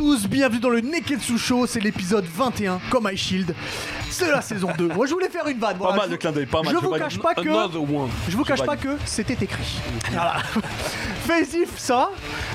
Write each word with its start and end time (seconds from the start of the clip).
Tous, 0.00 0.26
bienvenue 0.26 0.60
dans 0.60 0.70
le 0.70 0.80
Neketsu 0.80 1.36
Show, 1.36 1.66
c'est 1.66 1.78
l'épisode 1.78 2.24
21, 2.24 2.80
comme 2.88 3.06
High 3.06 3.18
Shield. 3.18 3.54
C'est 4.08 4.30
la 4.30 4.40
saison 4.40 4.70
2. 4.78 4.88
Moi 4.94 5.04
je 5.04 5.12
voulais 5.12 5.28
faire 5.28 5.46
une 5.46 5.58
vanne. 5.58 5.72
Pas 5.76 5.84
voilà, 5.84 5.96
mal 5.98 6.06
je- 6.06 6.12
de 6.12 6.16
clin 6.16 6.32
d'œil, 6.32 6.46
pas 6.46 6.62
mal. 6.62 6.72
Je 6.72 6.78
vous 6.78 6.90
cache 6.92 7.18
pas 7.18 7.34
que. 7.34 7.42
Je 8.26 8.34
vous 8.38 8.44
cache 8.44 8.64
pas 8.64 8.78
que 8.78 8.96
c'était 9.04 9.36
écrit. 9.44 9.78
Voilà. 10.10 10.36
Faisif, 11.30 11.78
ça. 11.78 12.10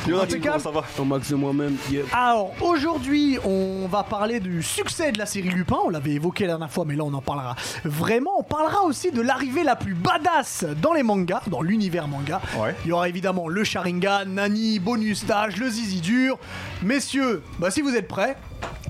Yo, 0.06 0.20
Impeccable. 0.20 0.60
ça 0.60 0.70
va 0.70 0.84
Au 1.00 1.06
max 1.06 1.30
de 1.30 1.36
moi-même, 1.36 1.78
yeah. 1.90 2.04
Alors 2.12 2.54
aujourd'hui, 2.60 3.38
on 3.46 3.88
va 3.88 4.04
parler 4.04 4.42
du 4.42 4.62
succès 4.62 5.14
de 5.14 5.18
la 5.18 5.26
série 5.26 5.48
Lupin. 5.48 5.78
On 5.86 5.90
l'avait 5.90 6.12
évoqué 6.12 6.44
la 6.44 6.54
dernière 6.54 6.70
fois, 6.70 6.84
mais 6.86 6.98
là 6.98 7.06
on 7.06 7.14
en 7.14 7.22
parlera 7.22 7.56
vraiment. 7.86 8.32
On 8.38 8.44
parlera 8.44 8.84
aussi 8.84 9.12
de 9.12 9.22
l'arrivée 9.22 9.64
la 9.64 9.78
plus 9.78 9.94
badass 9.94 10.66
dans 10.82 10.92
les 10.92 11.04
mangas, 11.04 11.44
dans 11.48 11.62
l'univers 11.62 12.10
manga. 12.10 12.42
Ouais. 12.60 12.76
Il 12.84 12.90
y 12.90 12.92
aura 12.92 13.08
évidemment 13.08 13.48
le 13.48 13.64
Sharingan, 13.64 14.26
Nani, 14.28 14.80
bonus 14.80 15.20
stage, 15.20 15.56
le 15.56 15.70
Zizi 15.70 16.02
dur. 16.02 16.38
Messieurs, 16.84 17.44
bah 17.60 17.72
si 17.72 17.82
vous 17.82 17.96
êtes 17.96 18.10
prêts, 18.10 18.36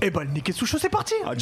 et 0.02 0.10
bah 0.10 0.24
le 0.24 0.32
Neketsu 0.32 0.66
Show 0.66 0.80
c'est 0.80 0.90
parti. 0.90 1.14
Ah, 1.28 1.34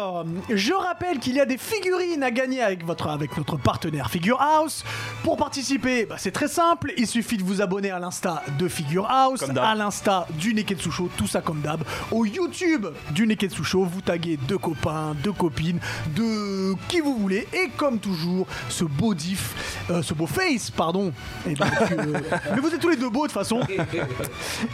Alors, 0.00 0.24
je 0.48 0.72
rappelle 0.72 1.18
qu'il 1.18 1.34
y 1.34 1.40
a 1.40 1.44
des 1.44 1.58
figurines 1.58 2.22
à 2.22 2.30
gagner 2.30 2.62
avec, 2.62 2.86
votre, 2.86 3.08
avec 3.08 3.36
notre 3.36 3.58
partenaire 3.58 4.08
Figure 4.10 4.40
House. 4.40 4.82
Pour 5.22 5.36
participer, 5.36 6.06
bah, 6.06 6.14
c'est 6.16 6.30
très 6.30 6.48
simple. 6.48 6.94
Il 6.96 7.06
suffit 7.06 7.36
de 7.36 7.42
vous 7.42 7.60
abonner 7.60 7.90
à 7.90 7.98
l'insta 7.98 8.42
de 8.58 8.66
Figure 8.66 9.06
House, 9.10 9.40
Comme 9.40 9.52
d'hab. 9.52 9.62
à 9.64 9.74
l'insta 9.74 10.26
du 10.38 10.54
Neketsu 10.54 10.90
Show, 10.90 11.10
tout 11.18 11.26
ça 11.26 11.42
comme 11.42 11.60
d'hab. 11.60 11.84
Au 12.12 12.24
YouTube 12.24 12.86
du 13.10 13.26
Neketsu 13.26 13.62
Show, 13.62 13.84
vous 13.84 14.00
taguez 14.00 14.38
deux 14.38 14.56
copains, 14.56 15.14
deux 15.22 15.32
copines, 15.32 15.80
de 16.16 16.72
qui 16.88 17.00
vous 17.00 17.18
voulez. 17.18 17.46
Et 17.52 17.68
comme 17.76 17.98
toujours, 17.98 18.46
ce 18.70 18.84
beau 18.84 19.12
diff, 19.12 19.84
euh, 19.90 20.00
ce 20.00 20.14
beau 20.14 20.26
face, 20.26 20.70
pardon. 20.70 21.12
Et 21.46 21.52
donc, 21.52 21.68
euh, 21.92 22.18
mais 22.54 22.60
vous 22.62 22.68
êtes 22.74 22.80
tous 22.80 22.88
les 22.88 22.96
deux 22.96 23.10
beaux 23.10 23.26
de 23.26 23.32
toute 23.32 23.38
façon. 23.38 23.60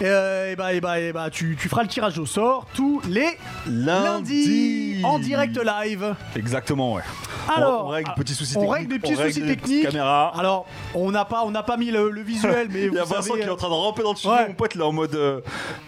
Euh, 0.02 0.52
et 0.52 0.54
bah, 0.54 0.72
et 0.72 0.80
bah, 0.80 1.00
et 1.00 1.12
bah, 1.12 1.30
tu, 1.30 1.56
tu 1.60 1.68
feras 1.68 1.82
le 1.82 1.88
tirage 1.88 2.16
au 2.20 2.26
sort 2.26 2.68
tous 2.74 3.00
les 3.08 3.36
Lundi. 3.66 5.02
lundi 5.02 5.02
en 5.16 5.18
direct 5.20 5.58
live. 5.58 6.14
Exactement, 6.36 6.94
ouais. 6.94 7.02
Alors, 7.54 7.84
on, 7.84 7.86
on 7.86 7.90
règle 7.90 8.10
petits 8.16 8.34
soucis 8.34 8.56
on 8.56 8.60
techniques. 8.60 8.74
règle 8.76 8.92
des 8.92 8.98
petits 8.98 9.16
soucis 9.16 9.46
techniques. 9.46 9.82
caméras. 9.86 10.32
Alors, 10.38 10.66
on 10.94 11.10
n'a 11.10 11.24
pas, 11.24 11.42
on 11.44 11.50
n'a 11.50 11.62
pas 11.62 11.76
mis 11.76 11.90
le, 11.90 12.10
le 12.10 12.22
visuel, 12.22 12.68
mais 12.70 12.86
Il 12.86 12.94
y 12.94 12.98
a 12.98 13.04
Vincent 13.04 13.22
savez, 13.22 13.40
qui 13.40 13.46
est 13.46 13.50
en 13.50 13.56
train 13.56 13.68
de 13.68 13.72
ramper 13.74 14.02
dans 14.02 14.10
le 14.12 14.16
studio, 14.16 14.36
Ouais. 14.36 14.48
mon 14.48 14.54
pote, 14.54 14.74
là, 14.74 14.86
en 14.86 14.92
mode. 14.92 15.14
euh, 15.14 15.40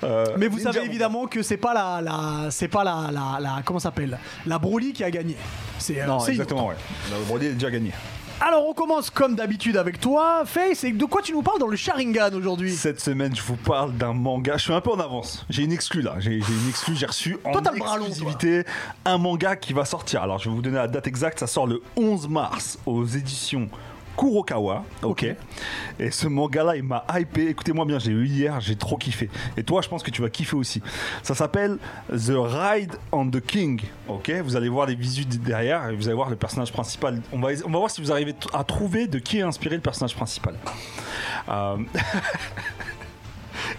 euh, 0.04 0.26
mais 0.36 0.48
vous 0.48 0.58
savez 0.58 0.80
évidemment 0.84 1.26
que 1.26 1.42
c'est 1.42 1.56
pas 1.56 1.74
la, 1.74 2.00
la 2.00 2.50
c'est 2.50 2.68
pas 2.68 2.84
la, 2.84 3.08
la, 3.12 3.38
la- 3.40 3.62
comment 3.64 3.78
s'appelle, 3.80 4.18
la 4.46 4.58
Broly 4.58 4.92
qui 4.92 5.04
a 5.04 5.10
gagné. 5.10 5.36
C'est. 5.78 6.06
Non, 6.06 6.24
exactement, 6.24 6.68
ouais. 6.68 6.74
Le 7.10 7.24
Brody 7.26 7.46
est 7.46 7.52
déjà 7.52 7.70
gagné. 7.70 7.92
Alors, 8.40 8.68
on 8.68 8.72
commence 8.72 9.10
comme 9.10 9.34
d'habitude 9.34 9.76
avec 9.76 9.98
toi, 9.98 10.42
Face. 10.44 10.84
Et 10.84 10.92
de 10.92 11.04
quoi 11.04 11.22
tu 11.22 11.32
nous 11.32 11.42
parles 11.42 11.58
dans 11.58 11.66
le 11.66 11.76
Sharingan 11.76 12.32
aujourd'hui 12.34 12.72
Cette 12.72 13.00
semaine, 13.00 13.34
je 13.34 13.42
vous 13.42 13.56
parle 13.56 13.92
d'un 13.94 14.12
manga. 14.12 14.56
Je 14.56 14.62
suis 14.62 14.72
un 14.72 14.80
peu 14.80 14.92
en 14.92 15.00
avance. 15.00 15.44
J'ai 15.50 15.64
une 15.64 15.72
exclue 15.72 16.02
là. 16.02 16.14
J'ai 16.20 16.40
j'ai 16.40 16.52
une 16.52 16.68
exclue. 16.68 16.94
J'ai 16.94 17.06
reçu 17.06 17.36
en 17.44 17.50
Toi, 17.50 17.62
t'as 17.64 17.72
le 17.72 17.78
bras 17.78 17.98
long, 17.98 18.06
exclusivité 18.06 18.62
un 19.04 19.18
manga 19.18 19.56
qui 19.56 19.72
va 19.72 19.84
sortir. 19.84 20.22
Alors, 20.22 20.38
je 20.38 20.48
vais 20.48 20.54
vous 20.54 20.62
donner 20.62 20.76
la 20.76 20.86
date 20.86 21.08
exacte. 21.08 21.40
Ça 21.40 21.48
sort 21.48 21.66
le 21.66 21.82
11 21.96 22.28
mars 22.28 22.78
aux 22.86 23.04
éditions. 23.04 23.68
Kurokawa, 24.18 24.84
ok. 25.02 25.08
Ok. 25.10 25.26
Et 26.00 26.10
ce 26.10 26.26
manga-là, 26.26 26.76
il 26.76 26.82
m'a 26.82 27.04
hypé. 27.16 27.48
Écoutez-moi 27.48 27.84
bien, 27.84 27.98
j'ai 27.98 28.10
eu 28.10 28.26
hier, 28.26 28.60
j'ai 28.60 28.74
trop 28.76 28.96
kiffé. 28.96 29.30
Et 29.56 29.62
toi, 29.62 29.80
je 29.80 29.88
pense 29.88 30.02
que 30.02 30.10
tu 30.10 30.20
vas 30.22 30.28
kiffer 30.28 30.56
aussi. 30.56 30.82
Ça 31.22 31.34
s'appelle 31.34 31.78
The 32.10 32.32
Ride 32.36 32.94
on 33.12 33.30
the 33.30 33.40
King, 33.40 33.80
ok. 34.08 34.30
Vous 34.44 34.56
allez 34.56 34.68
voir 34.68 34.86
les 34.86 34.94
visus 34.96 35.24
d- 35.24 35.38
derrière 35.38 35.88
et 35.88 35.94
vous 35.96 36.06
allez 36.08 36.16
voir 36.16 36.30
le 36.30 36.36
personnage 36.36 36.72
principal. 36.72 37.20
On 37.32 37.38
va, 37.40 37.50
on 37.64 37.70
va 37.70 37.78
voir 37.78 37.90
si 37.90 38.00
vous 38.00 38.10
arrivez 38.12 38.34
à 38.52 38.64
trouver 38.64 39.06
de 39.06 39.18
qui 39.18 39.38
est 39.38 39.42
inspiré 39.42 39.76
le 39.76 39.82
personnage 39.82 40.14
principal. 40.16 40.54
Euh, 41.48 41.76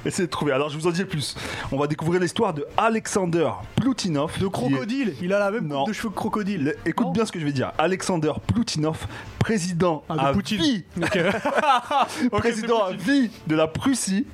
Essayez 0.05 0.27
de 0.27 0.31
trouver. 0.31 0.51
Alors 0.51 0.69
je 0.69 0.77
vous 0.77 0.87
en 0.87 0.91
dis 0.91 1.03
plus. 1.05 1.35
On 1.71 1.77
va 1.77 1.87
découvrir 1.87 2.21
l'histoire 2.21 2.53
de 2.53 2.65
Alexander 2.77 3.49
Plutinov. 3.75 4.37
De 4.39 4.45
est- 4.45 4.49
crocodile. 4.49 5.15
Il 5.21 5.33
a 5.33 5.39
la 5.39 5.51
même 5.51 5.69
coupe 5.69 5.87
de 5.87 5.93
cheveux 5.93 6.09
que 6.09 6.15
crocodile. 6.15 6.63
Le- 6.63 6.77
Écoute 6.85 7.07
Non 7.07 7.11
bien 7.11 7.25
ce 7.25 7.31
que 7.31 7.39
je 7.39 7.45
vais 7.45 7.51
dire. 7.51 7.71
Alexander 7.77 8.31
Plutinov, 8.47 9.05
président 9.39 10.03
Ah, 10.09 10.15
de 10.15 10.19
à 10.19 10.31
Poutine. 10.33 10.61
vie, 10.61 10.83
président 12.31 12.83
à 12.85 12.91
vie 12.91 13.29
de 13.47 13.55
la 13.55 13.67
Prussie. 13.67 14.25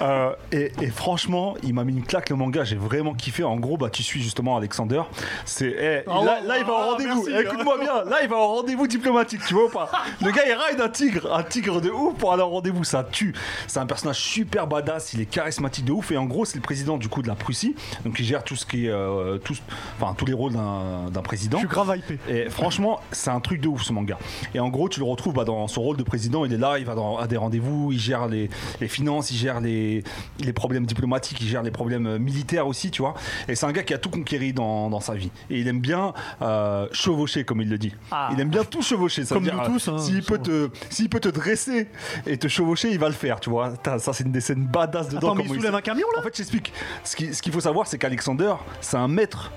Euh, 0.00 0.30
et, 0.52 0.72
et 0.80 0.86
franchement, 0.88 1.54
il 1.62 1.74
m'a 1.74 1.84
mis 1.84 1.92
une 1.92 2.04
claque 2.04 2.30
le 2.30 2.36
manga. 2.36 2.64
J'ai 2.64 2.76
vraiment 2.76 3.14
kiffé. 3.14 3.44
En 3.44 3.56
gros, 3.56 3.76
bah 3.76 3.90
tu 3.90 4.02
suis 4.02 4.22
justement 4.22 4.56
Alexander. 4.56 5.02
C'est 5.44 5.74
eh, 5.78 6.02
Ah 6.08 6.22
là, 6.44 6.58
il 6.58 6.64
va 6.64 6.72
ah, 6.76 6.82
en 6.82 6.90
rendez-vous. 6.92 7.26
Eh, 7.28 7.40
Écoute-moi 7.40 7.78
bien. 7.78 8.04
Là, 8.04 8.18
il 8.22 8.28
va 8.28 8.36
en 8.36 8.48
rendez-vous 8.48 8.86
diplomatique. 8.86 9.40
Tu 9.46 9.54
vois 9.54 9.66
ou 9.66 9.68
pas? 9.68 9.90
Le 10.20 10.30
gars, 10.30 10.42
il 10.46 10.52
ride 10.52 10.80
un 10.80 10.88
tigre, 10.88 11.32
un 11.32 11.42
tigre 11.42 11.80
de 11.80 11.90
ouf 11.90 12.14
pour 12.16 12.32
aller 12.32 12.42
en 12.42 12.50
rendez-vous. 12.50 12.84
Ça 12.84 13.04
tue. 13.04 13.34
C'est 13.66 13.80
un 13.80 13.86
personnage 13.86 14.18
super 14.18 14.66
badass. 14.66 14.91
Il 15.14 15.20
est 15.20 15.26
charismatique 15.26 15.84
de 15.84 15.92
ouf. 15.92 16.10
Et 16.10 16.16
en 16.16 16.26
gros, 16.26 16.44
c'est 16.44 16.56
le 16.56 16.62
président 16.62 16.98
du 16.98 17.08
coup 17.08 17.22
de 17.22 17.28
la 17.28 17.34
Prussie. 17.34 17.74
Donc, 18.04 18.18
il 18.18 18.24
gère 18.24 18.44
tout 18.44 18.56
ce 18.56 18.66
qui 18.66 18.86
est, 18.86 18.90
euh, 18.90 19.38
tout, 19.38 19.54
enfin, 20.00 20.14
tous 20.14 20.26
les 20.26 20.32
rôles 20.32 20.52
d'un 20.52 21.10
d'un 21.10 21.22
président. 21.22 21.58
Je 21.58 21.66
suis 21.66 21.68
grave 21.68 21.96
hypé. 21.96 22.18
Et 22.28 22.48
franchement, 22.48 23.00
c'est 23.12 23.30
un 23.30 23.40
truc 23.40 23.60
de 23.60 23.68
ouf 23.68 23.82
ce 23.82 23.92
manga. 23.92 24.18
Et 24.54 24.60
en 24.60 24.68
gros, 24.68 24.88
tu 24.88 25.00
le 25.00 25.06
retrouves 25.06 25.34
bah, 25.34 25.44
dans 25.44 25.68
son 25.68 25.82
rôle 25.82 25.96
de 25.96 26.02
président. 26.02 26.44
Il 26.44 26.52
est 26.52 26.58
là, 26.58 26.78
il 26.78 26.84
va 26.84 26.94
dans, 26.94 27.18
à 27.18 27.26
des 27.26 27.36
rendez-vous, 27.36 27.92
il 27.92 27.98
gère 27.98 28.28
les, 28.28 28.50
les 28.80 28.88
finances, 28.88 29.30
il 29.30 29.36
gère 29.36 29.60
les, 29.60 30.02
les 30.40 30.52
problèmes 30.52 30.86
diplomatiques, 30.86 31.40
il 31.40 31.48
gère 31.48 31.62
les 31.62 31.70
problèmes 31.70 32.06
euh, 32.06 32.18
militaires 32.18 32.66
aussi, 32.66 32.90
tu 32.90 33.02
vois. 33.02 33.14
Et 33.48 33.54
c'est 33.54 33.66
un 33.66 33.72
gars 33.72 33.82
qui 33.82 33.94
a 33.94 33.98
tout 33.98 34.10
conquéri 34.10 34.52
dans, 34.52 34.90
dans 34.90 35.00
sa 35.00 35.14
vie. 35.14 35.30
Et 35.50 35.60
il 35.60 35.68
aime 35.68 35.80
bien 35.80 36.12
euh, 36.40 36.86
chevaucher, 36.92 37.44
comme 37.44 37.60
il 37.60 37.68
le 37.68 37.78
dit. 37.78 37.92
Ah. 38.10 38.30
Il 38.32 38.40
aime 38.40 38.50
bien 38.50 38.64
tout 38.64 38.82
chevaucher. 38.82 39.24
Ça 39.24 39.34
Comme 39.34 39.44
veut 39.44 39.50
dire, 39.50 39.62
nous 39.68 39.74
tous, 39.74 39.88
hein, 39.88 39.98
s'il 39.98 40.22
peut, 40.22 40.38
te, 40.38 40.70
s'il 40.90 41.08
peut 41.08 41.20
te 41.20 41.28
dresser 41.28 41.88
et 42.26 42.36
te 42.38 42.48
chevaucher, 42.48 42.90
il 42.90 42.98
va 42.98 43.08
le 43.08 43.14
faire, 43.14 43.40
tu 43.40 43.50
vois. 43.50 43.74
Ça, 43.98 44.12
c'est 44.12 44.24
une 44.24 44.32
des 44.32 44.40
scènes 44.40 44.66
badass 44.86 45.08
dedans. 45.08 45.32
Attends, 45.32 45.34
mais 45.36 45.44
il 45.44 45.54
soulève 45.54 45.74
un 45.74 45.80
camion 45.80 46.06
là 46.14 46.20
en 46.20 46.22
fait, 46.22 46.36
j'explique. 46.36 46.72
Ce 47.04 47.16
qu'il 47.16 47.52
faut 47.52 47.60
savoir, 47.60 47.86
c'est 47.86 47.98
qu'Alexander, 47.98 48.54
c'est 48.80 48.96
un 48.96 49.08
maître 49.08 49.50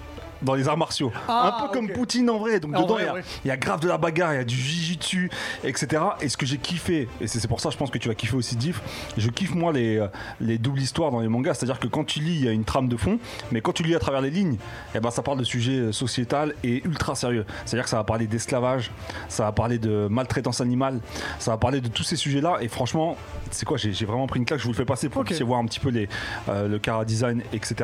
dans 0.46 0.54
les 0.56 0.68
arts 0.68 0.78
martiaux. 0.78 1.12
Ah, 1.28 1.58
un 1.58 1.68
peu 1.68 1.74
comme. 1.74 1.90
Poutine 1.90 2.30
en 2.30 2.38
vrai. 2.40 2.60
Donc 2.60 2.72
dedans, 2.74 2.98
il 3.00 3.06
y 3.06 3.08
a- 3.08 3.14
ouais. 3.14 3.24
il 3.44 3.48
y, 3.48 3.52
a 3.52 3.58
grave 3.58 3.80
de 3.80 3.88
la 3.88 3.98
bagarre, 3.98 4.34
il 4.34 4.38
y 4.38 4.40
a 4.40 4.44
du 4.44 4.56
jujitsu, 4.56 5.30
etc. 5.64 6.02
Et 6.22 6.30
ce 6.30 6.38
que 6.38 6.46
j'ai 6.46 6.58
kiffé, 6.58 7.08
et 7.22 7.28
c'est 7.28 7.48
pour 7.48 7.60
ça 7.60 7.70
je 7.70 7.78
pense 7.78 7.90
que 7.90 7.98
tu 7.98 8.08
vas 8.08 8.16
kiffer 8.16 8.36
aussi 8.36 8.56
Diff, 8.56 8.82
je 9.18 9.30
kiffe 9.30 9.54
moi 9.56 9.72
les, 9.74 9.98
euh, 9.98 10.08
les 10.40 10.58
doubles 10.58 10.80
histoires 10.80 11.12
dans 11.12 11.20
les 11.20 11.28
mangas. 11.28 11.56
C'est-à-dire 11.56 11.80
que 11.80 11.88
quand 11.88 12.04
tu 12.04 12.20
lis, 12.20 12.36
il 12.36 12.46
y 12.46 12.48
a 12.48 12.52
une 12.52 12.64
trame 12.66 12.88
de 12.88 12.98
fond, 12.98 13.20
mais 13.52 13.62
quand 13.62 13.72
tu 13.74 13.84
lis 13.84 13.96
à 13.96 14.00
travers 14.00 14.22
les 14.22 14.30
lignes, 14.30 14.58
eh 14.94 15.00
ben, 15.00 15.12
ça 15.12 15.22
parle 15.22 15.40
de 15.40 15.44
sujets 15.44 15.78
euh, 15.78 15.92
sociétal 15.92 16.54
et 16.64 16.82
ultra 16.86 17.16
sérieux. 17.16 17.46
C'est-à-dire 17.66 17.84
que 17.86 17.90
ça 17.90 17.98
va 17.98 18.04
parler 18.04 18.28
d'esclavage, 18.28 18.92
ça 19.30 19.44
va 19.46 19.52
parler 19.52 19.78
de 19.80 20.08
maltraitance 20.10 20.62
animale, 20.62 21.00
ça 21.40 21.52
va 21.52 21.58
parler 21.58 21.82
de 21.82 21.88
tous 21.88 22.04
ces 22.04 22.16
sujets-là. 22.16 22.58
Et 22.62 22.68
franchement, 22.68 23.18
c'est 23.52 23.66
quoi, 23.66 23.78
j'ai 23.78 23.92
vraiment 24.06 24.28
pris 24.28 24.40
une 24.40 24.46
claque, 24.46 24.60
je 24.60 24.66
vous 24.66 24.72
le 24.72 24.78
fais 24.78 24.86
passer 24.86 25.10
pour 25.10 25.22
Ok. 25.22 25.28
que 25.28 25.30
vous 25.30 25.36
puissiez 25.36 25.46
voir 25.46 25.60
un 25.60 25.66
petit 25.66 25.80
peu 25.80 25.90
les, 25.90 26.08
euh, 26.50 26.68
le 26.68 26.80
cara 26.80 27.06
design, 27.06 27.42
etc. 27.54 27.76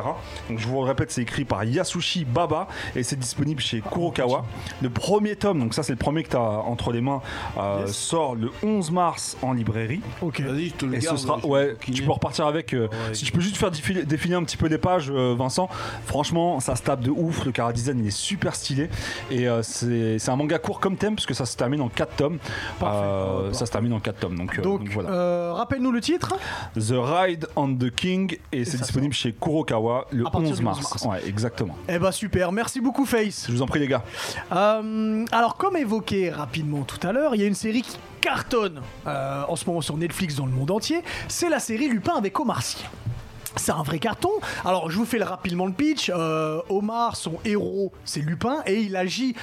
Donc 0.49 0.59
je 0.59 0.67
vous 0.67 0.81
le 0.81 0.87
répète, 0.87 1.11
c'est 1.11 1.21
écrit 1.21 1.45
par 1.45 1.63
Yasushi 1.63 2.25
Baba 2.25 2.50
et 2.95 3.03
c'est 3.03 3.17
disponible 3.17 3.61
chez 3.61 3.81
Kurokawa. 3.81 4.45
Le 4.81 4.89
premier 4.89 5.35
tome, 5.35 5.59
donc 5.59 5.73
ça 5.73 5.83
c'est 5.83 5.93
le 5.93 5.97
premier 5.97 6.23
que 6.23 6.29
tu 6.29 6.35
as 6.37 6.39
entre 6.41 6.91
les 6.91 7.01
mains, 7.01 7.21
euh, 7.57 7.83
Yes. 7.85 7.95
sort 7.95 8.35
le 8.35 8.51
11 8.63 8.91
mars 8.91 9.37
en 9.41 9.53
librairie. 9.53 10.01
Ok. 10.21 10.41
Vas-y, 10.41 10.69
je 10.69 10.73
te 10.73 10.85
le 10.85 10.95
Et 10.95 11.01
ce 11.01 11.05
garde. 11.05 11.17
sera, 11.17 11.37
je- 11.41 11.47
ouais, 11.47 11.75
tu 11.81 12.03
peux 12.03 12.11
repartir 12.11 12.45
avec. 12.47 12.73
euh, 12.73 12.87
Ouais. 12.87 13.13
si 13.13 13.25
tu 13.25 13.31
peux 13.31 13.39
juste 13.41 13.57
faire 13.57 13.71
défiler, 13.71 14.03
défiler 14.03 14.35
un 14.35 14.43
petit 14.43 14.57
peu 14.57 14.67
les 14.67 14.77
pages, 14.77 15.09
euh, 15.11 15.35
Vincent. 15.37 15.69
Franchement, 16.05 16.59
ça 16.59 16.75
se 16.75 16.83
tape 16.83 17.01
de 17.01 17.09
ouf. 17.11 17.45
Le 17.45 17.51
cara 17.51 17.73
design 17.73 17.99
il 17.99 18.07
est 18.07 18.11
super 18.11 18.55
stylé 18.55 18.89
et 19.29 19.47
euh, 19.47 19.61
c'est 19.63 20.19
c'est 20.19 20.31
un 20.31 20.35
manga 20.35 20.57
court 20.59 20.79
comme 20.79 20.97
thème 20.97 21.15
parce 21.15 21.25
que 21.25 21.33
ça 21.33 21.45
se 21.45 21.55
termine 21.57 21.81
en 21.81 21.89
4 21.89 22.15
tomes. 22.15 22.37
Parfait. 22.79 22.97
Euh, 23.01 23.53
ça 23.53 23.65
se 23.65 23.71
termine 23.71 23.93
en 23.93 23.99
4 23.99 24.19
tomes. 24.19 24.35
Donc, 24.37 24.59
Donc, 24.61 24.81
donc 24.83 24.89
voilà. 24.93 25.09
euh, 25.09 25.53
rappelle-nous 25.53 25.91
le 25.91 26.01
titre. 26.01 26.35
The 26.75 26.93
Ride 26.95 27.47
on 27.55 27.73
the 27.75 27.89
King 27.93 28.37
et, 28.51 28.65
c'est 28.65 28.77
disponible 28.77 29.13
chez 29.13 29.31
Kurokawa 29.33 30.07
le 30.11 30.25
À 30.27 30.31
partir 30.31 30.49
11 30.51 30.59
du 30.59 30.65
11 30.65 30.77
mars. 30.81 30.81
mars. 31.03 31.05
Ouais, 31.05 31.27
exactement. 31.27 31.75
Eh 31.89 31.99
bah 31.99 32.11
super, 32.11 32.40
merci 32.49 32.81
beaucoup 32.81 33.05
Face. 33.05 33.45
Je 33.47 33.51
vous 33.51 33.61
en 33.61 33.67
prie 33.67 33.79
les 33.79 33.87
gars. 33.87 34.03
Euh, 34.51 35.25
alors 35.31 35.57
comme 35.57 35.77
évoqué 35.77 36.31
rapidement 36.31 36.81
tout 36.81 37.05
à 37.05 37.11
l'heure, 37.11 37.35
il 37.35 37.41
y 37.41 37.43
a 37.43 37.47
une 37.47 37.53
série 37.53 37.83
qui 37.83 37.97
cartonne 38.21 38.81
euh, 39.05 39.43
en 39.47 39.55
ce 39.55 39.65
moment 39.65 39.81
sur 39.81 39.97
Netflix 39.97 40.35
dans 40.35 40.45
le 40.45 40.51
monde 40.51 40.71
entier. 40.71 41.03
C'est 41.27 41.49
la 41.49 41.59
série 41.59 41.87
Lupin 41.87 42.15
avec 42.15 42.39
Omar 42.39 42.63
Sy. 42.63 42.77
C'est 43.57 43.73
un 43.73 43.83
vrai 43.83 43.99
carton. 43.99 44.31
Alors, 44.63 44.89
je 44.89 44.97
vous 44.97 45.05
fais 45.05 45.21
rapidement 45.21 45.65
le 45.65 45.73
pitch. 45.73 46.09
Euh, 46.09 46.61
Omar, 46.69 47.17
son 47.17 47.33
héros, 47.43 47.91
c'est 48.05 48.21
Lupin, 48.21 48.63
et 48.65 48.79
il 48.79 48.95
agit 48.95 49.35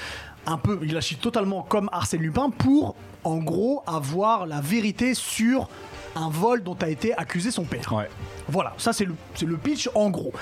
un 0.46 0.56
peu, 0.56 0.80
il 0.82 0.96
agit 0.96 1.16
totalement 1.16 1.62
comme 1.62 1.90
Arsène 1.92 2.22
Lupin 2.22 2.48
pour, 2.48 2.96
en 3.22 3.36
gros, 3.36 3.82
avoir 3.86 4.46
la 4.46 4.62
vérité 4.62 5.12
sur 5.12 5.68
un 6.16 6.28
vol 6.28 6.62
dont 6.62 6.76
a 6.80 6.88
été 6.88 7.14
accusé 7.14 7.50
son 7.50 7.64
père. 7.64 7.92
Ouais. 7.92 8.08
Voilà, 8.48 8.74
ça 8.78 8.92
c'est 8.92 9.04
le, 9.04 9.14
c'est 9.34 9.46
le 9.46 9.56
pitch 9.56 9.90
en 9.94 10.10
gros. 10.10 10.32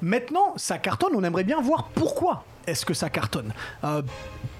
Maintenant, 0.00 0.54
ça 0.56 0.78
cartonne, 0.78 1.12
on 1.14 1.24
aimerait 1.24 1.44
bien 1.44 1.60
voir 1.60 1.88
pourquoi 1.94 2.44
est-ce 2.66 2.84
que 2.86 2.94
ça 2.94 3.10
cartonne 3.10 3.52
Euh, 3.84 4.02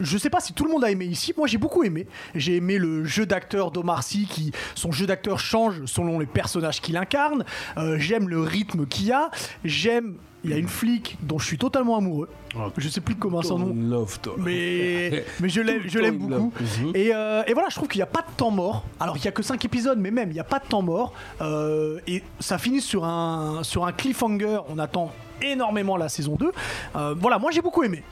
Je 0.01 0.19
sais 0.19 0.31
pas 0.31 0.41
si 0.41 0.53
tout 0.53 0.65
le 0.65 0.71
monde 0.71 0.85
a 0.85 0.91
aimé 0.91 1.05
ici. 1.07 1.33
Moi, 1.37 1.47
j'ai 1.47 1.59
beaucoup 1.59 1.83
aimé. 1.85 2.07
J'ai 2.35 2.57
aimé 2.57 2.79
le 2.79 3.05
jeu 3.05 3.27
d'acteur 3.27 3.71
d'Omar 3.71 4.03
Sy, 4.03 4.27
qui 4.27 4.53
son 4.75 4.93
jeu 4.93 5.07
d'acteur 5.07 5.39
change 5.39 5.85
selon 5.87 6.19
les 6.19 6.27
personnages 6.27 6.81
qu'il 6.81 6.97
incarne. 6.97 7.45
Euh, 7.79 7.97
J'aime 7.99 8.29
le 8.29 8.41
rythme 8.43 8.87
qu'il 8.87 9.07
y 9.07 9.13
a. 9.13 9.31
J'aime. 9.65 10.15
Il 10.45 10.51
y 10.51 10.55
a 10.55 10.59
une 10.59 10.69
flic 10.69 11.17
dont 11.23 11.41
je 11.41 11.47
suis 11.47 11.59
totalement 11.59 11.97
amoureux. 11.97 12.29
Ah, 12.57 12.69
Je 12.77 12.89
sais 12.89 13.01
plus 13.01 13.17
comment 13.17 13.43
son 13.43 13.59
nom. 13.59 13.75
Love, 13.75 14.21
toi. 14.21 14.35
Mais, 14.39 15.25
mais 15.41 15.49
je 15.49 15.61
l'aime, 15.61 15.83
je 15.87 15.99
l'aime 15.99 16.19
beaucoup. 16.19 16.53
Mhm. 16.61 16.93
Et, 16.95 17.13
euh, 17.13 17.43
et 17.49 17.53
voilà, 17.53 17.69
je 17.69 17.75
trouve 17.75 17.89
qu'il 17.89 17.99
n'y 17.99 18.05
a 18.05 18.07
pas 18.07 18.21
de 18.23 18.31
temps 18.37 18.53
mort. 18.53 18.85
Alors, 19.01 19.17
il 19.17 19.23
n'y 19.23 19.27
a 19.27 19.33
que 19.33 19.43
5 19.43 19.65
épisodes, 19.65 19.99
mais 19.99 20.13
même, 20.13 20.31
il 20.31 20.35
n'y 20.35 20.41
a 20.41 20.45
pas 20.45 20.61
de 20.61 20.67
temps 20.67 20.83
mort. 20.83 21.15
Euh, 21.41 21.99
et 22.07 22.23
ça 22.39 22.59
finit 22.59 22.81
sur 22.81 23.05
un, 23.05 23.65
sur 23.65 23.87
un 23.87 23.93
cliffhanger. 23.93 24.61
On 24.69 24.79
attend 24.79 25.11
énormément 25.43 25.97
la 25.97 26.09
saison 26.09 26.37
2. 26.37 26.51
Euh, 26.97 27.15
voilà, 27.19 27.39
moi 27.39 27.51
j'ai 27.51 27.63
beaucoup 27.63 27.83
aimé. 27.83 28.03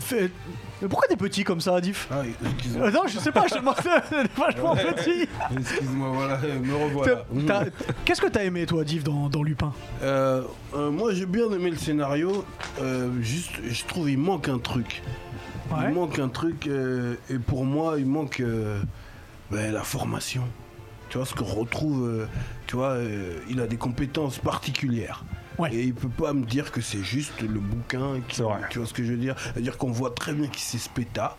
Fait- 0.00 0.30
Mais 0.80 0.88
pourquoi 0.88 1.06
t'es 1.06 1.16
petit 1.16 1.44
comme 1.44 1.60
ça, 1.60 1.78
Diff 1.80 2.08
Ah. 2.10 2.22
Euh, 2.78 2.90
Non, 2.90 3.02
je 3.06 3.18
sais 3.18 3.30
pas, 3.30 3.46
je 3.46 3.54
te 3.54 3.58
demande, 3.58 3.74
vachement 4.36 4.74
petit. 4.74 5.28
Excuse-moi, 5.54 6.08
voilà, 6.14 6.38
me 6.38 6.74
revoilà. 6.74 7.64
Qu'est-ce 8.04 8.20
que 8.22 8.28
t'as 8.28 8.44
aimé, 8.44 8.64
toi, 8.64 8.84
Diff, 8.84 9.04
dans, 9.04 9.28
dans 9.28 9.42
Lupin 9.42 9.72
Euh, 10.02 10.42
euh, 10.74 10.90
moi 10.90 11.12
j'ai 11.12 11.26
bien 11.26 11.50
aimé 11.52 11.70
le 11.70 11.76
scénario, 11.76 12.44
juste 13.20 13.50
je 13.68 13.84
trouve 13.84 14.08
il 14.10 14.18
manque 14.18 14.48
un 14.48 14.58
truc. 14.58 15.02
Ouais. 15.70 15.84
Il 15.88 15.94
manque 15.94 16.18
un 16.18 16.28
truc 16.28 16.66
et 17.30 17.38
pour 17.38 17.64
moi 17.66 17.96
il 17.98 18.06
manque 18.06 18.42
ben, 19.50 19.72
la 19.72 19.82
formation. 19.82 20.42
Tu 21.10 21.18
vois 21.18 21.26
ce 21.26 21.34
qu'on 21.34 21.44
retrouve, 21.44 22.26
tu 22.66 22.76
vois, 22.76 22.96
il 23.50 23.60
a 23.60 23.66
des 23.66 23.76
compétences 23.76 24.38
particulières. 24.38 25.22
Ouais. 25.62 25.72
Et 25.72 25.84
il 25.84 25.94
peut 25.94 26.08
pas 26.08 26.32
me 26.32 26.44
dire 26.44 26.72
que 26.72 26.80
c'est 26.80 27.04
juste 27.04 27.40
le 27.40 27.60
bouquin. 27.60 28.20
qui-. 28.28 28.42
Tu 28.70 28.78
vois 28.78 28.86
ce 28.86 28.92
que 28.92 29.04
je 29.04 29.12
veux 29.12 29.18
dire? 29.18 29.36
C'est-à-dire 29.38 29.78
qu'on 29.78 29.92
voit 29.92 30.10
très 30.10 30.32
bien 30.32 30.48
qu'il 30.48 30.60
sait 30.60 30.78
se 30.78 30.88
péta. 30.88 31.36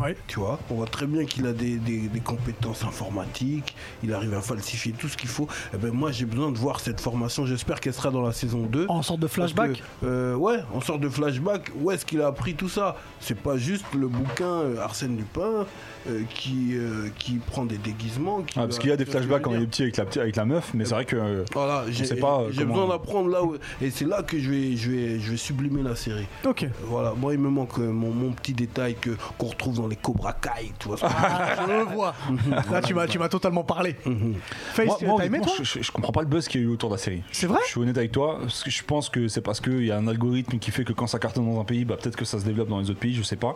Ouais. 0.00 0.16
Tu 0.26 0.38
vois, 0.40 0.58
on 0.70 0.74
voit 0.74 0.86
très 0.86 1.06
bien 1.06 1.24
qu'il 1.24 1.46
a 1.46 1.52
des, 1.52 1.76
des- 1.76 2.08
des 2.08 2.20
compétences 2.20 2.84
informatiques, 2.84 3.74
il 4.02 4.12
arrive 4.12 4.34
à 4.34 4.40
falsifier 4.40 4.92
tout 4.92 5.08
ce 5.08 5.16
qu'il 5.16 5.28
faut. 5.28 5.48
Eh 5.74 5.76
ben 5.78 5.92
moi 5.92 6.12
j'ai 6.12 6.24
besoin 6.26 6.50
de 6.52 6.58
voir 6.58 6.80
cette 6.80 7.00
formation, 7.00 7.46
j'espère 7.46 7.80
qu'elle 7.80 7.94
sera 7.94 8.10
dans 8.10 8.22
la 8.22 8.32
saison 8.32 8.66
2. 8.66 8.86
En 8.88 9.02
sorte 9.02 9.20
de 9.20 9.26
flashback 9.26 9.72
que, 10.02 10.06
euh, 10.06 10.34
Ouais, 10.34 10.58
en 10.74 10.80
sorte 10.80 11.00
de 11.00 11.08
flashback, 11.08 11.70
où 11.80 11.90
est-ce 11.90 12.04
qu'il 12.04 12.20
a 12.20 12.26
appris 12.26 12.54
tout 12.54 12.68
ça? 12.68 12.96
C'est 13.20 13.38
pas 13.38 13.56
juste 13.56 13.84
le 13.98 14.08
bouquin 14.08 14.44
euh, 14.46 14.80
Arsène 14.80 15.16
Lupin 15.16 15.66
euh, 16.08 16.22
qui, 16.34 16.70
euh, 16.76 17.08
qui 17.18 17.34
prend 17.34 17.64
des 17.64 17.78
déguisements. 17.78 18.42
qui 18.42 18.58
Ah, 18.58 18.62
parce 18.62 18.78
qu'il 18.78 18.90
y 18.90 18.92
a 18.92 18.96
des 18.96 19.06
flashbacks 19.06 19.42
quand 19.42 19.54
il 19.54 19.62
est 19.62 19.66
petit 19.66 19.82
avec 19.82 19.96
la, 19.96 20.04
petite- 20.04 20.22
avec 20.22 20.36
la 20.36 20.44
meuf, 20.44 20.72
mais 20.74 20.84
c'est 20.84 20.94
vrai 20.94 21.04
que. 21.04 21.16
euh, 21.16 21.44
Voilà, 21.52 21.84
j'ai 21.90 22.06
comment- 22.18 22.44
besoin 22.54 22.88
d'apprendre 22.88 23.28
là 23.30 23.42
où... 23.42 23.56
Et 23.80 23.90
c'est 23.90 24.04
là 24.04 24.22
que 24.22 24.38
je 24.38 24.50
vais, 24.50 24.76
je, 24.76 24.90
vais, 24.90 25.18
je 25.20 25.30
vais 25.30 25.36
sublimer 25.36 25.82
la 25.82 25.96
série. 25.96 26.26
Ok. 26.46 26.66
Voilà, 26.84 27.12
moi 27.16 27.32
il 27.34 27.40
me 27.40 27.48
manque 27.48 27.78
mon, 27.78 28.10
mon 28.12 28.30
petit 28.32 28.52
détail 28.52 28.94
que 29.00 29.10
qu'on 29.38 29.46
retrouve 29.46 29.76
dans 29.76 29.85
les 29.86 29.96
Cobra 29.96 30.32
Kai, 30.34 30.72
tu 30.78 30.88
vois 30.88 30.96
Ah, 31.02 31.56
je 31.66 31.72
le 31.72 31.82
vois. 31.84 32.14
Là, 32.70 32.80
tu 32.82 32.94
m'as, 32.94 33.06
tu 33.06 33.18
m'as 33.18 33.28
totalement 33.28 33.64
parlé. 33.64 33.96
Mhm. 34.04 34.34
Face, 34.72 34.86
Moi, 34.86 34.96
t'as 35.00 35.06
moi, 35.06 35.24
aimé, 35.24 35.38
honnêtement, 35.38 35.56
toi 35.56 35.64
je, 35.64 35.90
comprends 35.92 36.12
pas 36.12 36.22
le 36.22 36.26
buzz 36.28 36.48
qu'il 36.48 36.60
y 36.60 36.64
a 36.64 36.66
eu 36.66 36.70
autour 36.70 36.90
de 36.90 36.94
la 36.94 36.98
série. 37.00 37.22
C'est 37.32 37.46
vrai 37.46 37.60
Je 37.64 37.70
suis 37.70 37.80
honnête 37.80 37.96
avec 37.98 38.12
toi, 38.12 38.40
je 38.66 38.82
pense 38.82 39.08
que 39.08 39.28
c'est 39.28 39.40
parce 39.40 39.60
qu'il 39.60 39.84
y 39.84 39.90
a 39.90 39.96
un 39.96 40.06
algorithme 40.08 40.58
qui 40.58 40.70
fait 40.70 40.84
que 40.84 40.92
quand 40.92 41.06
ça 41.06 41.18
cartonne 41.18 41.52
dans 41.52 41.60
un 41.60 41.64
pays, 41.64 41.84
bah, 41.84 41.96
peut-être 42.00 42.16
que 42.16 42.24
ça 42.24 42.38
se 42.38 42.44
développe 42.44 42.68
dans 42.68 42.78
les 42.80 42.90
autres 42.90 42.98
pays, 43.00 43.14
je 43.14 43.22
sais 43.22 43.36
pas. 43.36 43.54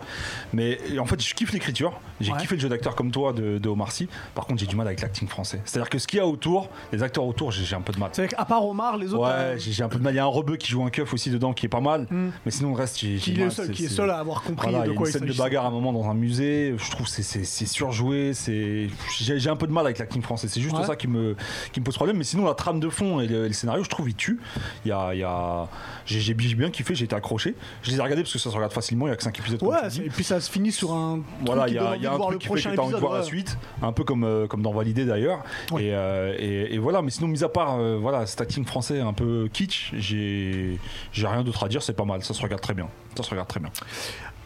Mais 0.52 0.78
en 0.98 1.06
fait, 1.06 1.20
je 1.22 1.34
kiffe 1.34 1.52
l'écriture, 1.52 2.00
j'ai 2.20 2.32
Ouais. 2.32 2.38
kiffé 2.38 2.54
le 2.54 2.60
jeu 2.60 2.68
d'acteur 2.68 2.94
comme 2.94 3.10
toi 3.10 3.32
de, 3.32 3.58
de 3.58 3.68
Omar 3.68 3.90
Sy. 3.92 4.08
Par 4.34 4.46
contre, 4.46 4.60
j'ai 4.60 4.66
du 4.66 4.76
mal 4.76 4.86
avec 4.86 5.00
l'acting 5.00 5.26
français. 5.28 5.60
C'est-à-dire 5.64 5.90
que 5.90 5.98
ce 5.98 6.06
qu'il 6.06 6.18
y 6.18 6.20
a 6.20 6.26
autour, 6.26 6.68
les 6.92 7.02
acteurs 7.02 7.24
autour, 7.24 7.50
j'ai 7.50 7.74
un 7.74 7.80
peu 7.80 7.92
de 7.92 7.98
mal. 7.98 8.10
C'est 8.12 8.28
qu'à 8.28 8.44
part 8.44 8.64
Omar, 8.66 8.96
les 8.96 9.12
autres. 9.14 9.24
euh, 9.26 9.52
Ouais, 9.54 9.58
j'ai 9.58 9.72
j'ai 9.72 9.82
un 9.82 9.88
peu 9.88 9.98
de 9.98 10.02
mal. 10.04 10.12
Il 10.12 10.16
y 10.16 10.20
a 10.20 10.24
un 10.24 10.26
rebeu 10.26 10.56
qui 10.56 10.68
joue 10.70 10.82
un 10.84 10.90
keuf 10.90 11.12
aussi 11.14 11.30
dedans 11.30 11.52
qui 11.52 11.66
est 11.66 11.68
pas 11.70 11.80
mal, 11.80 12.06
Hmm. 12.10 12.30
mais 12.44 12.50
sinon 12.50 12.70
le 12.70 12.76
reste, 12.76 12.98
j'ai 12.98 13.16
qui, 13.16 13.32
est 13.40 13.50
seul, 13.50 13.66
C'est- 13.66 13.72
qui 13.72 13.84
est 13.84 13.88
c'est- 13.88 13.94
seul 13.94 14.10
à 14.10 14.18
avoir 14.18 14.42
compris 14.42 14.68
voilà, 14.70 14.84
il 14.84 14.88
de 14.88 14.92
y 14.92 14.94
a 14.94 14.98
quoi 14.98 15.06
une 15.08 15.12
scène 15.12 15.26
de 15.26 15.32
bagarre 15.32 15.64
à 15.64 15.68
un 15.68 15.70
moment 15.70 15.92
dans 15.92 16.08
un 16.10 16.14
musée. 16.14 16.74
Je 16.76 16.90
trouve 16.90 17.06
c'est- 17.08 17.22
c'est 17.22 17.66
surjoué. 17.66 18.32
C'est 18.34 18.88
j'ai 19.18 19.38
j'ai 19.38 19.50
un 19.50 19.56
peu 19.56 19.66
de 19.66 19.72
mal 19.72 19.84
avec 19.86 19.98
l'acting 19.98 20.22
français. 20.22 20.48
C'est 20.48 20.60
juste 20.60 20.76
Ouais. 20.76 20.84
ça 20.84 20.96
qui 20.96 21.08
me 21.08 21.36
qui 21.72 21.80
me 21.80 21.84
pose 21.84 21.94
problème. 21.94 22.16
Mais 22.16 22.24
sinon 22.24 22.44
la 22.44 22.54
trame 22.54 22.80
de 22.80 22.88
fond 22.88 23.20
et 23.20 23.26
le, 23.26 23.44
et 23.44 23.48
le 23.48 23.54
scénario, 23.54 23.82
je 23.84 23.88
trouve 23.88 24.08
il 24.08 24.14
tue. 24.14 24.40
Il 24.84 24.88
y 24.88 24.92
a, 24.92 25.14
il 25.14 25.20
y 25.20 25.24
a... 25.24 25.68
j'ai 26.06 26.20
j'ai 26.20 26.34
bien 26.34 26.70
kiffé. 26.70 26.94
J'ai 26.94 27.04
été 27.04 27.14
accroché. 27.16 27.54
Je 27.82 27.90
les 27.90 27.96
ai 27.98 28.00
regardés 28.00 28.22
parce 28.22 28.32
que 28.32 28.38
ça 28.38 28.50
se 28.50 28.54
regarde 28.54 28.72
facilement. 28.72 29.06
Il 29.06 29.10
y 29.10 29.12
a 29.12 29.16
que 29.16 29.22
5 29.22 29.38
épisodes. 29.38 29.62
Ouais, 29.62 29.76
et 30.04 30.10
puis 30.10 30.24
ça 30.24 30.40
se 30.40 30.50
finit 30.50 30.72
sur 30.72 30.92
un. 30.92 31.20
Voilà, 31.44 31.68
il 31.68 31.74
y 31.74 31.78
a, 31.78 31.96
y 31.96 32.06
a 32.06 32.12
un 32.12 32.18
truc 32.18 32.38
qui 32.40 32.48
fait 32.48 32.54
que 32.54 32.60
prochain 32.60 32.72
tu 32.74 32.80
as 32.80 32.82
envie 32.82 32.94
de 32.94 33.14
la 33.16 33.22
suite, 33.22 33.56
un 33.82 33.92
peu 33.92 34.04
comme, 34.04 34.24
euh, 34.24 34.46
comme 34.46 34.62
dans 34.62 34.72
Validé 34.72 35.04
d'ailleurs. 35.04 35.42
Ouais. 35.70 35.84
Et, 35.84 35.94
euh, 35.94 36.34
et, 36.38 36.74
et 36.74 36.78
voilà, 36.78 37.02
mais 37.02 37.10
sinon, 37.10 37.28
mis 37.28 37.42
à 37.44 37.48
part 37.48 37.76
euh, 37.78 37.96
voilà, 38.00 38.26
cet 38.26 38.40
acting 38.40 38.64
français 38.64 39.00
un 39.00 39.12
peu 39.12 39.48
kitsch, 39.52 39.92
j'ai 39.96 40.78
j'ai 41.12 41.26
rien 41.26 41.42
d'autre 41.42 41.64
à 41.64 41.68
dire, 41.68 41.82
c'est 41.82 41.92
pas 41.96 42.04
mal, 42.04 42.22
ça 42.22 42.34
se 42.34 42.42
regarde 42.42 42.60
très 42.62 42.74
bien. 42.74 42.88
Ça 43.16 43.22
se 43.22 43.30
regarde 43.30 43.48
très 43.48 43.60
bien. 43.60 43.70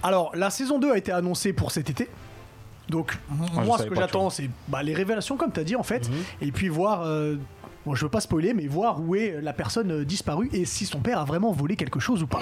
Alors, 0.05 0.31
la 0.37 0.51
saison 0.51 0.79
2 0.79 0.93
a 0.93 0.97
été 0.99 1.11
annoncée 1.11 1.53
pour 1.53 1.71
cet 1.73 1.91
été. 1.91 2.09
Donc, 2.91 3.17
Ah, 3.31 3.35
je 3.57 3.61
moi, 3.63 3.79
ce 3.79 3.85
que 3.85 3.95
j'attends, 3.95 4.29
c'est 4.31 4.51
bah, 4.69 4.83
les 4.83 4.95
révélations, 4.95 5.37
comme 5.37 5.51
tu 5.51 5.59
as 5.61 5.65
dit, 5.65 5.75
en 5.77 5.83
fait. 5.83 6.09
Mhm. 6.09 6.17
Et 6.43 6.53
puis 6.53 6.69
voir. 6.69 7.03
euh, 7.05 7.37
Bon, 7.87 7.95
je 7.95 8.03
veux 8.03 8.11
pas 8.11 8.23
spoiler, 8.23 8.55
mais 8.55 8.67
voir 8.67 8.99
où 9.03 9.15
est 9.15 9.43
la 9.43 9.53
personne 9.53 9.91
euh, 9.93 10.05
disparue 10.07 10.49
et 10.55 10.65
si 10.65 10.87
son 10.87 11.01
père 11.01 11.19
a 11.19 11.27
vraiment 11.27 11.53
volé 11.53 11.77
quelque 11.77 12.01
chose 12.01 12.23
ou 12.23 12.27
pas. 12.27 12.41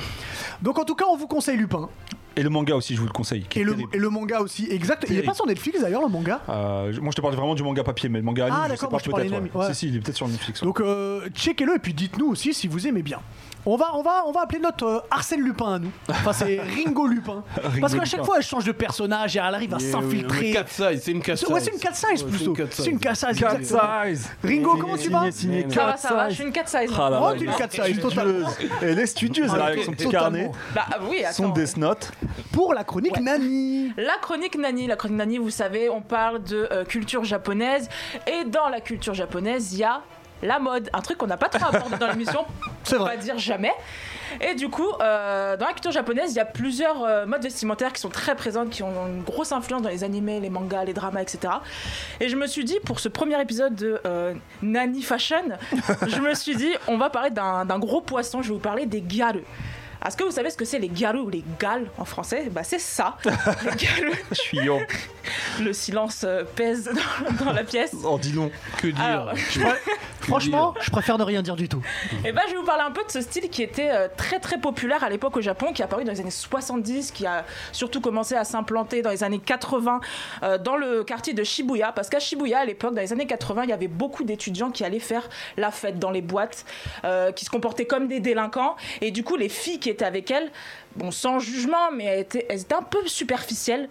Donc, 0.63 0.79
en 0.79 0.85
tout 0.85 0.95
cas, 0.95 1.07
on 1.11 1.17
vous 1.17 1.27
conseille 1.27 1.57
Lupin. 1.57 1.89
Et 2.37 2.45
le 2.45 2.49
manga 2.49 2.77
aussi, 2.77 2.95
je 2.95 3.01
vous 3.01 3.09
le 3.09 3.13
conseille. 3.13 3.45
Et 3.57 3.65
le, 3.65 3.73
terrible. 3.73 3.91
et 3.93 3.99
le 3.99 4.09
manga 4.09 4.39
aussi, 4.41 4.69
exact. 4.71 5.05
Il 5.11 5.19
est 5.19 5.23
pas 5.25 5.35
sur 5.35 5.45
Netflix 5.45 5.81
d'ailleurs, 5.81 6.03
le 6.03 6.09
manga? 6.09 6.43
Euh, 6.49 6.93
moi, 7.01 7.11
je 7.11 7.17
te 7.17 7.21
parlais 7.21 7.37
vraiment 7.37 7.57
du 7.57 7.65
manga 7.65 7.83
papier, 7.83 8.09
mais 8.09 8.21
le 8.21 8.25
manga 8.25 8.47
Ah, 8.49 8.55
anime, 8.55 8.63
je 8.67 8.69
d'accord, 8.83 9.01
sais 9.01 9.11
pas 9.11 9.21
je 9.25 9.29
peut-être. 9.29 9.43
ouais. 9.57 9.61
ouais. 9.67 9.75
Si, 9.75 9.75
si, 9.75 9.89
il 9.89 9.97
est 9.97 9.99
peut-être 9.99 10.17
sur 10.17 10.29
Netflix. 10.29 10.63
ouais. 10.63 10.67
Donc, 10.67 10.81
euh, 10.81 11.29
checkez-le 11.35 11.75
et 11.75 11.79
puis 11.81 11.93
dites-nous 11.93 12.27
aussi 12.29 12.55
si 12.55 12.69
vous 12.69 12.87
aimez 12.87 13.03
bien. 13.03 13.19
On 13.65 13.77
va, 13.77 13.95
on 13.95 14.03
va, 14.03 14.25
on 14.27 14.33
va 14.33 14.41
appeler 14.41 14.59
notre 14.59 14.85
euh, 14.87 14.99
Arsène 15.09 15.41
Lupin 15.41 15.75
à 15.75 15.79
nous. 15.79 15.93
Enfin, 16.09 16.33
c'est 16.33 16.61
Ringo 16.85 17.07
Lupin. 17.07 17.45
Parce 17.81 17.95
qu'à 17.95 18.05
chaque 18.05 18.15
Lupin. 18.15 18.25
fois, 18.25 18.37
elle 18.39 18.43
change 18.43 18.65
de 18.65 18.73
personnage 18.73 19.37
et 19.37 19.39
elle 19.39 19.55
arrive 19.55 19.73
à 19.73 19.77
euh, 19.77 19.81
s'infiltrer. 19.81 20.49
une 20.49 20.55
cat 20.55 20.65
size, 20.67 21.01
c'est 21.05 21.11
une 21.13 21.23
cat 21.23 21.37
size. 21.37 21.49
Ouais, 21.49 21.61
c'est 21.61 21.71
une 21.73 21.79
4 21.79 21.95
size 21.95 22.09
Ouais, 22.09 22.17
c'est 22.17 22.25
plutôt. 22.27 22.51
une 22.51 22.57
cat 22.57 22.65
C'est 22.73 22.87
une 22.91 22.99
4 22.99 23.17
size. 23.17 23.39
Cat 23.41 23.55
exactement. 23.55 24.05
size 24.07 24.31
Ringo, 24.43 24.77
comment 24.79 24.97
tu 24.97 25.11
vas 25.11 25.31
Signé, 25.31 25.61
signé, 25.63 25.75
Ça 25.75 25.85
va, 25.87 25.93
cat 25.93 25.97
ça 25.99 26.15
va, 26.15 26.29
je 26.29 26.35
suis 26.35 26.45
une 26.45 26.53
4 26.53 26.69
size. 26.69 26.91
Ah 26.99 27.11
là 27.11 27.21
Oh, 27.23 27.29
là, 27.31 27.37
tu 27.39 27.45
une 27.45 27.53
4 27.55 27.85
size, 27.85 28.01
totalement. 28.01 28.49
Elle 28.83 28.99
est 28.99 29.07
studieuse, 29.07 29.53
elle 29.55 29.61
Ah, 29.63 29.67
avec 29.67 29.79
ok, 29.79 29.85
son 29.85 29.93
petit 29.93 30.05
totalement. 30.07 30.23
carnet, 30.31 30.51
Bah 30.75 30.83
oui, 31.09 31.23
son 31.33 31.45
attends. 31.45 31.53
Death 31.55 31.77
Note. 31.77 32.11
Pour 32.53 32.75
la 32.75 32.83
chronique. 32.83 33.21
Nani. 33.21 33.93
La 33.97 34.15
chronique 34.21 34.59
Nani, 34.59 34.89
la 34.89 34.97
chronique 34.97 35.19
Nani, 35.19 35.39
vous 35.39 35.51
savez, 35.51 35.89
on 35.89 36.01
parle 36.01 36.43
de 36.43 36.67
euh, 36.73 36.85
culture 36.85 37.23
japonaise 37.25 37.89
et 38.27 38.45
dans 38.45 38.69
la 38.69 38.81
culture 38.81 39.15
japonaise, 39.15 39.73
il 39.73 39.79
y 39.79 39.85
a 39.85 40.01
la 40.43 40.59
mode, 40.59 40.91
un 40.93 41.01
truc 41.01 41.19
qu'on 41.19 41.27
n'a 41.27 41.37
pas 41.37 41.49
trop 41.49 41.65
abordé 41.65 41.97
dans 41.97 42.09
l'émission, 42.09 42.45
on 42.93 43.05
va 43.05 43.17
dire 43.17 43.39
jamais. 43.39 43.73
Et 44.41 44.55
du 44.55 44.69
coup, 44.69 44.89
euh, 45.01 45.57
dans 45.57 45.67
la 45.67 45.73
culture 45.73 45.93
japonaise, 45.93 46.33
il 46.33 46.37
y 46.37 46.41
a 46.41 46.45
plusieurs 46.45 47.03
euh, 47.05 47.27
modes 47.27 47.43
vestimentaires 47.43 47.93
qui 47.93 48.01
sont 48.01 48.09
très 48.09 48.35
présentes, 48.35 48.71
qui 48.71 48.83
ont 48.83 49.07
une 49.07 49.23
grosse 49.23 49.53
influence 49.53 49.83
dans 49.83 49.89
les 49.89 50.05
animés, 50.05 50.41
les 50.41 50.51
mangas, 50.51 50.85
les 50.85 50.95
dramas, 50.95 51.23
etc. 51.23 51.55
Et 52.21 52.29
je 52.29 52.37
me 52.37 52.47
suis 52.47 52.65
dit, 52.65 52.79
pour 52.85 53.01
ce 53.01 53.09
premier 53.09 53.41
épisode 53.41 53.75
de 53.75 54.01
euh, 54.07 54.35
Nani 54.63 55.03
Fashion, 55.03 55.45
je 56.07 56.21
me 56.21 56.35
suis 56.35 56.57
dit, 56.57 56.73
on 56.89 56.97
va 56.97 57.11
parler 57.11 57.31
d'un 57.31 57.65
d'un 57.65 57.79
gros 57.79 58.01
poisson, 58.01 58.43
je 58.43 58.49
vais 58.49 58.55
vous 58.55 58.61
parler 58.61 58.87
des 58.87 59.05
gyaru. 59.07 59.45
Est-ce 60.07 60.17
que 60.17 60.25
vous 60.25 60.33
savez 60.33 60.51
ce 60.51 60.57
que 60.57 60.65
c'est 60.65 60.79
les 60.79 60.91
gyaru 60.93 61.21
ou 61.21 61.31
les 61.31 61.45
gales 61.61 61.89
en 61.99 62.05
français? 62.05 62.49
Bah 62.51 62.65
c'est 62.65 62.81
ça, 62.81 63.17
les 63.25 64.35
suis 64.35 64.59
yo. 64.59 64.81
Le 65.61 65.73
silence 65.73 66.23
euh, 66.25 66.45
pèse 66.45 66.91
dans, 67.39 67.45
dans 67.45 67.53
la 67.53 67.63
pièce. 67.63 67.95
Oh, 68.05 68.19
dis 68.21 68.33
donc. 68.33 68.53
Que 68.79 68.89
dire? 68.89 69.01
Alors, 69.01 69.33
Franchement, 70.23 70.75
je 70.81 70.91
préfère 70.91 71.19
ne 71.19 71.25
rien 71.25 71.43
dire 71.43 71.57
du 71.57 71.69
tout. 71.69 71.83
Et 72.25 72.33
ben, 72.33 72.43
je 72.47 72.53
vais 72.53 72.59
vous 72.59 72.65
parler 72.65 72.85
un 72.87 72.91
peu 72.91 73.05
de 73.05 73.11
ce 73.11 73.21
style 73.21 73.49
qui 73.51 73.63
était 73.63 73.91
euh, 73.91 74.09
très 74.17 74.39
très 74.39 74.59
populaire 74.59 75.03
à 75.03 75.11
l'époque 75.11 75.37
au 75.37 75.41
Japon, 75.41 75.73
qui 75.73 75.83
est 75.83 75.85
apparu 75.85 76.05
dans 76.05 76.13
les 76.13 76.21
années 76.21 76.31
70, 76.31 77.11
qui 77.11 77.27
a 77.27 77.45
surtout 77.73 78.01
commencé 78.01 78.35
à 78.35 78.45
s'implanter 78.45 79.03
dans 79.03 79.11
les 79.11 79.25
années 79.25 79.41
80 79.41 80.01
euh, 80.43 80.59
dans 80.59 80.77
le 80.77 81.03
quartier 81.03 81.35
de 81.35 81.43
Shibuya. 81.43 81.93
Parce 81.93 82.09
qu'à 82.09 82.21
Shibuya, 82.21 82.61
à 82.61 82.65
l'époque, 82.65 82.95
dans 82.95 83.01
les 83.01 83.13
années 83.13 83.27
80, 83.27 83.65
il 83.65 83.71
y 83.71 83.73
avait 83.73 83.89
beaucoup 83.89 84.25
d'étudiants 84.25 84.71
qui 84.71 84.85
allaient 84.85 85.01
faire 85.01 85.29
la 85.57 85.71
fête 85.71 85.99
dans 85.99 86.11
les 86.11 86.23
boîtes, 86.23 86.65
euh, 87.05 87.33
qui 87.33 87.45
se 87.45 87.51
comportaient 87.51 87.87
comme 87.87 88.07
des 88.07 88.21
délinquants. 88.21 88.77
Et 89.01 89.11
du 89.11 89.25
coup, 89.25 89.37
les 89.37 89.49
filles 89.49 89.81
qui 89.81 89.91
étaient 89.93 90.05
avec 90.05 90.31
elles, 90.31 90.51
bon, 90.97 91.11
sans 91.11 91.39
jugement, 91.39 91.91
mais 91.93 92.05
elles 92.05 92.21
étaient, 92.21 92.47
elles 92.49 92.61
étaient 92.63 92.75
un 92.75 92.83
peu 92.83 93.07
superficielles. 93.07 93.89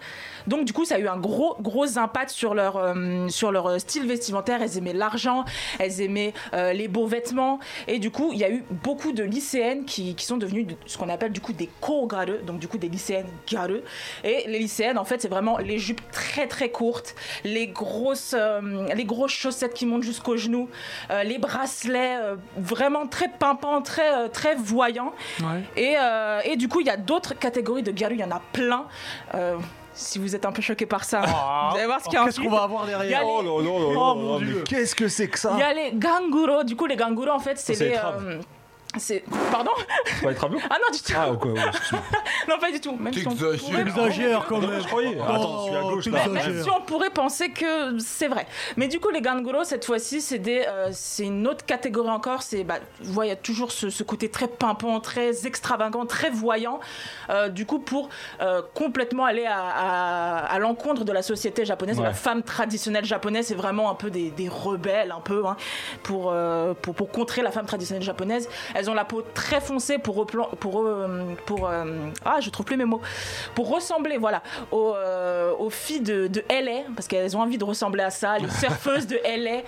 Donc 0.48 0.66
du 0.66 0.74
coup, 0.74 0.86
ça 0.86 0.96
a 0.96 1.00
eu 1.00 1.08
un 1.08 1.18
gros, 1.18 1.56
gros 1.60 1.98
impact 1.98 2.32
sur 2.32 2.54
leur, 2.54 2.78
euh, 2.78 3.28
sur 3.30 3.52
leur 3.52 3.68
euh, 3.68 3.78
style 3.80 4.08
vestimentaire. 4.08 4.62
Elles 4.62 4.78
aimaient 4.78 4.94
l'argent, 4.94 5.46
elles 5.80 6.02
aimaient 6.02 6.34
euh, 6.54 6.74
les 6.74 6.88
beaux 6.88 7.06
vêtements. 7.08 7.60
Et 7.88 8.00
du 8.00 8.10
coup, 8.12 8.32
il 8.34 8.40
y 8.40 8.44
a 8.44 8.50
eu 8.50 8.64
beaucoup 8.70 9.12
de 9.12 9.24
lycéennes 9.24 9.86
qui, 9.86 10.16
qui 10.16 10.26
sont 10.26 10.38
devenues 10.38 10.64
de- 10.64 10.76
ce 10.86 10.98
qu'on 10.98 11.10
appelle 11.10 11.32
du 11.32 11.42
coup 11.42 11.54
des 11.54 11.70
kogare, 11.80 12.26
donc 12.46 12.60
du 12.60 12.68
coup 12.68 12.78
des 12.78 12.90
lycéennes 12.90 13.28
gare. 13.48 13.68
Et 14.24 14.44
les 14.48 14.60
lycéennes, 14.60 14.98
en 14.98 15.06
fait, 15.06 15.22
c'est 15.22 15.28
vraiment 15.30 15.58
les 15.60 15.78
jupes 15.78 16.02
très 16.12 16.48
très 16.48 16.70
courtes, 16.72 17.16
les 17.44 17.68
grosses, 17.68 18.36
euh, 18.38 18.88
les 18.96 19.06
grosses 19.06 19.32
chaussettes 19.32 19.74
qui 19.74 19.86
montent 19.86 20.04
jusqu'aux 20.04 20.38
genoux, 20.38 20.70
les 21.24 21.38
bracelets 21.38 22.18
vraiment 22.58 23.08
très 23.08 23.28
pimpants, 23.30 23.82
très, 23.82 24.30
très 24.30 24.56
voyants. 24.56 25.14
Et, 25.78 25.96
et 26.46 26.56
du 26.56 26.68
coup, 26.68 26.80
il 26.82 26.88
y 26.88 26.90
a 26.90 26.91
d'autres 26.98 27.34
catégories 27.34 27.84
de 27.84 27.92
garu, 27.92 28.14
il 28.16 28.20
y 28.20 28.24
en 28.24 28.32
a 28.32 28.42
plein. 28.54 28.86
Euh, 29.36 29.58
si 29.94 30.20
vous 30.20 30.36
êtes 30.36 30.46
un 30.46 30.52
peu 30.52 30.62
choqué 30.62 30.86
par 30.86 31.04
ça, 31.04 31.22
vous 31.72 31.78
allez 31.78 31.86
voir 31.86 32.00
ce 32.00 32.06
qu'il 32.06 32.14
y 32.14 32.18
a 32.18 32.26
Qu'est-ce 32.26 32.40
qu'on 32.40 32.50
va 32.50 32.64
avoir 32.64 32.84
a 32.84 32.88
derrière 32.88 33.22
les- 33.22 33.26
Oh 33.28 33.42
là 33.42 33.64
là 33.64 33.94
là 33.94 34.00
Oh, 34.00 34.40
qu'est-ce 34.68 34.96
que 34.96 35.08
c'est 35.08 35.28
que 35.28 35.38
ça 35.40 35.52
Il 35.54 35.60
y 35.60 35.64
a 35.64 35.74
les 35.74 35.92
ganguro. 35.94 36.64
Du 36.64 36.76
coup, 36.76 36.86
les 36.86 36.96
ganguro, 36.96 37.30
en 37.30 37.40
fait, 37.40 37.58
c'est 37.58 37.78
les 37.80 37.96
euh, 37.96 38.40
c'est 38.98 39.24
pardon 39.52 39.72
Tu 40.20 40.26
vas 40.26 40.32
être 40.32 40.44
avion 40.44 40.60
Ah 40.70 40.76
non 40.76 40.92
du 40.96 41.02
tout. 41.02 41.14
Ah, 41.16 41.32
ok, 41.32 41.46
ouais. 41.46 41.54
Non 42.50 42.58
pas 42.60 42.72
du 42.72 42.80
tout. 42.82 42.96
Même 42.98 43.14
si 43.14 43.26
on 43.28 43.36
pourrait- 43.36 43.82
Exagère 43.82 44.46
quand 44.50 44.60
Non, 44.60 44.68
même. 44.68 44.82
je 44.82 44.88
croyais. 44.88 45.18
Attends, 45.22 45.66
je 45.66 45.70
suis 45.72 45.76
à 45.78 45.82
gauche 45.82 46.06
là. 46.08 46.28
Même 46.28 46.64
si 46.64 46.70
on 46.70 46.82
pourrait 46.82 47.10
penser 47.10 47.52
que 47.52 47.98
c'est 48.00 48.28
vrai. 48.28 48.46
Mais 48.78 48.88
du 48.88 49.00
coup, 49.00 49.10
les 49.10 49.22
Ganguro, 49.22 49.64
cette 49.64 49.86
fois-ci, 49.86 50.20
c'est 50.22 50.40
des, 50.40 50.66
euh, 50.68 50.90
c'est 50.92 51.24
une 51.24 51.48
autre 51.48 51.66
catégorie 51.66 52.10
encore. 52.10 52.42
C'est, 52.42 52.64
bah, 52.64 52.80
vous 53.02 53.14
voyez, 53.14 53.30
il 53.32 53.36
y 53.36 53.38
a 53.38 53.42
toujours 53.42 53.72
ce, 53.72 53.90
ce 53.90 54.04
côté 54.04 54.30
très 54.30 54.48
pimpant, 54.48 55.00
très 55.00 55.46
extravagant, 55.48 56.06
très 56.06 56.30
voyant. 56.30 56.80
Euh, 57.30 57.50
du 57.50 57.66
coup, 57.66 57.80
pour 57.80 58.10
euh, 58.42 58.62
complètement 58.74 59.26
aller 59.26 59.46
à, 59.46 59.60
à- 59.62 60.38
à 60.54 60.60
l'encontre 60.60 61.06
de 61.06 61.12
la 61.12 61.22
société 61.22 61.64
japonaise, 61.66 61.96
de 61.98 62.02
Ouais. 62.02 62.08
la 62.08 62.14
femme 62.14 62.42
traditionnelle 62.44 63.06
japonaise, 63.06 63.48
c'est 63.48 63.56
vraiment 63.56 63.90
un 63.92 63.96
peu 63.96 64.10
des, 64.10 64.32
des 64.32 64.50
rebelles, 64.50 65.12
un 65.12 65.22
peu, 65.22 65.46
hein, 65.46 65.56
pour, 66.04 66.32
euh, 66.34 66.74
pour, 66.82 66.96
pour 66.96 67.10
contrer 67.12 67.42
la 67.42 67.52
femme 67.52 67.66
traditionnelle 67.66 68.04
japonaise. 68.04 68.50
Elles 68.82 68.90
ont 68.90 68.96
la 68.96 69.06
peau 69.06 69.22
très 69.36 69.62
foncée 69.62 70.00
pour, 70.00 70.16
replan- 70.18 70.56
pour, 70.56 70.82
euh, 70.82 71.36
pour 71.46 71.70
euh, 71.70 71.86
ah, 72.26 72.38
je 72.42 72.50
trouve 72.50 72.66
plus 72.66 72.78
mes 72.78 72.86
mots, 72.86 73.00
pour 73.54 73.70
ressembler, 73.70 74.18
voilà, 74.18 74.42
aux, 74.72 74.96
euh, 74.96 75.54
aux 75.60 75.70
filles 75.70 76.02
de, 76.02 76.26
de 76.26 76.44
LA, 76.50 76.82
parce 76.96 77.08
qu'elles 77.08 77.38
ont 77.38 77.42
envie 77.42 77.60
de 77.60 77.64
ressembler 77.64 78.02
à 78.04 78.10
ça, 78.10 78.40
les 78.40 78.50
surfeuses 78.60 79.06
de 79.06 79.18
LA. 79.24 79.62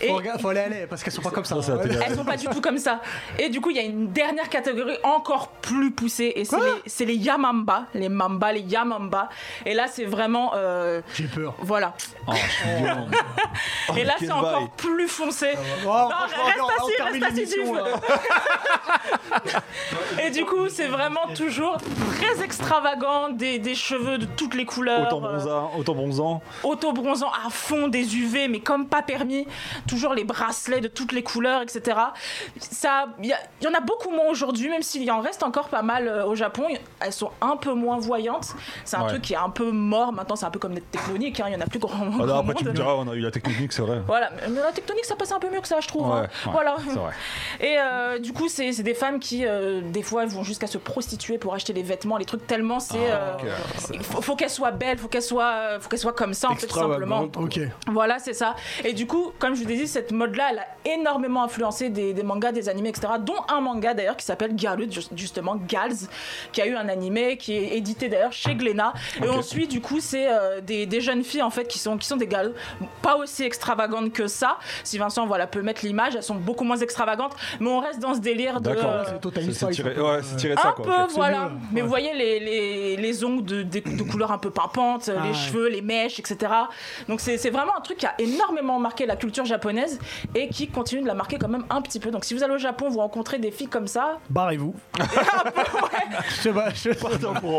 Et 0.00 0.06
Faut, 0.08 0.14
regarder- 0.18 0.40
faut 0.40 0.48
aller 0.50 0.86
parce 0.88 1.02
qu'elles 1.02 1.12
sont 1.12 1.20
pas 1.20 1.30
comme 1.30 1.44
ça. 1.44 1.60
Ça, 1.62 1.78
télé. 1.78 1.98
elles 2.06 2.14
sont 2.14 2.24
pas 2.24 2.36
du 2.36 2.46
tout 2.46 2.60
comme 2.60 2.78
ça. 2.78 3.00
Et 3.40 3.48
du 3.48 3.60
coup, 3.60 3.70
il 3.70 3.76
y 3.76 3.80
a 3.80 3.82
une 3.82 4.12
dernière 4.12 4.48
catégorie 4.48 4.98
encore 5.02 5.48
plus 5.48 5.90
poussée, 5.90 6.32
et 6.36 6.44
c'est 6.44 6.56
les, 6.56 6.82
c'est 6.86 7.04
les 7.04 7.16
Yamamba, 7.16 7.86
les 7.94 8.08
Mamba, 8.08 8.52
les 8.52 8.60
Yamamba. 8.60 9.30
Et 9.66 9.74
là, 9.74 9.86
c'est 9.88 10.04
vraiment, 10.04 10.52
euh, 10.54 11.00
J'ai 11.14 11.24
peur. 11.24 11.54
voilà. 11.58 11.94
Oh. 12.28 12.32
Et 13.96 14.04
là, 14.04 14.14
quel 14.18 14.28
c'est 14.28 14.32
encore 14.32 14.70
plus 14.76 15.08
foncé. 15.08 15.48
Oh, 15.84 15.88
Non, 15.88 16.08
reste 16.08 16.60
on- 16.60 16.64
on 16.64 16.86
assis, 16.86 17.02
reste 17.02 17.40
assis. 17.40 17.60
Et 20.22 20.30
du 20.30 20.44
coup, 20.44 20.68
c'est 20.68 20.86
vraiment 20.88 21.26
toujours 21.34 21.78
très 22.16 22.42
extravagant, 22.44 23.30
des, 23.30 23.58
des 23.58 23.74
cheveux 23.74 24.18
de 24.18 24.26
toutes 24.26 24.54
les 24.54 24.64
couleurs. 24.66 25.06
Autant 25.12 25.24
euh, 25.24 25.94
bronzant. 25.94 26.42
auto-bronzant 26.62 27.30
à 27.46 27.50
fond, 27.50 27.88
des 27.88 28.16
UV, 28.16 28.48
mais 28.48 28.60
comme 28.60 28.86
pas 28.86 29.02
permis. 29.02 29.46
Toujours 29.88 30.14
les 30.14 30.24
bracelets 30.24 30.80
de 30.80 30.88
toutes 30.88 31.12
les 31.12 31.22
couleurs, 31.22 31.62
etc. 31.62 31.96
Ça, 32.58 33.06
il 33.22 33.26
y, 33.62 33.66
en 33.66 33.74
a 33.74 33.80
beaucoup 33.80 34.10
moins 34.10 34.28
aujourd'hui, 34.30 34.68
même 34.68 34.82
s'il 34.82 35.02
y 35.04 35.10
en 35.10 35.20
reste 35.20 35.42
encore 35.42 35.68
pas 35.68 35.82
mal 35.82 36.06
euh, 36.08 36.26
au 36.26 36.34
Japon. 36.34 36.66
Elles 37.00 37.12
sont 37.12 37.30
un 37.40 37.56
peu 37.56 37.72
moins 37.72 37.98
voyantes. 37.98 38.54
C'est 38.84 38.96
un 38.96 39.00
Ouais. 39.00 39.08
truc 39.08 39.22
qui 39.22 39.32
est 39.32 39.36
un 39.38 39.48
peu 39.50 39.70
mort. 39.70 40.12
Maintenant, 40.12 40.36
c'est 40.36 40.44
un 40.44 40.50
peu 40.50 40.58
comme 40.58 40.74
des 40.74 40.82
tectoniques. 40.82 41.40
hein. 41.40 41.44
Il 41.48 41.54
y 41.54 41.56
en 41.56 41.60
a 41.60 41.66
plus 41.66 41.78
grand, 41.78 42.10
Ah 42.20 42.26
non, 42.26 42.38
après, 42.40 42.54
tu 42.54 42.64
me 42.64 42.68
monde. 42.70 42.76
diras, 42.76 42.94
on 42.96 43.08
a 43.08 43.14
eu 43.14 43.20
la 43.20 43.30
technique, 43.30 43.72
c'est 43.72 43.80
vrai. 43.82 44.02
Voilà, 44.06 44.30
mais 44.48 44.60
la 44.60 44.72
tectonique, 44.72 45.06
ça 45.06 45.16
passe 45.16 45.32
un 45.32 45.38
peu 45.38 45.48
mieux 45.50 45.60
que 45.62 45.68
ça, 45.68 45.80
je 45.80 45.88
trouve. 45.88 46.08
Ouais, 46.10 46.18
hein. 46.18 46.20
ouais, 46.46 46.52
voilà. 46.52 46.76
c'est 46.86 46.94
vrai. 46.98 47.12
Et 47.60 47.76
euh, 47.78 48.18
du 48.18 48.32
coup, 48.34 48.48
c'est 48.50 48.72
c'est 48.72 48.82
des 48.82 48.94
femmes 48.94 49.18
qui, 49.20 49.46
euh, 49.46 49.80
des 49.82 50.02
fois, 50.02 50.26
vont 50.26 50.42
jusqu'à 50.42 50.66
se 50.66 50.78
prostituer 50.78 51.38
pour 51.38 51.54
acheter 51.54 51.72
des 51.72 51.82
vêtements, 51.82 52.16
les 52.18 52.24
trucs 52.24 52.46
tellement 52.46 52.80
c'est. 52.80 52.96
euh, 52.98 53.34
ok. 53.34 53.44
il 53.94 54.02
faut, 54.02 54.20
faut 54.22 54.36
qu'elles 54.36 54.50
soient 54.50 54.70
belles, 54.70 54.98
faut 54.98 55.08
qu'elles 55.08 55.22
soient, 55.22 55.78
faut 55.80 55.88
qu'elles 55.88 55.98
soient 55.98 56.12
comme 56.12 56.34
ça, 56.34 56.48
en 56.48 56.54
fait, 56.56 56.66
tout 56.66 56.74
simplement. 56.92 57.20
Voilà, 57.86 58.18
c'est 58.18 58.34
ça. 58.34 58.54
Et 58.84 58.92
du 58.92 59.06
coup, 59.06 59.32
comme 59.38 59.54
je 59.54 59.62
vous 59.64 59.70
ai 59.70 59.76
dit, 59.76 59.86
cette 59.86 60.12
mode-là, 60.12 60.48
elle 60.52 60.58
a 60.58 60.66
énormément 60.96 61.42
influencé 61.44 61.88
des, 61.88 62.12
des 62.12 62.22
mangas, 62.22 62.52
des 62.52 62.68
animés, 62.68 62.88
etc. 62.90 63.14
Dont 63.20 63.34
un 63.48 63.60
manga 63.60 63.94
d'ailleurs 63.94 64.16
qui 64.16 64.24
s'appelle 64.24 64.54
justement 65.16 65.56
Gals, 65.68 66.08
qui 66.52 66.60
a 66.60 66.66
eu 66.66 66.74
un 66.74 66.88
animé 66.88 67.36
qui 67.36 67.54
est 67.54 67.76
édité 67.76 68.08
d'ailleurs 68.08 68.32
chez 68.32 68.54
Glénat. 68.54 68.92
Et 69.22 69.28
Ok. 69.28 69.36
ensuite, 69.38 69.70
du 69.70 69.80
coup, 69.80 70.00
c'est 70.00 70.26
euh, 70.28 70.60
des, 70.60 70.86
des 70.86 71.00
jeunes 71.00 71.22
filles 71.24 71.42
en 71.42 71.50
fait 71.50 71.66
qui 71.68 71.78
sont, 71.78 71.96
qui 71.96 72.06
sont 72.06 72.16
des 72.16 72.26
gals 72.26 72.52
pas 73.02 73.16
aussi 73.16 73.42
extravagantes 73.44 74.12
que 74.12 74.26
ça. 74.26 74.58
Si 74.84 74.98
Vincent 74.98 75.26
voilà, 75.26 75.46
peut 75.46 75.62
mettre 75.62 75.84
l'image, 75.84 76.16
elles 76.16 76.22
sont 76.22 76.34
beaucoup 76.34 76.64
moins 76.64 76.76
extravagantes, 76.78 77.34
mais 77.60 77.68
on 77.68 77.78
reste 77.80 78.00
dans 78.00 78.14
ce 78.14 78.20
délire 78.20 78.39
de. 78.60 78.60
D'accord. 78.60 78.90
C'est 79.06 79.20
Total 79.20 79.48
tiré, 79.70 79.90
un 79.90 79.94
peu. 79.94 80.02
ouais, 80.02 80.18
c'est 80.22 80.36
tiré 80.36 80.54
de 80.54 80.60
ça, 80.60 80.68
un 80.68 80.72
quoi. 80.72 80.84
peu, 80.84 81.02
ok. 81.02 81.10
voilà. 81.14 81.50
Mais 81.72 81.76
ouais. 81.80 81.82
vous 81.82 81.88
voyez 81.88 82.14
les, 82.14 82.40
les, 82.40 82.96
les 82.96 83.24
ongles 83.24 83.44
de, 83.44 83.62
de, 83.62 83.80
de 83.80 84.02
couleurs 84.02 84.32
un 84.32 84.38
peu 84.38 84.50
pimpantes, 84.50 85.10
Ah 85.14 85.22
les 85.22 85.28
ouais. 85.30 85.34
cheveux, 85.34 85.68
les 85.68 85.82
mèches, 85.82 86.18
etc. 86.18 86.52
Donc 87.08 87.20
c'est 87.20 87.36
c'est 87.38 87.50
vraiment 87.50 87.76
un 87.76 87.80
truc 87.80 87.98
qui 87.98 88.06
a 88.06 88.14
énormément 88.18 88.78
marqué 88.78 89.06
la 89.06 89.16
culture 89.16 89.44
japonaise 89.44 89.98
et 90.34 90.48
qui 90.48 90.68
continue 90.68 91.02
de 91.02 91.06
la 91.06 91.14
marquer 91.14 91.38
quand 91.38 91.48
même 91.48 91.64
un 91.70 91.82
petit 91.82 92.00
peu. 92.00 92.10
Donc 92.10 92.24
si 92.24 92.34
vous 92.34 92.42
allez 92.42 92.54
au 92.54 92.58
Japon, 92.58 92.88
vous 92.88 92.98
rencontrez 93.00 93.38
des 93.38 93.50
filles 93.50 93.68
comme 93.68 93.86
ça, 93.86 94.18
Barrez-vous. 94.30 94.74
Je 96.28 96.34
sais 96.42 96.52
pas, 96.52 96.70
je 96.70 96.78
sais 96.78 96.94
pas. 96.94 97.08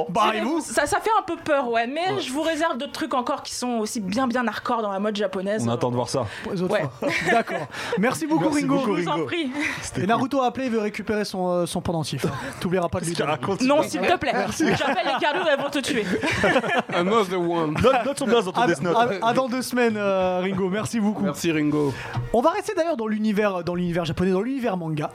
Barrez-vous. 0.10 0.62
ça, 0.62 0.86
ça 0.86 1.00
fait 1.00 1.10
un 1.18 1.24
peu 1.24 1.36
peur, 1.38 1.70
ouais. 1.70 1.88
Mais 1.88 2.20
je 2.20 2.32
vous 2.32 2.42
réserve 2.42 2.78
d'autres 2.78 2.92
trucs 2.92 3.14
encore 3.14 3.44
qui 3.44 3.54
sont 3.54 3.80
aussi 3.80 4.00
bien 4.00 4.28
bien 4.28 4.48
hardcore 4.48 4.82
dans 4.82 4.92
la 4.92 5.00
mode 5.00 5.16
japonaise. 5.16 5.64
On 5.68 5.72
attend 5.72 5.90
de 5.90 5.96
voir 5.96 6.10
ça. 6.10 6.26
Ouais. 6.48 6.56
fois. 6.82 7.10
D'accord. 7.32 7.68
Merci 7.98 8.28
beaucoup, 8.28 8.46
Merci 8.46 8.62
Ringo. 8.62 8.76
beaucoup, 8.76 8.96
Je 8.98 9.02
vous 9.04 9.08
en 9.08 9.12
Ringo. 9.14 9.26
prie. 9.26 9.52
Et 9.98 10.06
Naruto 10.08 10.42
a 10.42 10.48
appelé, 10.48 10.70
veut 10.72 10.80
récupérer 10.80 11.26
son, 11.26 11.48
euh, 11.50 11.66
son 11.66 11.82
pendentif. 11.82 12.26
hein. 12.26 12.32
T'oublieras 12.60 12.90
pas 12.90 13.00
de 13.00 13.06
lui 13.06 13.14
donner. 13.14 13.34
Non, 13.62 13.84
s'il 13.84 14.02
te 14.02 14.18
plaît. 14.18 14.34
J'appelle 14.58 15.06
les 15.06 15.20
cadeaux, 15.26 15.46
elles 15.52 15.60
vont 15.62 15.70
te 15.70 15.80
tuer. 15.80 16.06
Another 16.94 17.40
one. 17.40 17.74
Note, 17.82 18.06
note 18.06 18.20
son 18.20 18.26
place 18.26 18.46
dans 18.46 18.52
ton 18.52 18.62
À, 18.62 18.68
Death 18.68 18.82
Note. 18.82 18.96
à- 19.22 19.28
à 19.30 19.34
dans 19.34 19.48
deux 19.48 19.62
semaines, 19.62 19.96
euh, 19.98 20.40
Ringo. 20.42 20.70
Merci 20.70 21.00
beaucoup. 21.00 21.24
Merci 21.24 21.52
Ringo. 21.52 21.94
On 22.34 22.42
va 22.42 22.52
rester 22.52 22.74
d'ailleurs 22.76 22.98
dans 22.98 23.08
l'univers, 23.08 23.64
dans 23.64 23.76
l'univers 23.76 24.06
japonais, 24.06 24.32
dans 24.32 24.42
l'univers 24.42 24.78
manga. 24.78 25.12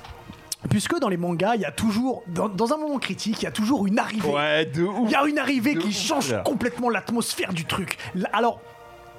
Puisque 0.71 0.99
dans 0.99 1.09
les 1.09 1.17
mangas, 1.17 1.55
il 1.55 1.61
y 1.61 1.65
a 1.65 1.71
toujours, 1.71 2.25
dans, 2.27 2.49
dans 2.49 2.73
un 2.73 2.77
moment 2.77 2.99
critique, 2.99 3.41
il 3.41 3.45
y 3.45 3.49
a 3.49 3.53
toujours 3.53 3.87
une 3.87 3.99
arrivée. 4.01 4.29
Ouais, 4.29 4.65
de 4.67 4.83
ouf. 4.83 5.03
Il 5.05 5.11
y 5.13 5.15
a 5.15 5.25
une 5.25 5.39
arrivée 5.39 5.75
De 5.75 5.81
qui 5.81 5.89
ouf, 5.89 5.95
change 5.97 6.33
là. 6.33 6.39
complètement 6.39 6.91
l'atmosphère 6.91 7.53
du 7.53 7.65
truc. 7.67 7.99
Alors, 8.33 8.61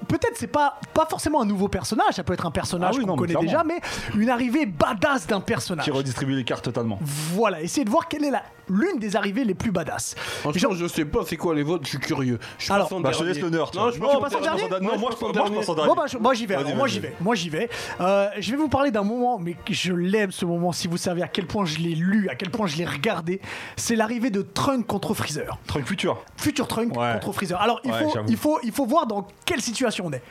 peut-être 0.07 0.35
c'est 0.35 0.47
pas, 0.47 0.79
pas 0.93 1.05
forcément 1.05 1.41
un 1.41 1.45
nouveau 1.45 1.67
personnage, 1.67 2.13
ça 2.13 2.23
peut 2.23 2.33
être 2.33 2.45
un 2.45 2.51
personnage 2.51 2.95
Ah 2.95 2.97
oui, 2.97 3.05
qu'on 3.05 3.13
mais 3.15 3.33
connaît 3.33 3.45
déjà, 3.45 3.63
mais 3.63 3.79
une 4.15 4.29
arrivée 4.29 4.65
badass 4.65 5.27
d'un 5.27 5.41
personnage. 5.41 5.85
Qui 5.85 5.91
redistribue 5.91 6.35
les 6.35 6.43
cartes 6.43 6.65
totalement. 6.65 6.99
Voilà, 7.01 7.61
essayez 7.61 7.85
de 7.85 7.89
voir 7.89 8.07
quelle 8.07 8.25
est 8.25 8.31
la 8.31 8.43
l'une 8.69 8.99
des 8.99 9.15
arrivées 9.15 9.43
les 9.43 9.53
plus 9.53 9.71
badass. 9.71 10.15
Franchement, 10.41 10.73
je 10.73 10.87
sais 10.87 11.05
pas 11.05 11.19
c'est 11.25 11.37
quoi 11.37 11.55
les 11.55 11.63
vôtres, 11.63 11.83
je 11.85 11.89
suis 11.89 11.99
curieux. 11.99 12.39
Je 12.57 12.71
Alors, 12.73 12.91
en 12.93 12.99
Bah, 12.99 13.11
je 13.11 13.19
te 13.19 13.23
laisse 13.23 13.39
l'honneur. 13.39 13.71
Non, 13.75 13.91
je 13.91 13.99
Non, 13.99 14.07
passe 14.07 14.15
tu 14.15 14.21
passes 14.21 14.35
en 14.35 14.41
dernier 14.41 14.69
Non, 14.81 14.97
moi, 14.99 15.09
je 15.11 15.15
passe 15.17 15.23
en 15.23 15.33
moi, 15.33 15.45
je 15.47 15.53
passe 15.53 15.69
en 15.69 15.73
dernier. 15.75 15.87
Bon 15.89 15.95
bah, 15.95 16.05
je- 16.07 16.17
moi 16.17 16.33
j'y 16.33 16.45
vais, 16.45 16.55
alors, 16.55 16.75
moi 16.75 16.87
j'y 16.87 16.99
vais, 16.99 17.13
moi 17.21 17.35
j'y 17.35 17.49
vais. 17.49 17.69
Euh, 18.01 18.27
je 18.39 18.51
vais 18.51 18.57
vous 18.57 18.69
parler 18.69 18.91
d'un 18.91 19.03
moment, 19.03 19.39
mais 19.39 19.55
je 19.69 19.93
l'aime 19.93 20.31
ce 20.31 20.45
moment, 20.45 20.71
si 20.71 20.87
vous 20.87 20.97
savez 20.97 21.21
à 21.23 21.27
quel 21.27 21.45
point 21.47 21.65
je 21.65 21.77
l'ai 21.79 21.95
lu, 21.95 22.29
à 22.29 22.35
quel 22.35 22.49
point 22.49 22.67
je 22.67 22.77
l'ai 22.77 22.85
regardé. 22.85 23.41
C'est 23.75 23.95
l'arrivée 23.95 24.29
de 24.29 24.41
Trunk 24.41 24.85
contre 24.87 25.13
Freezer. 25.13 25.57
Trunk 25.67 25.85
futur. 25.85 26.23
Future 26.37 26.67
Trunk 26.67 26.95
Ouais. 26.97 27.13
contre 27.13 27.33
Freezer. 27.33 27.59
Alors 27.61 27.79
il, 27.83 27.91
Ouais, 27.91 27.99
faut, 28.03 28.13
il, 28.27 28.37
faut, 28.37 28.59
il 28.63 28.71
faut 28.71 28.85
voir 28.85 29.07
dans 29.07 29.27
quelle 29.45 29.61
situation 29.61 30.05
on 30.07 30.11
est. 30.13 30.21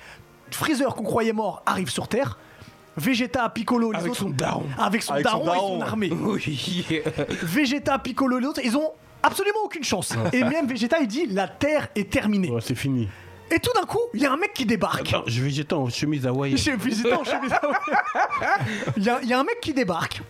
Freezer 0.50 0.94
qu'on 0.94 1.04
croyait 1.04 1.32
mort 1.32 1.62
arrive 1.66 1.90
sur 1.90 2.08
Terre. 2.08 2.38
Vegeta, 2.96 3.48
Piccolo, 3.50 3.92
les 3.92 3.98
Avec 3.98 4.12
autres. 4.12 4.20
son 4.20 4.30
daron. 4.30 4.64
Avec 4.78 5.02
son 5.02 5.12
Avec 5.14 5.26
son 5.28 5.44
daron 5.44 5.54
et 5.54 5.58
son 5.58 5.80
armée. 5.82 6.10
Oui. 6.12 6.86
Vegeta, 7.42 7.98
Piccolo, 7.98 8.38
les 8.38 8.46
autres, 8.46 8.60
ils 8.64 8.76
ont 8.76 8.90
absolument 9.22 9.60
aucune 9.64 9.84
chance. 9.84 10.14
Et 10.32 10.42
même 10.42 10.66
Vegeta, 10.66 10.98
il 11.00 11.06
dit 11.08 11.26
la 11.26 11.48
Terre 11.48 11.88
est 11.94 12.10
terminée. 12.10 12.50
Ouais, 12.50 12.60
c'est 12.60 12.74
fini. 12.74 13.08
Et 13.50 13.58
tout 13.60 13.70
d'un 13.78 13.86
coup, 13.86 14.00
il 14.14 14.20
y 14.22 14.26
a 14.26 14.32
un 14.32 14.36
mec 14.36 14.52
qui 14.54 14.66
débarque. 14.66 15.08
Attends, 15.08 15.22
je 15.26 15.48
jeter 15.48 15.74
en 15.74 15.88
chemise 15.88 16.26
hawaïenne. 16.26 16.58
Chez 16.58 16.74
Vegeta 16.76 17.20
en 17.20 17.24
chemise 17.24 17.52
à- 17.52 17.60
Il 18.96 19.04
y, 19.04 19.08
a- 19.10 19.20
il 19.22 19.28
y 19.28 19.32
a 19.32 19.38
un 19.38 19.44
mec 19.44 19.60
qui 19.60 19.72
débarque. 19.72 20.20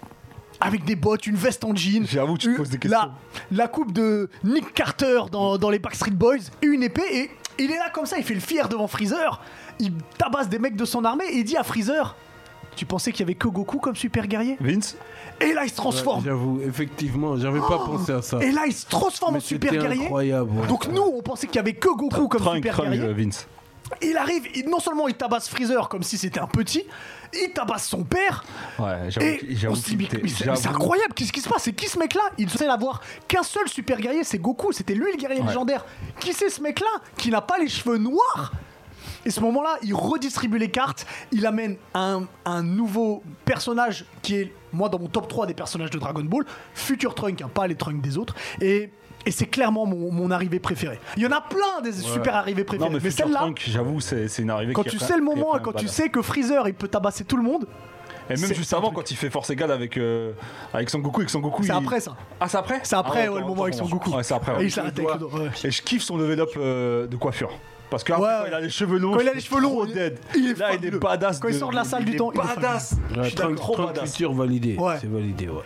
Avec 0.61 0.85
des 0.85 0.97
bottes, 0.97 1.27
une 1.27 1.37
veste 1.37 1.65
en 1.65 1.75
jean. 1.75 2.07
J'avoue, 2.07 2.37
tu 2.39 2.51
te 2.53 2.57
poses 2.57 2.71
des 2.71 2.79
la, 2.89 2.99
questions. 2.99 3.13
la 3.53 3.69
coupe 3.69 3.93
de 3.93 4.29
Nick 4.43 4.73
Carter 4.75 5.21
dans, 5.31 5.59
dans 5.59 5.69
les 5.71 5.79
Backstreet 5.79 6.13
Boys, 6.13 6.37
une 6.63 6.83
épée, 6.83 7.03
et 7.13 7.31
il 7.59 7.71
est 7.71 7.77
là 7.77 7.91
comme 7.93 8.07
ça, 8.07 8.17
il 8.19 8.25
fait 8.25 8.35
le 8.35 8.41
fier 8.41 8.67
devant 8.69 8.87
Freezer. 8.87 9.41
Il 9.81 9.93
tabasse 10.19 10.49
des 10.49 10.59
mecs 10.59 10.77
de 10.77 10.85
son 10.87 11.05
armée 11.05 11.27
et 11.31 11.39
il 11.39 11.45
dit 11.45 11.57
à 11.59 11.63
Freezer 11.63 12.17
Tu 12.77 12.85
pensais 12.87 13.11
qu'il 13.11 13.21
y 13.21 13.23
avait 13.25 13.35
que 13.35 13.49
Goku 13.49 13.79
comme 13.79 13.97
super 13.97 14.27
guerrier 14.27 14.57
Vince 14.61 14.97
Et 15.41 15.53
là, 15.55 15.65
il 15.65 15.69
se 15.71 15.75
Ouais, 15.75 15.77
transforme. 15.77 16.23
J'avoue, 16.25 16.61
effectivement, 16.67 17.37
j'avais 17.37 17.59
pas 17.61 17.79
pensé 17.85 18.13
à 18.13 18.23
ça. 18.23 18.39
et 18.43 18.53
là, 18.53 18.63
il 18.67 18.73
se 18.75 18.87
transforme 18.87 19.35
Mais 19.35 19.39
en 19.41 19.43
super 19.43 19.73
guerrier. 19.73 20.05
incroyable. 20.05 20.51
ouais. 20.61 20.67
Donc 20.69 20.87
nous, 20.89 21.03
on 21.03 21.23
pensait 21.23 21.47
qu'il 21.47 21.57
y 21.57 21.61
avait 21.61 21.75
que 21.75 21.89
Goku 21.89 22.29
comme 22.29 22.41
Trunk, 22.41 22.57
super 22.57 22.75
Trunk, 22.75 22.91
guerrier. 22.91 23.13
Vince. 23.15 23.49
Il 24.03 24.17
arrive, 24.17 24.49
il- 24.55 24.69
non 24.69 24.81
seulement 24.81 25.07
il 25.07 25.15
tabasse 25.15 25.49
Freezer 25.49 25.89
comme 25.89 26.03
si 26.03 26.19
c'était 26.19 26.41
un 26.41 26.49
petit, 26.49 26.83
il 27.33 27.53
tabasse 27.53 27.87
son 27.87 28.03
père. 28.03 28.45
Ouais, 28.81 29.11
j'avoue. 29.11 29.77
C'est 29.77 30.67
incroyable, 30.69 31.15
qu'est-ce 31.15 31.33
qui 31.33 31.41
se 31.41 31.49
passe? 31.49 31.63
C'est 31.63 31.73
qui 31.73 31.87
ce 31.89 31.97
mec-là? 31.99 32.23
Il 32.37 32.47
ne 32.47 32.51
sait 32.51 32.67
avoir 32.67 33.01
qu'un 33.29 33.45
seul 33.45 33.69
super 33.69 34.01
guerrier, 34.01 34.25
c'est 34.25 34.39
Goku, 34.39 34.73
c'était 34.73 34.95
lui 34.95 35.13
le 35.13 35.17
guerrier 35.17 35.41
Ouais. 35.41 35.47
légendaire. 35.47 35.85
Qui 36.19 36.33
c'est 36.33 36.51
ce 36.51 36.61
mec-là 36.61 36.89
Qui 37.17 37.31
n'a 37.31 37.41
pas 37.41 37.59
les 37.59 37.69
cheveux 37.69 37.99
noirs? 37.99 38.53
Et 39.27 39.31
ce 39.31 39.41
moment-là, 39.41 39.77
il 39.83 39.93
redistribue 39.95 40.57
les 40.59 40.71
cartes, 40.71 41.07
il 41.33 41.45
amène 41.47 41.77
un, 41.95 42.23
un 42.45 42.63
nouveau 42.63 43.23
personnage 43.45 44.07
qui 44.23 44.37
est, 44.37 44.53
moi, 44.73 44.89
dans 44.89 44.99
mon 44.99 45.09
top 45.09 45.29
3 45.29 45.47
des 45.47 45.55
personnages 45.55 45.91
de 45.91 45.99
Dragon 45.99 46.23
Ball, 46.23 46.45
Future 46.75 47.15
Trunk, 47.15 47.43
hein, 47.43 47.51
pas 47.53 47.67
les 47.67 47.75
Trunks 47.75 48.01
des 48.01 48.17
autres. 48.17 48.35
Et, 48.61 48.91
et 49.27 49.31
c'est 49.33 49.47
clairement 49.47 49.85
mon, 49.85 50.13
mon 50.13 50.31
arrivée 50.31 50.61
préférée. 50.61 51.01
Il 51.17 51.23
y 51.25 51.27
en 51.27 51.33
a 51.33 51.41
plein 51.41 51.83
des 51.83 51.93
super 51.93 52.37
arrivées 52.37 52.63
préférées, 52.65 52.89
Non, 52.91 52.99
mais, 53.03 53.11
celle-là, 53.11 53.51
j'avoue, 53.67 54.01
c'est 54.01 54.39
une 54.39 54.51
arrivée 54.51 54.73
quand 54.73 54.85
qui 54.85 54.91
tu 54.91 54.99
sais 54.99 55.17
le 55.17 55.25
moment, 55.25 55.59
quand 55.63 55.73
tu 55.73 55.89
sais 55.89 56.09
que 56.09 56.23
Freezer, 56.23 56.69
il 56.69 56.75
peut 56.75 56.89
tabasser 56.89 57.25
tout 57.25 57.37
le 57.37 57.43
monde, 57.43 57.67
Et 58.31 58.37
même 58.41 58.55
juste 58.55 58.73
avant, 58.73 58.93
quand 58.93 59.11
il 59.11 59.17
fait 59.17 59.31
Force 59.31 59.51
égale 59.51 59.73
avec, 59.73 59.97
euh, 59.97 60.33
avec 60.73 60.89
Son 60.91 61.01
Goku, 61.01 61.21
avec 61.21 61.31
Son 61.31 61.41
Goku. 61.41 61.63
c'est 61.65 61.69
il- 61.69 61.73
après 61.77 61.99
ça. 62.01 62.17
Ah, 62.41 62.49
c'est 62.49 62.59
après 62.59 62.81
C'est 62.85 62.95
après 62.97 63.27
Ah 63.27 63.33
ouais, 63.33 63.41
le 63.41 63.47
moment 63.47 63.65
avec 63.65 63.75
son. 63.75 63.87
Goku. 63.87 64.11
Ouais, 64.11 64.23
c'est 64.23 64.35
après. 64.35 64.53
Et 64.53 64.57
ouais. 64.59 64.65
il 64.67 64.71
s'arrête 64.71 64.97
avec 64.99 65.13
le 65.13 65.19
doigt, 65.19 65.41
ouais. 65.41 65.51
Et 65.65 65.71
je 65.73 65.83
kiffe 65.83 66.03
son 66.03 66.17
level 66.17 66.41
up 66.41 66.51
euh, 66.57 67.07
de 67.09 67.17
coiffure. 67.17 67.51
Parce 67.91 68.03
que 68.05 68.13
après, 68.13 68.25
Ouais, 68.25 68.33
quand 68.43 68.47
il 68.49 68.55
a 68.55 68.61
les 68.61 68.71
cheveux 68.71 68.99
longs, 68.99 69.13
Quand 69.15 69.21
il 69.21 69.29
a 69.29 69.31
je 69.31 69.35
les 69.37 69.41
suis 69.41 69.51
cheveux 69.51 69.61
longs, 69.63 69.71
trop 69.71 69.87
il- 69.87 69.95
dead. 69.95 70.19
il 70.37 70.51
est 70.51 70.59
Là, 70.59 70.69
il 70.71 70.75
est 70.75 70.77
fabuleux. 70.79 70.99
badass. 70.99 71.39
Quand 71.39 71.49
il 71.49 71.55
sort 71.55 71.71
de 71.71 71.77
la 71.77 71.85
salle 71.85 72.05
du 72.05 72.17
temps, 72.17 72.33
il 72.33 72.41
est 72.41 72.45
badass. 72.57 72.97
Je 73.15 73.23
suis 73.23 73.35
trop 73.35 73.73
Trump 73.75 73.89
badass. 73.95 74.11
futur 74.13 74.33
validé. 74.33 74.77
Ouais. 74.77 74.97
C'est 75.01 75.07
validé, 75.11 75.49
ouais. 75.49 75.63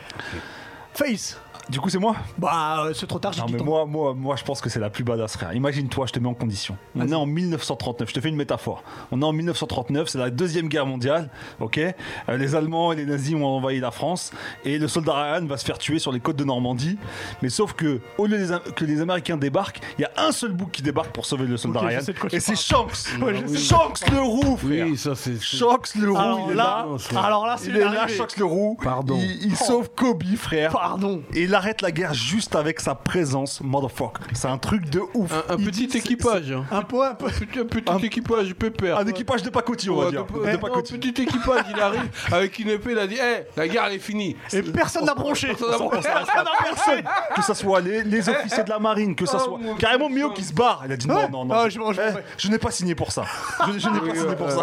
Face. 0.93 1.41
Du 1.71 1.79
coup, 1.81 1.89
c'est 1.89 1.99
moi 1.99 2.17
Bah, 2.37 2.85
euh, 2.87 2.93
c'est 2.95 3.07
trop 3.07 3.19
tard, 3.19 3.33
j'ai 3.33 3.41
Non, 3.41 3.47
dit 3.47 3.55
mais 3.55 3.63
moi, 3.63 3.87
moi, 3.87 4.13
moi, 4.15 4.35
je 4.37 4.43
pense 4.45 4.61
que 4.61 4.69
c'est 4.69 4.81
la 4.81 4.91
plus 4.91 5.05
badass, 5.05 5.35
frère. 5.37 5.53
Imagine-toi, 5.55 6.07
je 6.07 6.13
te 6.13 6.19
mets 6.19 6.29
en 6.29 6.35
condition. 6.35 6.77
On 6.97 7.07
est 7.07 7.15
en 7.15 7.27
1939. 7.27 8.09
Je 8.09 8.15
te 8.15 8.21
fais 8.21 8.29
une 8.29 8.37
métaphore. 8.37 8.83
On 9.13 9.23
est 9.23 9.25
en 9.25 9.33
1939. 9.33 10.09
C'est 10.09 10.19
la 10.19 10.31
deuxième 10.31 10.69
guerre 10.69 10.87
mondiale. 10.87 11.31
Ok? 11.61 11.79
Euh, 11.79 12.37
les 12.37 12.55
Allemands 12.57 12.93
et 12.93 12.97
les 12.97 13.07
nazis 13.07 13.35
ont 13.37 13.45
envahi 13.45 13.79
la 13.79 13.91
France 13.93 14.33
et 14.65 14.79
le 14.79 14.89
soldat 14.89 15.13
Ryan 15.15 15.47
va 15.47 15.57
se 15.57 15.65
faire 15.65 15.79
tuer 15.79 15.99
sur 16.01 16.11
les 16.13 16.19
côtes 16.21 16.37
de 16.37 16.45
Normandie. 16.45 16.99
Mais 17.43 17.49
sauf 17.51 17.73
que 17.75 18.01
au 18.19 18.27
lieu 18.27 18.37
des 18.39 18.51
Am- 18.53 18.61
que 18.75 18.85
les 18.85 19.01
Américains 19.01 19.37
débarquent, 19.37 19.81
il 19.99 20.03
y 20.03 20.05
a 20.05 20.11
un 20.17 20.33
seul 20.33 20.53
bouc 20.53 20.71
qui 20.73 20.83
débarque 20.83 21.13
pour 21.13 21.25
sauver 21.25 21.47
le 21.47 21.57
soldat 21.57 21.81
Ok, 21.81 21.87
je 21.87 21.89
Ryan. 21.91 22.01
sais 22.05 22.13
de 22.13 22.19
quoi 22.19 22.31
tu 22.31 22.37
Et 22.37 22.41
c'est. 22.41 22.57
Shanks. 22.57 23.21
Ouais, 23.23 23.35
je 23.43 23.47
sais. 23.47 23.59
Shanks 23.59 24.11
le 24.11 24.21
roux, 24.21 24.57
frère. 24.57 24.87
Oui, 24.87 24.97
ça 24.97 25.15
c'est. 25.15 25.41
Shanks 25.41 25.95
le 25.95 26.11
roux, 26.11 26.17
Alors 26.19 26.41
il 26.49 26.53
est 26.53 26.57
là, 26.57 26.87
là. 27.13 27.21
Alors 27.21 27.47
là, 27.47 27.57
c'est 27.59 27.69
Il 27.71 27.77
est 27.77 27.81
là, 27.81 28.03
arrivé. 28.03 28.17
Shanks 28.19 28.37
le 28.39 28.45
roux. 28.45 28.77
Pardon. 28.83 29.17
Il, 29.21 29.47
il 29.47 29.57
sauve 29.57 29.91
Kobe, 29.95 30.25
frère. 30.37 30.73
Pardon. 30.73 31.23
Et 31.35 31.43
il 31.45 31.55
arrête 31.61 31.83
la 31.83 31.93
guerre 31.93 32.15
juste 32.15 32.57
avec 32.57 32.81
sa 32.81 32.95
présence, 32.95 33.61
motherfucker. 33.61 34.21
C'est 34.33 34.49
un 34.49 34.57
truc 34.59 34.89
de 34.89 35.01
ouf. 35.15 35.31
Un, 35.33 35.55
un 35.55 35.57
petit 35.59 35.87
dit- 35.87 35.97
équipage. 35.99 36.53
Un 36.71 36.83
peu, 36.83 37.05
un 37.05 37.15
peu. 37.15 37.27
Un 37.27 37.31
petit, 37.31 37.59
un 37.59 37.65
petit 37.67 37.91
Un- 37.91 37.99
équipage 37.99 38.55
pépère. 38.55 38.99
Un 38.99 39.07
équipage 39.07 39.43
de 39.43 39.51
pacotille, 39.51 39.91
on 39.91 39.97
va 39.97 40.05
Ouais, 40.07 40.11
dire. 40.11 40.25
de- 40.25 40.47
De 40.47 40.53
non, 40.53 40.59
pacotille. 40.59 40.99
petit 40.99 41.23
équipage, 41.23 41.65
il 41.75 41.81
arrive 41.81 42.09
avec 42.33 42.59
une 42.59 42.71
épée, 42.71 42.93
il 42.93 42.99
a 42.99 43.07
dit 43.07 43.17
Hé, 43.17 43.45
la 43.57 43.69
guerre 43.69 43.85
elle 43.89 43.95
est 43.95 43.99
finie. 43.99 44.37
Et 44.53 44.63
personne 44.63 45.05
n'a 45.05 45.15
bronché. 45.15 45.49
Personne. 45.49 47.03
Que 47.37 47.43
ce 47.43 47.55
soit 47.55 47.81
les, 47.81 48.03
les 48.05 48.29
officiers 48.29 48.65
de 48.65 48.71
la 48.71 48.79
marine, 48.79 49.15
que 49.15 49.27
ce 49.27 49.37
Oh, 49.37 49.41
soit. 49.41 49.59
Carrément. 49.79 50.09
Mio 50.09 50.31
qui 50.31 50.43
se 50.43 50.53
barre. 50.53 50.83
Il 50.87 50.93
a 50.93 50.97
dit 50.97 51.07
non, 51.07 51.29
non, 51.31 51.45
non. 51.45 51.55
Ah, 51.55 51.69
je- 51.69 51.79
Eh, 51.79 52.21
je 52.39 52.49
n'ai 52.49 52.59
pas 52.59 52.71
signé 52.71 52.95
pour 52.95 53.13
ça. 53.13 53.25
Je, 53.73 53.79
je 53.79 53.89
n'ai 53.89 54.01
pas 54.01 54.15
signé 54.15 54.35
pour 54.37 54.51
ça. 54.51 54.63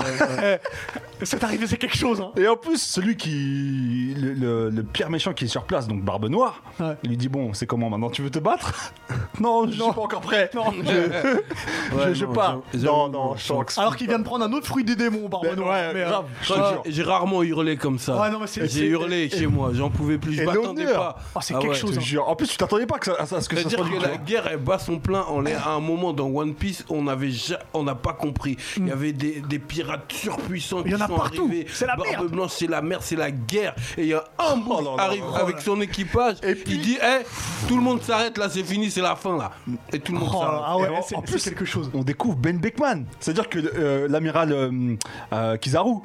C'est 1.23 1.43
arrivé, 1.43 1.65
c'est 1.67 1.77
quelque 1.77 1.97
chose. 1.97 2.21
Hein. 2.21 2.31
Et 2.37 2.47
en 2.47 2.55
plus, 2.57 2.81
celui 2.81 3.15
qui. 3.17 4.13
Le, 4.17 4.33
le- 4.33 4.69
le 4.69 4.83
pire 4.83 5.09
méchant 5.09 5.33
qui 5.33 5.45
est 5.45 5.47
sur 5.47 5.63
place, 5.63 5.87
donc 5.87 6.03
Barbe 6.03 6.27
Noire, 6.27 6.61
Ouais. 6.79 6.95
il 7.03 7.09
lui 7.09 7.17
dit 7.17 7.29
Bon, 7.29 7.53
c'est 7.53 7.65
comment 7.65 7.89
maintenant 7.89 8.09
Tu 8.09 8.21
veux 8.21 8.29
te 8.29 8.39
battre 8.39 8.93
Non, 9.39 9.65
je 9.67 9.71
suis 9.73 9.79
pas 9.79 10.01
encore 10.01 10.21
prêt. 10.21 10.49
Non. 10.53 10.65
Je, 10.73 12.13
je 12.13 12.25
non, 12.25 12.33
pars. 12.33 12.59
j'avoue, 12.73 12.85
Non, 12.85 13.03
j'avoue, 13.05 13.11
non, 13.11 13.35
Shanks. 13.37 13.77
Alors 13.77 13.95
qu'il 13.95 14.07
vient 14.07 14.19
de 14.19 14.23
prendre 14.23 14.45
un 14.45 14.51
autre 14.53 14.67
fruit 14.67 14.83
des 14.83 14.95
démons, 14.95 15.27
Barbe 15.29 15.45
Mais- 15.49 15.55
Noire. 15.55 15.69
ouais, 15.71 15.93
Mais, 15.93 16.01
euh, 16.01 16.09
grave, 16.09 16.25
je 16.41 16.91
j'ai- 16.91 17.03
rarement 17.03 17.43
hurlé 17.43 17.77
comme 17.77 17.99
ça. 17.99 18.19
Ouais, 18.19 18.29
non, 18.29 18.39
mais 18.39 18.67
J'ai 18.67 18.85
hurlé 18.87 19.29
chez 19.29 19.47
moi, 19.47 19.71
j'en 19.73 19.89
pouvais 19.89 20.17
plus, 20.17 20.33
je 20.33 20.43
m'attendais 20.43 20.85
pas. 20.85 21.17
Oh, 21.35 21.39
c'est 21.41 21.53
Ah 21.55 21.59
quelque 21.59 21.71
ouais. 21.73 21.77
chose. 21.77 21.95
Je 21.95 21.99
jure. 21.99 22.27
En 22.27 22.35
plus, 22.35 22.47
tu 22.47 22.57
t'attendais 22.57 22.85
pas 22.85 22.99
que 22.99 23.05
ça, 23.05 23.15
à 23.19 23.25
ce 23.41 23.47
que 23.49 23.55
ça 23.57 23.69
soit 23.69 23.85
que 23.87 24.01
la 24.01 24.17
guerre 24.17 24.47
elle 24.47 24.57
bat 24.59 24.79
son 24.79 24.99
plein. 24.99 25.25
On 25.29 25.45
est 25.45 25.53
à 25.53 25.69
un 25.69 25.79
moment 25.79 26.13
dans 26.13 26.27
One 26.27 26.53
Piece, 26.53 26.83
on 26.89 27.03
n'avait 27.03 27.31
ja- 27.31 27.59
on 27.73 27.83
n'a 27.83 27.95
pas 27.95 28.13
compris. 28.13 28.57
Il 28.77 28.87
y 28.87 28.91
avait 28.91 29.13
des, 29.13 29.41
des 29.47 29.59
pirates 29.59 30.11
surpuissants 30.11 30.81
Il 30.85 30.91
y 30.91 30.95
qui 30.95 31.01
en 31.01 31.05
a 31.05 31.07
sont 31.07 31.15
partout. 31.15 31.45
arrivés. 31.47 31.67
C'est 31.71 31.85
la 31.87 31.95
Barbe 31.95 32.09
merde. 32.09 32.27
blanche, 32.31 32.51
c'est 32.51 32.67
la 32.67 32.81
merde, 32.81 33.01
c'est 33.03 33.15
la 33.15 33.31
guerre. 33.31 33.75
Et 33.97 34.01
il 34.03 34.07
y 34.07 34.13
a 34.13 34.23
un 34.39 34.59
qui 34.59 34.69
là 34.83 34.91
arrive 35.03 35.23
avec 35.39 35.59
son 35.61 35.79
équipage. 35.81 36.35
Et 36.43 36.55
il 36.69 36.81
dit 36.81 36.97
Eh, 37.01 37.23
tout 37.67 37.75
le 37.75 37.81
monde 37.81 38.01
s'arrête 38.01 38.37
là, 38.37 38.49
c'est 38.49 38.63
fini, 38.63 38.89
c'est 38.91 39.01
la 39.01 39.15
fin 39.15 39.37
là. 39.37 39.51
Et 39.93 39.99
tout 39.99 40.13
le 40.13 40.19
monde 40.19 40.29
Oh, 40.33 40.39
s'arrête. 40.39 40.61
ah 40.65 40.77
ouais, 40.77 40.87
c'est 41.07 41.15
en 41.15 41.21
c'est 41.25 41.31
plus, 41.31 41.43
quelque 41.43 41.65
chose. 41.65 41.89
on 41.93 42.03
découvre 42.03 42.35
Ben 42.37 42.57
Beckman. 42.57 43.03
C'est-à-dire 43.19 43.49
que 43.49 43.59
euh, 43.59 44.07
l'amiral 44.09 44.51
euh, 44.51 44.95
euh, 45.33 45.57
Kizaru, 45.57 45.95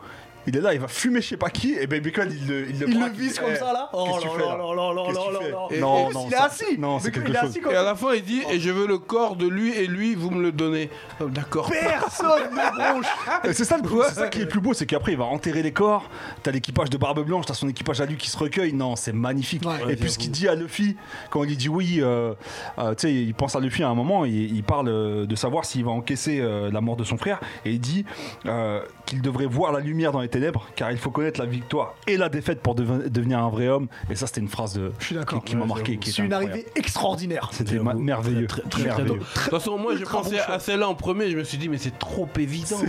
il 0.46 0.56
est 0.56 0.60
là, 0.60 0.74
il 0.74 0.80
va 0.80 0.88
fumer 0.88 1.20
je 1.20 1.28
sais 1.28 1.36
pas 1.36 1.50
qui, 1.50 1.74
et 1.74 1.86
Ben 1.86 2.00
Beckman, 2.00 2.26
il 2.30 2.46
le, 2.46 2.70
il 2.70 2.78
le, 2.78 2.88
Il 2.88 3.00
le 3.00 3.10
vise 3.10 3.38
comme 3.38 3.50
Eh, 3.52 3.56
ça 3.56 3.72
là 3.72 3.88
Oh 3.92 4.04
qu'est-ce 4.06 4.20
que 4.20 4.26
là 4.26 4.32
tu 4.32 4.40
fais, 4.40 4.46
là 4.46 4.56
là 4.56 4.92
là 4.92 5.12
là 5.12 5.12
non, 5.80 5.88
en 5.88 6.06
plus, 6.06 6.14
non, 6.14 6.26
il 6.28 6.32
est 6.32 6.36
assis. 6.36 6.78
non, 6.78 6.98
c'est 6.98 7.10
quelque 7.10 7.32
chose. 7.32 7.58
Et 7.70 7.76
à 7.76 7.82
la 7.82 7.94
fin, 7.94 8.14
il 8.14 8.22
dit 8.22 8.42
Et 8.50 8.58
je 8.58 8.70
veux 8.70 8.86
le 8.86 8.98
corps 8.98 9.36
de 9.36 9.46
lui 9.46 9.72
et 9.74 9.86
lui, 9.86 10.14
vous 10.14 10.30
me 10.30 10.42
le 10.42 10.52
donnez. 10.52 10.90
Oh, 11.20 11.26
D'accord. 11.26 11.70
Personne 11.70 12.50
ne 12.50 12.92
bronche. 12.92 13.06
Et 13.44 13.52
C'est 13.52 13.64
ça, 13.64 13.78
le 13.78 13.88
c'est 14.08 14.14
ça 14.14 14.28
qui 14.28 14.38
est 14.38 14.42
le 14.42 14.48
plus 14.48 14.60
beau, 14.60 14.74
c'est 14.74 14.86
qu'après 14.86 15.12
il 15.12 15.18
va 15.18 15.24
enterrer 15.24 15.62
les 15.62 15.72
corps. 15.72 16.08
T'as 16.42 16.50
l'équipage 16.50 16.90
de 16.90 16.96
Barbe 16.96 17.24
Blanche, 17.24 17.46
t'as 17.46 17.54
son 17.54 17.68
équipage 17.68 18.00
à 18.00 18.06
lui 18.06 18.16
qui 18.16 18.30
se 18.30 18.36
recueille. 18.36 18.72
Non, 18.72 18.96
c'est 18.96 19.12
magnifique. 19.12 19.62
Et 19.88 19.96
puis 19.96 20.10
ce 20.10 20.18
qu'il 20.18 20.30
dit 20.30 20.48
à 20.48 20.54
Luffy, 20.54 20.96
quand 21.30 21.42
il 21.44 21.50
lui 21.50 21.56
dit 21.56 21.68
oui, 21.68 21.98
euh, 22.00 22.34
euh, 22.78 22.94
tu 22.94 23.08
sais, 23.08 23.14
il 23.14 23.34
pense 23.34 23.56
à 23.56 23.60
Luffy 23.60 23.82
à 23.82 23.88
un 23.88 23.94
moment, 23.94 24.24
il, 24.24 24.62
parle 24.62 24.88
euh, 24.88 25.26
de 25.26 25.34
savoir 25.34 25.64
s'il 25.64 25.84
va 25.84 25.90
encaisser 25.90 26.42
la 26.72 26.80
mort 26.80 26.96
de 26.96 27.04
son 27.04 27.16
frère, 27.16 27.40
et 27.64 27.72
il 27.72 27.80
dit 27.80 28.04
qu'il 29.06 29.22
devrait 29.22 29.46
voir 29.46 29.72
la 29.72 29.80
lumière 29.80 30.12
dans 30.12 30.20
les 30.20 30.28
ténèbres, 30.32 30.66
car 30.74 30.90
il 30.90 30.98
faut 30.98 31.10
connaître 31.10 31.38
la 31.38 31.46
victoire 31.46 31.94
et 32.08 32.16
la 32.16 32.28
défaite 32.28 32.60
pour 32.60 32.74
deven- 32.74 33.08
devenir 33.08 33.38
un 33.38 33.48
vrai 33.50 33.68
homme. 33.68 33.86
Et 34.10 34.16
ça, 34.16 34.26
c'était 34.26 34.40
une 34.40 34.48
phrase 34.48 34.74
de, 34.74 34.90
Je 34.98 35.04
suis 35.06 35.14
d'accord. 35.14 35.44
qui, 35.44 35.54
m'a 35.54 35.64
marqué. 35.66 35.96
qui 35.98 36.10
C'est 36.10 36.22
une 36.22 36.32
incroyable. 36.32 36.52
arrivée 36.54 36.66
extraordinaire. 36.74 37.50
C'était 37.52 37.78
ma- 37.78 37.94
merveilleux. 37.94 38.46
Très, 38.48 38.62
très, 38.62 38.68
très, 38.70 38.82
merveilleux. 38.84 39.06
drôle. 39.08 39.18
De 39.20 39.24
toute 39.24 39.50
façon, 39.50 39.78
moi, 39.78 39.94
j'ai 39.96 40.04
pensé 40.04 40.36
bon 40.48 40.52
à 40.54 40.58
celle-là 40.58 40.88
en 40.88 40.94
premier. 40.94 41.30
Je 41.30 41.36
me 41.36 41.44
suis 41.44 41.58
dit, 41.58 41.68
mais 41.68 41.78
c'est 41.78 41.96
trop 41.98 42.28
évident. 42.38 42.80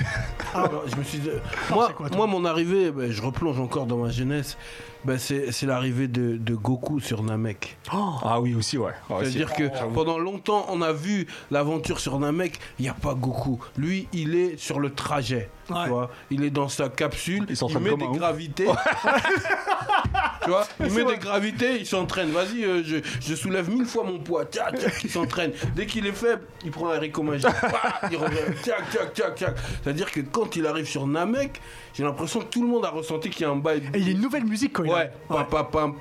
Alors, 0.56 0.84
je 0.88 0.96
me 0.96 1.04
suis 1.04 1.20
dit, 1.20 1.30
Non, 1.70 1.76
moi, 1.76 1.86
c'est 1.90 1.94
quoi, 1.96 2.08
toi 2.10 2.18
moi, 2.18 2.28
mon 2.28 2.46
arrivée, 2.46 2.92
ben, 2.92 3.12
je 3.12 3.22
replonge 3.22 3.60
encore 3.60 3.86
dans 3.86 3.98
ma 3.98 4.10
jeunesse. 4.10 4.58
Ben, 5.06 5.18
c'est 5.18 5.52
c'est 5.52 5.66
l'arrivée 5.66 6.08
de, 6.08 6.38
de 6.38 6.56
Goku 6.56 7.00
sur 7.00 7.24
Namek. 7.24 7.78
Ah 7.92 8.40
oui, 8.40 8.56
aussi, 8.56 8.78
ouais. 8.78 8.92
Ouais, 9.10 9.18
C'est-à-dire 9.22 9.54
que 9.54 9.64
pendant 9.94 10.18
longtemps, 10.18 10.66
on 10.70 10.82
a 10.82 10.94
vu 10.94 11.28
l'aventure 11.52 12.00
sur 12.00 12.20
Namek, 12.20 12.58
il 12.80 12.84
n'y 12.84 12.90
a 12.90 12.94
pas 12.94 13.14
Goku. 13.14 13.60
Lui, 13.78 14.08
il 14.14 14.36
est 14.36 14.58
sur 14.58 14.80
le 14.80 14.92
trajet. 14.94 15.50
Ouais. 15.70 15.84
Tu 15.84 15.90
vois 15.90 16.10
il 16.32 16.44
est 16.44 16.50
dans 16.50 16.68
sa 16.68 16.90
capsule, 16.90 17.44
Il 17.48 17.52
il, 17.52 17.58
s'entraîne 17.58 17.84
met 17.84 17.96
des 17.96 18.06
ouf. 18.06 18.18
gravités. 18.18 18.68
tu 20.44 20.50
vois 20.50 20.68
Il 20.80 20.92
met 20.92 21.06
des 21.06 21.18
gravités, 21.18 21.80
il 21.80 21.86
s'entraîne. 21.86 22.32
Vas-y, 22.32 22.64
euh, 22.66 22.84
je, 22.84 22.98
je 23.22 23.36
soulève 23.36 23.70
mille 23.70 23.86
fois 23.86 24.04
mon 24.04 24.20
poids. 24.20 24.46
Tiac, 24.46 24.78
tiac, 24.78 25.04
il 25.04 25.10
s'entraîne. 25.10 25.52
Dès 25.76 25.86
qu'il 25.86 26.06
est 26.06 26.12
faible, 26.12 26.44
il 26.66 26.72
prend 26.72 26.90
un 26.90 27.00
Rico 27.00 27.24
Magic. 27.24 27.46
Bah, 27.62 28.02
il 28.12 28.18
revient. 28.18 28.38
Tiac, 28.62 28.90
tiac, 28.90 29.14
tiac, 29.14 29.36
tiac. 29.36 29.56
C'est-à-dire 29.84 30.12
que 30.12 30.20
quand 30.22 30.56
il 30.56 30.66
arrive 30.68 30.86
sur 30.88 31.08
Namek, 31.08 31.62
j'ai 31.94 32.04
l'impression 32.04 32.40
que 32.42 32.46
tout 32.46 32.62
le 32.64 32.68
monde 32.70 32.86
a 32.86 32.90
ressenti 32.90 33.30
qu'il 33.30 33.44
y 33.44 33.46
a 33.46 33.50
un 33.52 33.56
bail. 33.56 33.84
Et 33.94 34.00
il 34.00 34.06
y 34.06 34.10
a 34.10 34.12
une 34.12 34.22
nouvelle 34.22 34.46
musique 34.46 34.74
quand 34.74 34.84
il 34.84 34.92
Ouais, 34.94 35.12
arrive. 35.30 35.46
pa, 35.50 35.64
pa, 35.64 35.64
pam. 35.66 35.96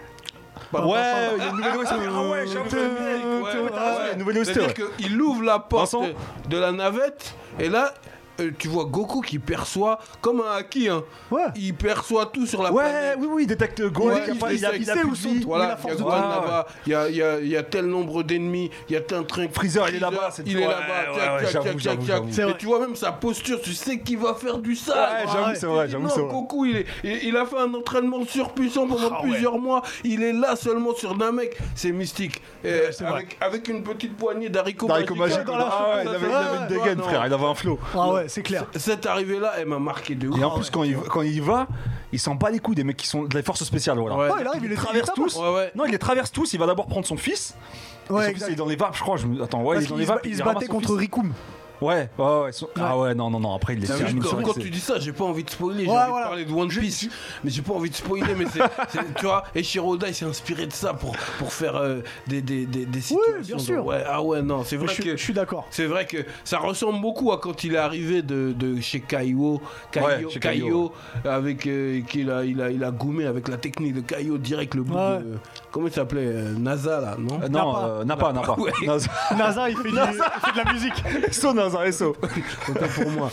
Pa, 0.70 0.80
Ouais, 0.82 0.98
il 1.36 1.42
y 1.42 1.46
a 1.46 1.50
une 1.50 1.56
nouvelle. 1.56 1.72
Ah 1.86 2.22
ouais, 2.30 2.46
j'ai 2.46 2.58
un 2.58 2.62
peu 2.62 2.76
Ouais, 2.78 4.12
une 4.12 4.18
nouvelle 4.18 4.38
OST, 4.38 4.54
C'est-à-dire 4.54 4.74
qu'il 4.96 5.20
ouvre 5.20 5.42
la 5.42 5.58
porte 5.58 5.94
de 6.48 6.58
la 6.58 6.72
navette 6.72 7.34
et 7.58 7.68
là, 7.68 7.92
tu 8.58 8.68
vois 8.68 8.84
Goku 8.84 9.20
qui 9.20 9.38
perçoit 9.38 9.98
comme 10.20 10.40
un 10.40 10.56
haki. 10.56 10.88
Hein. 10.88 11.02
Ouais. 11.30 11.44
Il 11.56 11.74
perçoit 11.74 12.26
tout 12.26 12.46
sur 12.46 12.62
la 12.62 12.72
Ouais, 12.72 12.82
planète. 12.84 13.16
oui, 13.20 13.26
oui, 13.30 13.42
il 13.42 13.46
détecte 13.46 13.82
Gohan, 13.82 14.14
Ouais, 14.14 14.22
il, 14.26 14.44
a 14.44 14.50
il 14.52 14.58
il 14.58 14.64
a, 14.66 14.70
sait 14.70 14.78
il 14.80 14.90
a 14.90 15.04
où 15.04 15.14
sont-. 15.14 15.28
Voilà, 15.44 15.76
Il 15.84 15.88
y 15.88 15.92
a 15.92 15.94
Gohan 15.96 16.10
là-bas, 16.10 16.66
il 16.86 16.92
y 16.92 16.94
a, 16.94 17.08
il 17.08 17.16
y 17.16 17.22
a- 17.22 17.40
il 17.40 17.48
y 17.48 17.56
a 17.56 17.62
tel 17.62 17.86
nombre 17.86 18.22
d'ennemis, 18.22 18.70
il 18.88 18.92
y 18.94 18.96
a 18.96 19.00
tel 19.00 19.24
truc. 19.26 19.52
Freezer, 19.52 19.88
il 19.90 19.96
est 19.96 20.00
là-bas, 20.00 20.30
Il 20.46 20.56
est 20.58 20.60
Ouais, 20.60 20.66
là-bas, 20.68 21.12
ouais, 21.12 21.44
ouais, 21.44 22.50
Et 22.50 22.56
tu 22.56 22.66
vois 22.66 22.80
même 22.80 22.96
sa 22.96 23.12
posture, 23.12 23.60
tu 23.60 23.72
sais 23.74 23.98
qu'il 24.00 24.18
va 24.18 24.34
faire 24.34 24.58
du 24.58 24.74
sale. 24.76 24.96
Ouais, 24.96 25.32
j'avoue, 25.32 25.48
Ouais. 25.50 25.54
c'est 25.56 25.66
vrai, 25.66 25.88
non. 25.88 26.26
Goku, 26.28 26.64
il, 26.66 26.76
est, 26.78 26.86
il, 27.04 27.24
il 27.28 27.36
a 27.36 27.44
fait 27.46 27.58
un 27.58 27.72
entraînement 27.74 28.24
surpuissant 28.24 28.86
pendant 28.86 29.10
Ah 29.12 29.22
ouais. 29.22 29.30
plusieurs 29.30 29.58
mois. 29.58 29.82
Il 30.04 30.22
est 30.22 30.32
là 30.32 30.56
seulement 30.56 30.94
sur 30.94 31.16
Namek. 31.16 31.56
C'est 31.74 31.92
mystique. 31.92 32.40
Avec, 33.40 33.68
une 33.68 33.82
petite 33.82 34.16
poignée 34.16 34.48
d'haricots 34.48 34.86
magiques. 34.88 35.10
Ah 35.10 35.20
ouais, 35.20 35.26
il 35.28 35.32
Ça, 35.32 36.14
avait, 36.14 36.26
avait 36.26 36.26
une 36.26 36.62
Ouais, 36.62 36.68
dégaine, 36.68 36.98
frère. 37.02 37.26
Il 37.26 37.32
avait 37.32 37.44
un 37.44 37.54
flow. 37.54 37.78
Ah 37.94 38.12
ouais, 38.12 38.21
c'est 38.28 38.42
clair. 38.42 38.66
Cette 38.76 39.06
arrivée-là, 39.06 39.54
elle 39.58 39.66
m'a 39.66 39.78
marqué 39.78 40.14
de 40.14 40.28
ouf. 40.28 40.38
Et 40.38 40.44
en 40.44 40.50
plus, 40.56 40.70
quand, 40.70 40.82
il, 40.84 40.96
quand 40.96 41.22
il 41.22 41.32
y 41.36 41.40
va, 41.40 41.66
il 42.12 42.18
s'en 42.18 42.34
bat 42.34 42.50
les 42.50 42.58
couilles 42.58 42.74
des 42.74 42.84
mecs 42.84 42.96
qui 42.96 43.06
sont 43.06 43.24
de 43.24 43.34
la 43.34 43.42
force 43.42 43.62
spéciale. 43.64 43.98
Voilà. 43.98 44.16
Ouais. 44.16 44.28
Il 44.40 44.46
arrive, 44.46 44.64
il 44.64 44.70
les 44.70 44.76
traverse 44.76 45.10
il 45.16 45.22
tous. 45.22 45.36
Ouais, 45.36 45.52
ouais. 45.54 45.72
Non, 45.74 45.84
il 45.86 45.92
les 45.92 45.98
traverse 45.98 46.30
tous. 46.32 46.52
Il 46.52 46.58
va 46.58 46.66
d'abord 46.66 46.86
prendre 46.86 47.06
son 47.06 47.16
fils. 47.16 47.54
Ouais, 48.10 48.32
il 48.36 48.52
est 48.52 48.56
dans 48.56 48.66
les 48.66 48.76
vapes, 48.76 48.96
je 48.96 49.00
crois. 49.00 49.16
Je 49.16 49.26
me- 49.26 49.42
Attends, 49.42 49.62
ouais, 49.62 49.76
Parce 49.76 49.86
il 49.86 49.88
est 49.88 49.90
dans 49.90 49.96
les 49.96 50.04
se, 50.04 50.08
vapes. 50.08 50.26
il 50.26 50.36
se 50.36 50.42
ramasse 50.42 50.54
battait 50.54 50.66
contre. 50.66 50.94
Rikum. 50.94 51.32
Ouais, 51.82 52.08
ouais, 52.18 52.40
ouais. 52.44 52.52
son- 52.52 52.68
Ah 52.80 52.96
ouais, 52.98 53.14
non, 53.14 53.28
non, 53.30 53.40
non. 53.40 53.54
Après, 53.54 53.74
il 53.74 53.80
les 53.80 53.86
termine 53.86 54.20
quand, 54.22 54.28
sur 54.28 54.42
quand 54.42 54.56
les- 54.56 54.62
tu 54.62 54.70
dis 54.70 54.80
ça, 54.80 54.98
j'ai 54.98 55.12
pas 55.12 55.24
envie 55.24 55.44
de 55.44 55.50
spoiler, 55.50 55.84
j'ai 55.84 55.90
Ouais, 55.90 55.96
envie 55.98 56.10
voilà. 56.10 56.24
de 56.26 56.28
parler 56.30 56.44
de 56.44 56.52
One 56.52 56.68
Piece, 56.68 57.08
mais 57.42 57.50
j'ai 57.50 57.62
pas 57.62 57.74
envie 57.74 57.90
de 57.90 57.94
spoiler, 57.94 58.34
mais 58.38 58.46
c'est, 58.52 58.60
c'est- 58.88 59.14
tu 59.16 59.26
vois, 59.26 59.42
Eiichiro 59.54 59.92
Oda 59.94 60.08
il 60.08 60.14
s'est 60.14 60.24
inspiré 60.24 60.66
de 60.66 60.72
ça 60.72 60.94
pour, 60.94 61.16
pour 61.38 61.52
faire 61.52 61.76
euh, 61.76 62.00
des, 62.26 62.40
des, 62.40 62.66
des, 62.66 62.86
des 62.86 63.00
situations. 63.00 63.32
bien 63.42 63.56
de- 63.56 63.60
sûr. 63.60 63.84
ouais, 63.86 64.04
ah 64.08 64.22
ouais, 64.22 64.42
non, 64.42 64.62
c'est 64.64 64.76
Je 64.76 64.80
vrai 64.84 64.94
suis- 64.94 65.02
que 65.04 65.16
je 65.16 65.22
suis 65.22 65.32
d'accord. 65.34 65.66
c'est 65.70 65.86
vrai 65.86 66.06
que 66.06 66.18
ça 66.44 66.58
ressemble 66.58 67.00
beaucoup 67.00 67.32
à 67.32 67.38
quand 67.38 67.64
il 67.64 67.74
est 67.74 67.78
arrivé 67.78 68.22
de, 68.22 68.54
de 68.56 68.80
chez 68.80 69.00
Kaiyo, 69.00 69.60
Ouais, 69.96 70.24
chez 70.30 70.40
avec 71.24 71.66
euh, 71.66 72.00
qu'il 72.02 72.30
a, 72.30 72.44
il 72.44 72.60
a, 72.60 72.70
il 72.70 72.82
a 72.84 72.90
goumé 72.90 73.26
avec 73.26 73.48
la 73.48 73.56
technique 73.56 73.94
de 73.94 74.00
Kaiyo 74.00 74.38
direct 74.38 74.74
le 74.74 74.82
bout 74.82 74.94
Ouais. 74.94 75.18
de 75.18 75.38
comment 75.70 75.86
il 75.88 75.92
s'appelait 75.92 76.20
euh, 76.26 76.54
NASA 76.58 77.00
là, 77.00 77.16
non? 77.18 77.40
Euh, 77.42 77.48
Non, 77.48 77.72
Nappa. 78.04 78.28
euh, 78.28 78.32
Nappa. 78.32 78.52
Ouais. 78.58 78.70
Nasa. 78.86 79.10
NASA, 79.36 79.70
il 79.70 79.76
fait, 79.76 79.90
du- 79.90 79.96
il 79.96 79.96
fait 79.96 80.52
de 80.60 80.64
la 80.64 80.72
musique. 80.72 81.04
So, 81.72 81.78
Nasa, 81.78 81.92
SO. 81.92 82.16
Autant 82.68 82.86
pour 82.94 83.10
moi. 83.10 83.30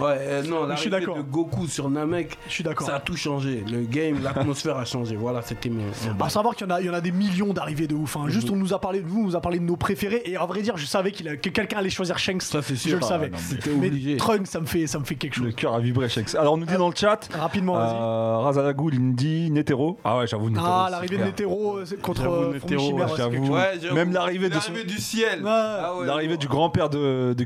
Ouais, 0.00 0.16
euh, 0.20 0.42
non, 0.44 0.68
Je 0.70 0.76
suis 0.80 0.90
l'arrivée 0.90 1.06
d'accord. 1.06 1.16
de 1.16 1.22
Goku 1.30 1.66
sur 1.66 1.90
Namek, 1.90 2.36
Je 2.48 2.52
suis 2.52 2.64
d'accord. 2.64 2.86
ça 2.86 2.96
a 2.96 3.00
tout 3.00 3.16
changé. 3.16 3.64
Le 3.70 3.82
game, 3.82 4.22
l'atmosphère 4.22 4.76
a 4.78 4.84
changé. 4.84 5.16
Voilà, 5.16 5.42
c'était 5.42 5.68
mon 5.70 5.82
À 6.24 6.28
savoir 6.28 6.54
qu'il 6.54 6.66
y 6.66 6.70
en 6.70 6.74
a, 6.74 6.80
il 6.80 6.86
y 6.86 6.90
en 6.90 6.94
a 6.94 7.00
des 7.00 7.12
millions 7.12 7.52
d'arrivées 7.52 7.86
de 7.86 7.94
ouf. 7.94 8.16
hein. 8.16 8.24
Juste, 8.28 8.48
Mhm. 8.50 8.54
on 8.56 8.58
nous 8.58 8.72
a 8.74 8.80
parlé 8.80 9.00
de 9.00 9.08
vous, 9.08 9.20
on 9.20 9.24
nous 9.24 9.36
a 9.36 9.40
parlé 9.40 9.58
de 9.58 9.64
nos 9.64 9.76
préférés. 9.76 10.22
Et 10.24 10.36
à 10.36 10.46
vrai 10.46 10.62
dire, 10.62 10.76
je 10.76 10.86
savais 10.86 11.12
qu'il 11.12 11.28
a- 11.28 11.36
que 11.36 11.48
quelqu'un 11.48 11.78
allait 11.78 11.90
choisir 11.90 12.18
Shanks. 12.18 12.42
Ça, 12.42 12.62
c'est 12.62 12.76
sûr. 12.76 12.90
Je 12.92 12.96
le 12.96 13.02
Ah, 13.04 13.08
savais. 13.08 13.26
non, 13.30 13.36
mais 13.36 13.42
C'était 13.42 13.70
obligé. 13.70 14.16
Trunks, 14.16 14.46
ça 14.46 14.60
me 14.60 14.66
fait, 14.66 14.86
ça 14.86 14.98
me 14.98 15.04
fait 15.04 15.14
quelque 15.16 15.38
Le 15.40 15.46
chose. 15.46 15.54
cœur 15.56 15.74
a 15.74 15.80
vibré, 15.80 16.08
Shex. 16.08 16.34
Alors, 16.34 16.54
on 16.54 16.56
nous 16.58 16.66
dit 16.66 16.76
dans 16.76 16.88
le 16.88 16.94
chat. 16.94 17.28
Rapidement, 17.34 17.74
vas-y. 17.74 17.94
Euh, 17.94 19.12
dit 19.12 19.50
Netero. 19.50 19.98
Ah 20.04 20.18
ouais, 20.18 20.26
j'avoue, 20.26 20.48
Netero. 20.50 20.66
Ah, 20.68 20.84
c'est 20.86 20.92
l'arrivée 20.92 21.16
de 21.16 21.20
clair. 21.22 21.26
Netero 21.28 21.76
euh, 21.78 21.84
c'est 21.86 22.00
contre 22.00 22.22
J'avoue, 22.22 22.34
euh, 22.34 22.52
Netero, 22.54 22.68
Fourmi 22.68 22.86
Chimère, 22.86 23.04
ouais, 23.06 23.10
c'est 23.10 23.16
j'avoue. 23.18 23.32
quelque 23.32 23.46
chose. 23.46 23.54
Ouais, 23.56 23.78
j'avoue. 23.80 23.94
Même 23.94 24.12
l'arrivée 24.12 24.48
de 24.48 24.54
son- 24.54 24.72
L'arrivée 24.72 24.88
du 24.88 24.98
ciel. 24.98 25.42
Ouais. 25.42 25.50
Ah 25.50 25.94
ouais, 25.98 26.06
L'arrivée 26.06 26.32
non. 26.34 26.38
du 26.38 26.48
grand-père 26.48 26.88
de, 26.90 27.34
de 27.36 27.44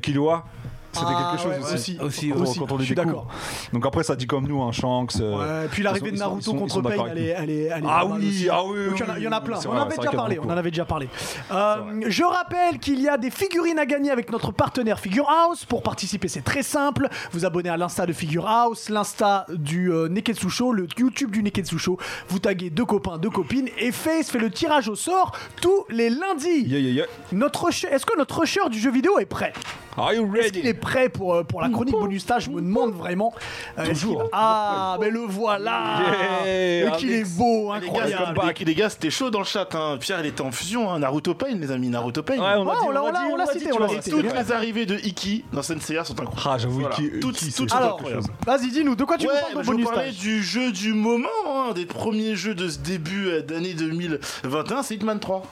C'était 0.92 1.08
Ah, 1.14 1.32
quelque 1.36 1.42
chose 1.42 1.52
ouais, 1.68 1.74
aussi. 1.74 1.98
aussi, 2.00 2.32
aussi, 2.32 2.58
quand 2.58 2.72
on 2.72 2.76
je 2.76 2.80
les 2.80 2.84
suis 2.86 2.94
découvre. 2.94 3.14
d'accord. 3.26 3.30
Donc 3.74 3.84
après, 3.84 4.02
ça 4.02 4.16
dit 4.16 4.26
comme 4.26 4.46
nous, 4.48 4.62
un 4.62 4.72
Shanks. 4.72 5.16
euh, 5.20 5.62
Ouais, 5.64 5.68
puis 5.70 5.82
l'arrivée 5.82 6.10
de 6.10 6.16
Naruto 6.16 6.40
sont- 6.52 6.56
contre 6.56 6.80
Pain, 6.80 7.08
elle 7.10 7.18
est, 7.18 7.26
elle 7.36 7.50
est, 7.50 7.62
elle 7.64 7.84
est 7.84 7.86
Ah 7.86 8.06
oui, 8.06 8.26
aussi. 8.26 8.48
ah 8.50 8.64
oui, 8.64 8.86
Donc 8.88 8.98
il 8.98 9.00
y 9.00 9.02
en 9.04 9.08
a- 9.08 9.12
oui, 9.12 9.18
il 9.18 9.24
y 9.24 9.28
en 9.28 9.32
a 9.32 9.40
plein. 9.42 9.56
On 9.58 9.72
vrai, 9.72 9.80
avait 9.82 9.96
déjà 9.98 10.10
parlé. 10.12 10.38
On 10.42 10.46
en 10.46 10.56
avait 10.56 10.70
déjà 10.70 10.86
parlé. 10.86 11.08
Euh, 11.52 11.76
je 12.06 12.24
rappelle 12.24 12.78
qu'il 12.78 12.98
y 13.02 13.10
a 13.10 13.18
des 13.18 13.30
figurines 13.30 13.78
à 13.78 13.84
gagner 13.84 14.10
avec 14.10 14.32
notre 14.32 14.52
partenaire 14.52 14.98
Figure 14.98 15.28
House. 15.28 15.66
Pour 15.66 15.82
participer, 15.82 16.28
c'est 16.28 16.40
très 16.40 16.62
simple. 16.62 17.10
Vous 17.32 17.44
abonnez 17.44 17.68
à 17.68 17.76
l'insta 17.76 18.06
de 18.06 18.14
Figure 18.14 18.48
House, 18.48 18.88
l'insta 18.88 19.44
du 19.52 19.92
euh, 19.92 20.08
Neketsu 20.08 20.48
Show, 20.48 20.72
le 20.72 20.86
YouTube 20.96 21.30
du 21.30 21.42
Neketsu 21.42 21.78
Show. 21.78 21.98
Vous 22.28 22.38
taguez 22.38 22.70
deux 22.70 22.86
copains, 22.86 23.18
deux 23.18 23.28
copines 23.28 23.68
et 23.78 23.92
Face 23.92 24.30
fait 24.30 24.38
le 24.38 24.50
tirage 24.50 24.88
au 24.88 24.94
sort 24.94 25.32
tous 25.60 25.84
les 25.90 26.08
lundis. 26.08 26.62
Yeah, 26.64 26.78
yeah, 26.78 26.90
yeah. 26.92 27.04
Notre 27.32 27.66
rusher- 27.66 27.88
Est-ce 27.92 28.06
que 28.06 28.16
notre 28.16 28.40
rusher 28.40 28.66
du 28.70 28.78
jeu 28.78 28.90
vidéo 28.90 29.18
est 29.18 29.26
prêt 29.26 29.52
Are 29.96 30.12
you 30.12 30.36
Est-ce 30.36 30.52
qu'il 30.52 30.60
est 30.66 30.68
ready? 30.68 30.78
prêt 30.78 31.08
pour, 31.08 31.34
euh, 31.34 31.42
pour 31.42 31.62
la 31.62 31.68
chronique 31.70 31.94
bonus 31.94 32.22
stage? 32.22 32.44
Je 32.44 32.50
me 32.50 32.60
demande 32.60 32.92
vraiment. 32.94 33.32
Euh, 33.78 33.82
est-ce 33.84 34.00
Toujours. 34.02 34.22
qu'il- 34.22 34.28
Ah, 34.32 34.96
mais 35.00 35.10
le 35.10 35.20
voilà 35.20 36.00
Yeah, 36.44 36.46
Et 36.46 36.96
qu'il 36.98 37.12
Alex. 37.12 37.30
est 37.30 37.38
beau, 37.38 37.72
Les 37.74 37.80
gars, 37.80 37.86
incroyable 37.86 38.40
les, 38.58 38.64
les 38.66 38.74
gars, 38.74 38.90
c'était 38.90 39.10
chaud 39.10 39.30
dans 39.30 39.38
le 39.38 39.44
chat. 39.44 39.68
Hein. 39.74 39.96
Pierre, 39.98 40.20
il 40.20 40.26
était 40.26 40.42
en 40.42 40.52
fusion. 40.52 40.90
Hein. 40.92 40.98
Naruto 40.98 41.34
Pain, 41.34 41.54
les 41.54 41.70
amis. 41.70 41.88
Naruto 41.88 42.22
Pain. 42.22 42.34
Ouais, 42.34 42.40
on 42.56 42.66
Ouais, 42.66 42.72
l'a 42.74 42.80
dit, 42.80 42.86
on 42.86 42.90
l'a- 42.90 43.02
on 43.02 43.06
l'a- 43.06 43.12
dit, 43.12 43.18
on 43.32 43.36
l'a 43.36 43.44
dit, 43.46 43.52
cité, 43.52 43.64
tu 43.66 43.72
on 43.72 43.78
l'a 43.78 43.86
vois, 43.86 43.96
cité. 43.96 44.10
c'est 44.10 44.22
Toutes 44.22 44.34
les 44.34 44.52
arrivées 44.52 44.86
de 44.86 44.96
Iki 44.98 45.44
dans 45.52 45.62
Senseiya 45.62 46.04
sont 46.04 46.20
incroyables. 46.20 46.42
Ah, 46.46 46.58
j'avoue, 46.58 46.80
Voilà. 46.80 46.94
Iki- 46.96 47.20
toutes, 47.20 47.40
Iki, 47.42 47.52
toutes 47.54 47.70
c'est 47.70 47.76
Alors, 47.76 48.00
vas-y, 48.46 48.68
dis-nous, 48.70 48.96
de 48.96 49.04
quoi 49.04 49.16
tu 49.16 49.26
nous 49.26 49.32
parles 49.32 49.54
dans 49.54 49.62
je 49.62 49.66
vous 49.66 49.72
bonus 49.72 49.86
parlais 49.86 50.10
stage? 50.12 50.18
du 50.18 50.42
jeu 50.42 50.72
du 50.72 50.92
moment, 50.92 51.28
hein, 51.48 51.72
des 51.74 51.86
premiers 51.86 52.36
jeux 52.36 52.54
de 52.54 52.68
ce 52.68 52.78
début 52.78 53.28
euh, 53.28 53.42
d'année 53.42 53.74
2021, 53.74 54.82
c'est 54.82 54.94
Hitman 54.96 55.18
3. 55.20 55.42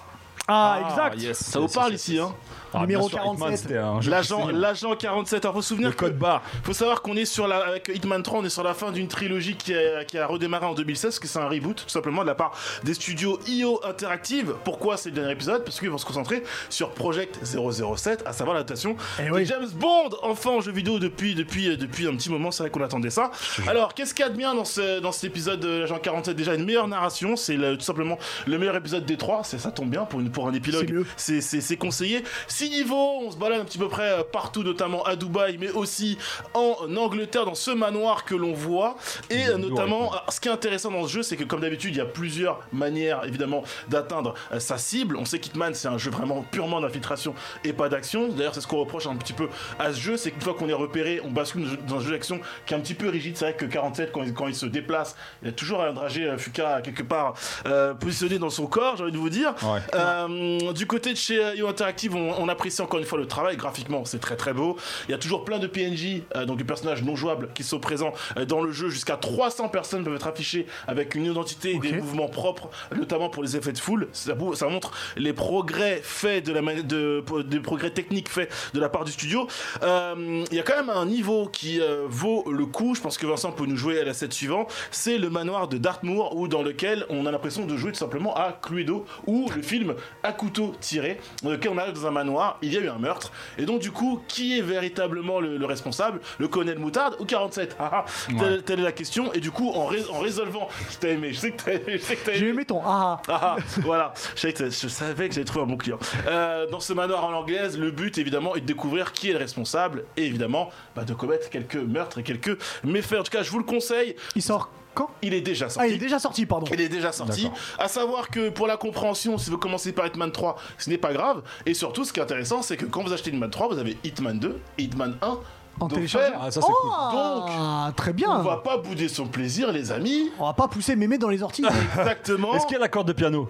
Ah, 0.49 0.81
exact 0.91 1.23
yes, 1.23 1.39
Ça 1.39 1.59
vous 1.61 1.69
parle 1.69 1.95
ici, 1.95 2.19
hein? 2.19 2.35
Ah, 2.75 2.81
Numéro 2.81 3.09
bien 3.09 3.19
sûr, 3.19 3.19
Hitman, 3.33 3.37
47. 3.39 3.59
c'était 3.61 3.79
un 3.79 4.01
jeu 4.01 4.11
L'agent, 4.11 4.47
qui- 4.49 4.53
l'agent 4.55 4.97
47. 4.97 5.45
Alors, 5.45 5.55
faut 5.55 5.63
se 5.63 5.69
souvenir 5.69 5.89
Le 5.89 5.95
que- 5.95 6.01
code 6.01 6.19
barre. 6.19 6.43
faut 6.65 6.73
savoir 6.73 7.03
qu'on 7.03 7.17
est 7.17 7.25
sur 7.25 7.47
la, 7.47 7.59
avec 7.59 7.91
Hitman 7.95 8.23
3, 8.23 8.41
on 8.41 8.45
est 8.45 8.49
sur 8.49 8.63
la 8.65 8.75
fin 8.75 8.91
d'une 8.93 9.09
trilogie 9.09 9.57
qui 9.57 9.75
a, 9.75 10.05
qui 10.05 10.19
a 10.19 10.27
redémarré 10.27 10.67
en 10.67 10.75
2016, 10.75 11.11
parce 11.13 11.19
que 11.21 11.29
c'est 11.29 11.39
un 11.39 11.49
reboot, 11.49 11.83
tout 11.85 11.89
simplement, 11.89 12.23
de 12.23 12.27
la 12.27 12.35
part 12.35 12.53
des 12.83 12.95
studios 12.95 13.39
IO 13.47 13.81
Interactive. 13.85 14.55
Pourquoi 14.65 14.97
c'est 14.97 15.11
le 15.11 15.15
dernier 15.17 15.33
épisode? 15.33 15.65
Parce 15.65 15.79
qu'ils 15.79 15.91
vont 15.91 15.99
se 15.99 16.07
concentrer 16.07 16.43
sur 16.69 16.91
Project 16.91 17.39
007, 17.45 18.23
à 18.27 18.33
savoir 18.33 18.55
l'adaptation 18.55 18.97
Eh 19.21 19.27
de 19.27 19.31
oui. 19.31 19.47
James 19.47 19.69
Bond, 19.75 20.11
enfin 20.23 20.51
en 20.51 20.61
jeu 20.61 20.73
vidéo 20.73 20.99
depuis, 20.99 21.35
depuis, 21.35 21.77
depuis 21.77 22.07
un 22.09 22.15
petit 22.17 22.31
moment, 22.31 22.51
c'est 22.51 22.63
vrai 22.65 22.71
qu'on 22.71 22.83
attendait 22.83 23.11
ça. 23.11 23.31
Alors, 23.69 23.95
qu'est-ce 23.95 24.15
qu'il 24.15 24.25
y 24.25 24.29
a 24.29 24.31
de 24.31 24.37
bien 24.37 24.55
dans, 24.55 24.65
ce, 24.65 25.01
dans 25.01 25.13
cet 25.13 25.25
épisode 25.25 25.61
de 25.61 25.81
l'agent 25.81 25.99
47 25.99 26.35
Déjà, 26.37 26.55
une 26.55 26.65
meilleure 26.65 26.89
narration, 26.89 27.37
c'est 27.37 27.57
tout 27.57 27.81
simplement 27.81 28.19
le 28.47 28.59
meilleur 28.59 28.77
épisode 28.77 29.05
des 29.07 29.17
trois, 29.17 29.43
c'est 29.45 29.59
ça 29.59 29.71
tombe 29.71 29.91
bien 29.91 30.05
pour, 30.05 30.21
une, 30.21 30.31
pour 30.31 30.49
un 30.49 30.53
épilogue, 30.53 30.91
mieux. 30.93 31.07
c'est 31.17 31.41
c'est- 31.41 31.61
c'est 31.61 31.77
conseillé. 31.77 32.25
Six 32.64 32.70
niveaux, 32.70 33.20
on 33.20 33.31
se 33.31 33.37
balade 33.37 33.61
un 33.61 33.64
petit 33.66 33.77
peu 33.77 33.88
près 33.90 34.09
euh, 34.09 34.22
partout, 34.22 34.62
notamment 34.62 35.03
à 35.03 35.16
Dubaï, 35.16 35.59
mais 35.59 35.70
aussi 35.70 36.16
en 36.55 36.96
Angleterre, 36.96 37.44
dans 37.44 37.55
ce 37.55 37.70
manoir 37.70 38.24
que 38.24 38.35
l'on 38.35 38.55
voit. 38.55 38.96
Et 39.29 39.48
euh, 39.48 39.59
notamment, 39.59 40.12
ce 40.31 40.40
qui 40.40 40.48
est 40.48 40.50
intéressant 40.50 40.90
dans 40.90 41.07
ce 41.07 41.12
jeu, 41.12 41.22
c'est 41.22 41.37
que 41.37 41.44
comme 41.44 41.61
d'habitude, 41.61 41.94
il 41.94 41.98
y 41.98 42.00
a 42.00 42.07
plusieurs 42.07 42.61
manières, 42.72 43.22
évidemment, 43.27 43.64
d'atteindre 43.88 44.33
euh, 44.50 44.61
sa 44.61 44.79
cible. 44.79 45.18
On 45.18 45.27
sait 45.27 45.40
qu'Hitman, 45.40 45.74
c'est 45.74 45.88
un 45.88 45.98
jeu 45.98 46.11
vraiment 46.11 46.40
purement 46.40 46.81
d'infiltration 46.81 47.35
et 47.64 47.74
pas 47.74 47.90
d'action. 47.90 48.29
D'ailleurs, 48.29 48.55
c'est 48.55 48.62
ce 48.62 48.66
qu'on 48.66 48.79
reproche 48.79 49.07
un 49.07 49.16
petit 49.16 49.35
peu 49.35 49.50
à 49.79 49.92
ce 49.92 50.00
jeu, 50.00 50.16
c'est 50.16 50.31
qu'une 50.31 50.40
fois 50.40 50.55
qu'on 50.55 50.70
est 50.70 50.72
repéré, 50.72 51.20
on 51.22 51.31
bascule 51.31 51.66
dans 51.87 51.96
un 51.96 52.00
jeu 52.00 52.12
d'action 52.12 52.40
qui 52.64 52.72
est 52.72 52.77
un 52.79 52.81
petit 52.81 52.94
peu 52.94 53.11
rigide. 53.11 53.37
C'est 53.37 53.44
vrai 53.44 53.55
que 53.57 53.66
47, 53.66 54.11
quand 54.11 54.22
il, 54.22 54.33
quand 54.33 54.48
il 54.48 54.55
se 54.55 54.64
déplace, 54.64 55.16
il 55.42 55.48
y 55.48 55.50
a 55.50 55.53
toujours 55.53 55.83
un 55.83 55.92
dragé 55.92 56.35
Fuka 56.38 56.81
quelque 56.81 57.03
part 57.03 57.35
euh, 57.66 57.92
positionné 57.92 58.38
dans 58.38 58.48
son 58.48 58.66
corps, 58.66 58.96
j'ai 58.96 59.03
envie 59.03 59.12
de 59.12 59.18
vous 59.18 59.29
dire. 59.29 59.53
Ouais. 59.62 59.81
Euh, 59.94 60.72
du 60.72 60.87
côté 60.87 61.12
de 61.12 61.18
chez 61.18 61.57
IO 61.57 61.68
Interactive, 61.68 62.14
on, 62.14 62.33
on 62.38 62.48
apprécie 62.55 62.81
encore 62.83 62.99
une 63.01 63.05
fois 63.07 63.19
le 63.19 63.27
travail. 63.27 63.57
Graphiquement, 63.57 64.05
c'est 64.05 64.19
très 64.21 64.37
très 64.37 64.53
beau. 64.53 64.77
Il 65.09 65.12
y 65.12 65.14
a 65.14 65.19
toujours 65.19 65.45
plein 65.45 65.59
de 65.59 65.67
PNJ, 65.67 66.23
euh, 66.37 66.45
donc 66.47 66.59
de 66.59 66.64
personnages 66.64 67.03
non 67.03 67.14
jouables, 67.17 67.51
qui 67.55 67.62
sont 67.62 67.79
présents 67.81 68.12
euh, 68.38 68.45
dans 68.45 68.62
le 68.62 68.73
jeu. 68.73 68.88
Jusqu'à 68.88 69.17
300 69.17 69.69
personnes 69.69 70.05
peuvent 70.05 70.14
être 70.14 70.27
affichées 70.27 70.67
avec 70.88 71.14
une 71.14 71.27
identité 71.27 71.73
et 71.75 71.79
des 71.79 71.93
mouvements 71.93 72.29
propres, 72.29 72.71
notamment 72.97 73.29
pour 73.29 73.43
les 73.43 73.57
effets 73.57 73.73
de 73.73 73.79
foule. 73.79 74.09
Ça, 74.12 74.35
montre 74.69 74.93
les 75.17 75.33
progrès 75.33 76.01
faits 76.03 76.47
de 76.47 76.53
la 76.53 76.62
mani- 76.62 76.85
de, 76.85 77.23
des 77.43 77.61
progrès 77.61 77.90
techniques 77.90 78.29
faits 78.29 78.51
de 78.73 78.81
la 78.81 78.88
part 78.88 79.05
du 79.05 79.12
studio. 79.12 79.47
Euh, 79.83 80.45
Il 80.51 80.57
y 80.57 80.61
a 80.61 80.62
quand 80.62 80.77
même 80.77 80.90
un 80.90 81.07
niveau 81.07 81.47
qui 81.49 81.81
vaut 82.09 82.45
le 82.51 82.67
coup. 82.67 82.95
Je 82.95 83.01
pense 83.01 83.19
que 83.19 83.27
Vincent 83.27 83.53
peut 83.53 83.67
nous 83.67 83.77
jouer 83.77 84.01
à 84.01 84.05
la 84.05 84.14
set 84.14 84.33
suivante. 84.33 84.73
C'est 84.90 85.19
le 85.19 85.31
manoir 85.31 85.69
de 85.69 85.79
Dartmoor, 85.79 86.37
où 86.37 86.49
dans 86.49 86.62
lequel 86.62 87.05
on 87.11 87.27
a 87.27 87.31
l'impression 87.33 87.67
de 87.67 87.77
jouer 87.77 87.93
tout 87.93 87.99
simplement 87.99 88.35
à 88.35 88.53
Cluedo, 88.62 89.05
ou 89.27 89.49
le 89.55 89.62
film 89.62 89.95
à 90.23 90.33
couteau 90.33 90.75
tiré, 90.81 91.19
dans 91.43 91.51
lequel 91.51 91.73
on 91.73 91.79
arrive 91.79 91.95
dans 91.95 92.07
un 92.07 92.11
manoir, 92.11 92.44
il 92.63 92.73
y 92.73 92.77
a 92.77 92.81
eu 92.81 92.89
un 92.89 92.99
meurtre. 92.99 93.33
Et 93.59 93.65
donc, 93.67 93.81
du 93.81 93.91
coup, 93.91 94.23
qui 94.29 94.59
est 94.59 94.63
véritablement 94.63 95.41
le, 95.41 95.57
le 95.57 95.67
responsable? 95.67 96.21
Le 96.39 96.49
colonel 96.49 96.79
Moutarde 96.79 97.17
ou 97.21 97.25
47 97.25 97.77
Ah, 97.79 98.05
ah, 98.05 98.45
telle, 98.65 98.81
est 98.81 98.83
la 98.83 98.93
question. 98.93 99.33
Et 99.33 99.41
du 99.41 99.51
coup, 99.51 99.71
en, 99.71 99.87
ré- 99.87 100.05
en 100.13 100.19
résolvant, 100.21 100.69
je 100.91 100.97
t'ai 100.99 101.13
aimé, 101.13 101.33
je 101.33 101.39
sais 101.41 101.51
que 101.53 101.63
t'as 101.63 101.79
t'as 101.79 102.33
J'ai 102.33 102.41
aimé. 102.41 102.49
aimé 102.51 102.65
ton 102.65 102.81
ah 102.85 103.21
Ah, 103.29 103.41
ah, 103.43 103.57
voilà, 103.79 104.13
je 104.35 104.41
savais 104.41 104.53
que, 104.55 104.71
je 104.71 104.89
savais 104.89 105.29
que 105.29 105.35
j'allais 105.35 105.45
trouver 105.45 105.65
un 105.65 105.69
bon 105.69 105.77
client. 105.77 105.99
Euh, 106.27 106.67
dans 106.71 106.81
ce 106.81 106.93
manoir 106.93 107.25
en 107.25 107.33
anglaise, 107.33 107.79
le 107.79 107.91
but 107.91 108.17
évidemment 108.19 108.55
est 108.57 108.61
de 108.61 108.67
découvrir 108.67 109.13
qui 109.13 109.31
est 109.31 109.33
le 109.33 109.39
responsable 109.39 110.05
et 110.17 110.25
évidemment 110.27 110.71
bah, 110.97 111.05
de 111.05 111.15
commettre 111.15 111.51
quelques 111.51 111.77
meurtres 111.77 112.19
et 112.19 112.23
quelques 112.23 112.59
méfaits. 112.85 113.19
En 113.21 113.23
tout 113.23 113.31
cas, 113.31 113.43
je 113.43 113.51
vous 113.51 113.59
le 113.59 113.65
conseille, 113.65 114.17
Il 114.37 114.43
sort 114.43 114.71
quand 114.95 115.11
il 115.23 115.35
est 115.35 115.41
déjà 115.41 115.67
Ah, 115.67 115.71
sorti. 115.71 115.89
il 115.91 115.95
est 115.95 115.99
déjà 115.99 116.19
sorti, 116.19 116.47
pardon. 116.47 116.67
Il 116.73 116.81
est 116.81 116.89
déjà 116.89 117.13
sorti. 117.13 117.51
À 117.79 117.89
savoir 117.89 118.29
que 118.29 118.49
pour 118.51 118.67
la 118.67 118.77
compréhension, 118.77 119.37
si 119.39 119.51
vous 119.51 119.59
commencez 119.59 119.93
par 119.93 120.07
Hitman 120.07 120.31
3, 120.33 120.57
ce 120.79 120.89
n'est 120.91 120.99
pas 120.99 121.13
grave. 121.13 121.43
Et 121.67 121.75
surtout, 121.75 122.05
ce 122.05 122.13
qui 122.13 122.21
est 122.21 122.23
intéressant, 122.23 122.63
c'est 122.63 122.77
que 122.77 122.87
quand 122.87 123.03
vous 123.03 123.13
achetez 123.13 123.31
Hitman 123.31 123.51
3, 123.51 123.69
vous 123.69 123.79
avez 123.79 123.97
Hitman 124.05 124.39
2 124.39 124.61
et 124.79 124.83
Hitman 124.83 125.17
1. 125.23 125.39
En 125.81 125.89
Donc, 125.89 126.07
faire, 126.07 126.39
Ah, 126.41 126.53
ça, 126.53 126.61
c'est 126.61 126.67
cool. 126.73 126.91
Ah, 126.93 127.93
très 127.97 128.13
bien. 128.13 128.31
On 128.31 128.43
va 128.43 128.59
pas 128.59 128.77
bouder 128.77 129.09
son 129.09 129.27
plaisir, 129.27 129.73
les 129.73 129.91
amis. 129.91 130.31
On 130.39 130.47
va 130.47 130.53
pas 130.53 130.69
pousser 130.69 130.95
mémé 130.95 131.19
dans 131.19 131.29
les 131.29 131.43
orties. 131.43 131.65
Exactement. 131.99 132.55
Est-ce 132.55 132.67
qu'il 132.67 132.75
y 132.75 132.77
a 132.79 132.81
la 132.81 132.89
corde 132.89 133.09
de 133.09 133.13
piano? 133.13 133.49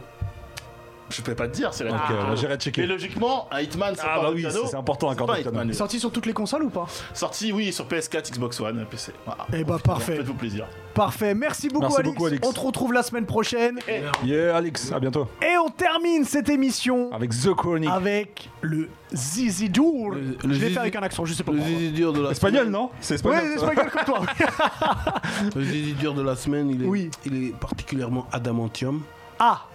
Je 1.11 1.21
peux 1.23 1.35
pas 1.35 1.47
te 1.49 1.55
dire, 1.55 1.73
c'est 1.75 1.85
la 1.85 1.95
Ah. 1.95 2.09
bah, 2.09 2.35
j'irai 2.35 2.55
Mais 2.55 2.59
checker. 2.59 2.87
logiquement, 2.87 3.47
un 3.53 3.61
Hitman, 3.61 3.95
c'est 3.95 4.03
Ah, 4.05 4.17
pas 4.17 4.23
bah 4.23 4.29
un 4.29 4.33
oui, 4.33 4.47
c'est- 4.51 4.67
c'est 4.67 4.75
important, 4.77 5.11
un 5.11 5.17
C'est 5.17 5.25
pas. 5.27 5.39
Hitman. 5.41 5.73
Sorti 5.73 6.01
sur 6.01 6.11
toutes 6.11 6.27
les 6.27 6.33
consoles 6.33 6.63
ou 6.65 6.71
pas? 6.71 6.87
Sorti, 7.13 7.53
oui, 7.53 7.73
sur 7.73 7.87
PS4, 7.87 8.31
Xbox 8.33 8.59
One, 8.61 8.85
PC. 8.91 9.13
Voilà. 9.27 9.47
Eh 9.53 9.65
bah, 9.65 9.79
parfait. 9.83 10.17
Faites-vous 10.17 10.35
plaisir. 10.35 10.67
Parfait. 10.95 11.35
Merci 11.35 11.69
beaucoup, 11.69 11.81
Merci 11.87 11.97
Alix. 12.01 12.15
beaucoup, 12.15 12.27
Alix. 12.27 12.49
On 12.49 12.53
te 12.53 12.61
retrouve 12.61 12.93
la 12.93 13.03
semaine 13.03 13.27
prochaine. 13.27 13.79
Yeah, 14.25 14.57
Alex, 14.57 14.93
à 14.93 14.99
bientôt. 15.01 15.27
Et 15.43 15.57
on 15.59 15.69
termine 15.69 16.25
cette 16.25 16.49
émission 16.49 17.13
Avec 17.13 17.31
The 17.31 17.53
Chronic. 17.55 17.91
avec 17.91 18.49
le 18.63 18.89
Zizi 19.13 19.69
Dour. 19.69 20.13
Le- 20.13 20.21
le 20.21 20.37
Je 20.43 20.47
l'ai 20.49 20.55
Zizi- 20.55 20.71
fait 20.75 20.81
avec 20.81 20.97
un 20.97 21.03
accent, 21.03 21.25
je 21.25 21.35
sais 21.35 21.43
pas 21.43 21.53
Le 21.53 21.59
pourquoi. 21.59 21.77
zizi 21.77 21.91
dur 21.93 22.13
de 22.13 22.23
la 22.23 22.31
Espagnol, 22.31 22.61
semaine- 22.61 22.73
non 22.73 22.91
C'est 23.01 23.13
Ouais, 23.15 23.17
espagnol. 23.17 23.41
c'est 23.43 23.59
ça 23.61 23.67
espagnol 23.73 23.91
comme 23.93 24.05
toi. 24.05 24.21
Le 25.57 25.65
zizi 25.65 25.93
dur 25.95 26.15
de 26.15 26.23
la 26.23 26.37
semaine, 26.37 26.71
il 26.71 26.83
est, 26.85 26.87
Oui. 26.87 27.11
il 27.27 27.49
est 27.49 27.53
particulièrement 27.57 28.27
adamantium. 28.33 29.03
Ah, 29.39 29.63
Euh, 29.65 29.74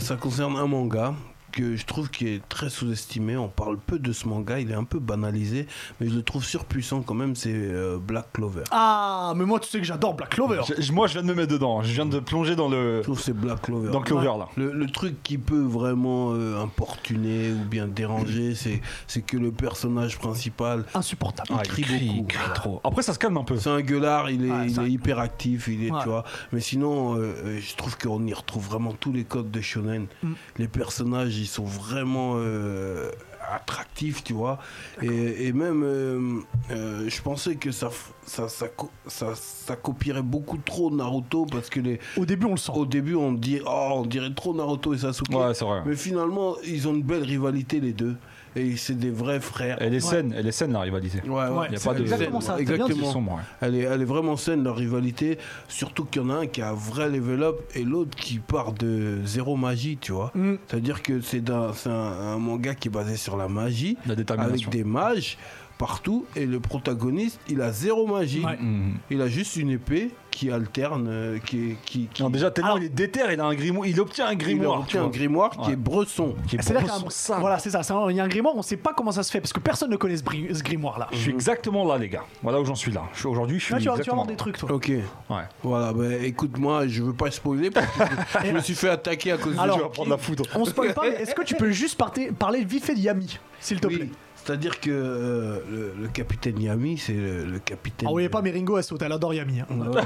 ça 0.00 0.16
concerne 0.16 0.56
un 0.56 0.66
manga 0.66 1.14
que 1.58 1.76
je 1.76 1.84
trouve 1.86 2.08
qui 2.10 2.28
est 2.28 2.48
très 2.48 2.70
sous-estimé. 2.70 3.36
On 3.36 3.48
parle 3.48 3.78
peu 3.78 3.98
de 3.98 4.12
ce 4.12 4.28
manga, 4.28 4.60
il 4.60 4.70
est 4.70 4.74
un 4.74 4.84
peu 4.84 4.98
banalisé, 5.00 5.66
mais 6.00 6.08
je 6.08 6.14
le 6.14 6.22
trouve 6.22 6.44
surpuissant 6.44 7.02
quand 7.02 7.14
même. 7.14 7.34
C'est 7.34 7.52
euh, 7.52 7.98
Black 7.98 8.32
Clover. 8.32 8.62
ah, 8.70 9.32
mais 9.36 9.44
moi 9.44 9.58
tu 9.58 9.68
sais 9.68 9.78
que 9.78 9.84
j'adore 9.84 10.14
Black 10.14 10.30
Clover. 10.30 10.60
Je- 10.78 10.92
Moi, 10.92 11.06
je 11.08 11.14
viens 11.14 11.22
de 11.22 11.26
me 11.28 11.34
mettre 11.34 11.52
dedans. 11.52 11.82
Je 11.82 11.92
viens 11.92 12.06
de 12.06 12.20
plonger 12.20 12.54
dans 12.56 12.68
le, 12.68 12.98
Je 12.98 13.02
trouve 13.02 13.18
que 13.18 13.24
c'est 13.24 13.32
Black 13.32 13.62
Clover. 13.62 13.90
dans 13.90 13.98
le 13.98 14.04
clover, 14.04 14.26
là. 14.38 14.48
Le, 14.56 14.72
le 14.72 14.86
truc 14.86 15.22
qui 15.22 15.36
peut 15.38 15.60
vraiment 15.62 16.32
euh, 16.32 16.62
importuner 16.62 17.50
ou 17.52 17.64
bien 17.68 17.86
déranger, 17.88 18.54
c'est 18.54 18.80
c'est 19.06 19.22
que 19.22 19.36
le 19.36 19.50
personnage 19.50 20.18
principal, 20.18 20.84
Insupportable. 20.94 21.48
Ah, 21.52 21.62
crie 21.64 21.84
beaucoup, 22.18 22.28
trop. 22.54 22.80
Après, 22.84 23.02
ça 23.02 23.12
se 23.14 23.18
calme 23.18 23.36
un 23.36 23.44
peu. 23.44 23.56
c'est 23.58 23.68
un 23.70 23.80
gueulard, 23.80 24.30
il 24.30 24.44
est, 24.44 24.50
Ouais, 24.50 24.66
il 24.68 24.74
ça- 24.74 24.84
est 24.84 24.90
hyper 24.90 25.18
actif, 25.18 25.68
il 25.68 25.84
est, 25.86 25.90
Ouais. 25.90 25.98
tu 26.02 26.08
vois. 26.08 26.24
Mais 26.52 26.60
sinon, 26.60 27.16
euh, 27.16 27.58
je 27.60 27.74
trouve 27.76 27.98
qu'on 27.98 28.24
y 28.26 28.32
retrouve 28.34 28.64
vraiment 28.66 28.92
tous 28.92 29.12
les 29.12 29.24
codes 29.24 29.50
de 29.50 29.60
shonen. 29.60 30.06
Mm. 30.22 30.32
Les 30.58 30.68
personnages, 30.68 31.36
ils 31.36 31.46
sont 31.48 31.64
vraiment 31.64 32.34
euh, 32.36 33.10
attractifs, 33.52 34.22
tu 34.24 34.32
vois. 34.34 34.58
Et, 35.02 35.46
et 35.46 35.52
même, 35.52 35.82
euh, 35.82 36.40
euh, 36.70 37.08
je 37.08 37.22
pensais 37.22 37.56
que 37.56 37.70
ça, 37.72 37.90
ça, 38.26 38.48
ça, 38.48 38.68
co- 38.68 38.90
ça, 39.06 39.34
ça 39.34 39.74
copierait 39.76 40.22
beaucoup 40.22 40.58
trop 40.58 40.90
Naruto 40.90 41.46
parce 41.46 41.68
que 41.70 41.80
les, 41.80 41.98
Au 42.16 42.26
début, 42.26 42.46
on 42.46 42.52
le 42.52 42.56
sent. 42.56 42.72
au 42.74 42.86
début, 42.86 43.14
on 43.14 43.32
dit, 43.32 43.60
oh, 43.66 43.88
on 43.96 44.06
dirait 44.06 44.32
trop 44.34 44.54
Naruto 44.54 44.94
et 44.94 44.98
Sasuke. 44.98 45.30
Ouais, 45.30 45.54
c'est 45.54 45.64
vrai. 45.64 45.82
Mais 45.86 45.96
finalement, 45.96 46.56
ils 46.64 46.86
ont 46.88 46.94
une 46.94 47.02
belle 47.02 47.22
rivalité 47.24 47.80
les 47.80 47.92
deux. 47.92 48.16
Et 48.58 48.76
c'est 48.76 48.98
des 48.98 49.10
vrais 49.10 49.40
frères. 49.40 49.76
Elle 49.80 49.94
est 49.94 50.00
saine, 50.00 50.34
elle 50.36 50.46
est 50.46 50.52
saine, 50.52 50.72
la 50.72 50.80
rivalité. 50.80 51.20
Ouais, 51.26 51.30
ouais. 51.30 51.48
Ouais, 51.48 51.68
y 51.72 51.76
a 51.76 51.80
pas 51.80 51.94
de- 51.94 52.02
exactement 52.02 52.40
ça. 52.40 52.58
Exactement. 52.58 53.12
sombre, 53.12 53.32
ouais. 53.32 53.42
Elle 53.60 53.74
est, 53.76 53.82
elle 53.82 54.02
est 54.02 54.04
vraiment 54.06 54.36
saine, 54.36 54.64
leur 54.64 54.76
rivalité. 54.76 55.38
Surtout 55.68 56.04
qu'il 56.04 56.22
y 56.22 56.24
en 56.24 56.30
a 56.30 56.34
un 56.34 56.46
qui 56.46 56.60
a 56.62 56.70
un 56.70 56.74
vrai 56.74 57.08
level 57.08 57.42
up 57.42 57.60
et 57.74 57.84
l'autre 57.84 58.16
qui 58.16 58.38
part 58.38 58.72
de 58.72 59.18
zéro 59.24 59.56
magie, 59.56 59.96
tu 60.00 60.12
vois. 60.12 60.32
Mm. 60.34 60.54
C'est-à-dire 60.66 61.02
que 61.02 61.20
c'est 61.20 61.48
un, 61.50 61.72
un 61.86 62.38
manga 62.38 62.74
qui 62.74 62.88
est 62.88 62.90
basé 62.90 63.16
sur 63.16 63.36
la 63.36 63.48
magie, 63.48 63.96
La 64.06 64.14
détermination. 64.16 64.68
avec 64.68 64.82
des 64.82 64.84
mages. 64.84 65.38
Partout 65.78 66.26
et 66.36 66.44
le 66.46 66.60
protagoniste, 66.60 67.40
il 67.48 67.60
a 67.62 67.70
zéro 67.72 68.06
magie. 68.06 68.44
Ouais. 68.44 68.56
Mhm. 68.58 68.94
Il 69.10 69.22
a 69.22 69.28
juste 69.28 69.56
une 69.56 69.70
épée 69.70 70.10
qui 70.30 70.50
alterne, 70.52 71.06
euh, 71.08 71.38
qui, 71.38 71.74
qui, 71.84 72.06
qui- 72.12 72.22
Non, 72.22 72.30
déjà, 72.30 72.50
tellement 72.52 72.72
Alors- 72.72 72.82
il 72.82 72.86
est 72.86 72.88
déter, 72.90 73.20
il 73.32 73.40
a 73.40 73.44
un 73.46 73.54
grimoire, 73.54 73.86
il 73.86 73.98
obtient 74.00 74.26
un 74.26 74.32
il 74.32 74.38
grimoire. 74.38 74.80
obtient 74.80 75.00
tu 75.00 75.06
un 75.06 75.10
grimoire 75.10 75.50
qui 75.50 75.58
Ouais. 75.66 75.72
est 75.72 75.76
bresson. 75.76 76.34
Qui 76.46 76.56
est 76.56 76.62
C'est-à-dire 76.62 76.86
pour 76.88 76.96
qu'il 76.98 77.04
y 77.04 77.08
a 77.08 77.10
son 77.10 77.32
un-. 77.34 77.40
Voilà, 77.40 77.58
c'est 77.58 77.70
ça. 77.70 77.82
c'est 77.82 77.92
un- 77.92 78.08
Il 78.10 78.16
y 78.16 78.20
a 78.20 78.24
un 78.24 78.28
grimoire, 78.28 78.54
on 78.56 78.62
sait 78.62 78.76
pas 78.76 78.92
comment 78.92 79.10
ça 79.10 79.22
se 79.24 79.32
fait 79.32 79.40
parce 79.40 79.52
que 79.52 79.58
personne 79.60 79.90
ne 79.90 79.96
connaît 79.96 80.16
ce, 80.16 80.22
bri- 80.22 80.54
ce 80.54 80.62
grimoire-là. 80.62 81.08
Je 81.12 81.16
suis 81.16 81.30
exactement 81.32 81.84
là, 81.84 81.98
les 81.98 82.08
gars. 82.08 82.24
Voilà 82.42 82.60
où 82.60 82.64
j'en 82.64 82.74
suis 82.76 82.92
là. 82.92 83.02
Je 83.14 83.18
suis- 83.20 83.28
Aujourd'hui, 83.28 83.58
je 83.58 83.64
suis 83.64 83.74
Là, 83.74 83.80
tu 83.80 83.88
vas, 83.88 83.98
tu 83.98 84.10
vas 84.10 84.22
des 84.24 84.30
là. 84.30 84.36
trucs, 84.36 84.58
toi. 84.58 84.70
Ok. 84.72 84.88
Ouais. 85.30 85.36
Voilà, 85.62 85.92
bah 85.92 86.14
écoute-moi, 86.22 86.86
je 86.86 87.02
veux 87.02 87.12
pas 87.14 87.30
spoiler 87.32 87.70
parce 87.70 87.86
que 87.86 88.02
je, 88.46 88.52
me 88.52 88.60
suis 88.60 88.74
fait 88.74 88.90
attaquer 88.90 89.32
à 89.32 89.38
cause 89.38 89.54
de 89.56 89.60
Alors, 89.60 89.90
prendre 89.90 90.10
la 90.10 90.18
foudre. 90.18 90.44
On 90.54 90.64
spoil 90.64 90.94
pas, 90.94 91.02
mais 91.02 91.16
est-ce 91.22 91.34
que 91.34 91.42
tu 91.42 91.54
peux 91.56 91.70
juste 91.72 91.98
parter- 91.98 92.30
parler 92.32 92.64
vite 92.64 92.84
fait 92.84 92.94
de 92.94 93.00
Yami, 93.00 93.38
s'il 93.60 93.80
te 93.80 93.88
plaît? 93.88 93.98
Oui, 94.02 94.10
c'est-à-dire 94.44 94.80
que 94.80 94.90
euh, 94.90 95.58
le, 95.70 95.92
le 96.02 96.08
capitaine 96.08 96.60
Yami, 96.60 96.98
c'est 96.98 97.12
le, 97.12 97.44
le 97.44 97.58
capitaine. 97.58 98.08
Ah 98.10 98.12
oui, 98.14 98.28
pas, 98.28 98.40
mais 98.42 98.50
Ringo, 98.50 98.78
elle 98.78 98.84
saute, 98.84 99.02
elle 99.02 99.12
adore 99.12 99.34
Yami. 99.34 99.60
hein. 99.60 99.66
Ouais, 99.70 100.02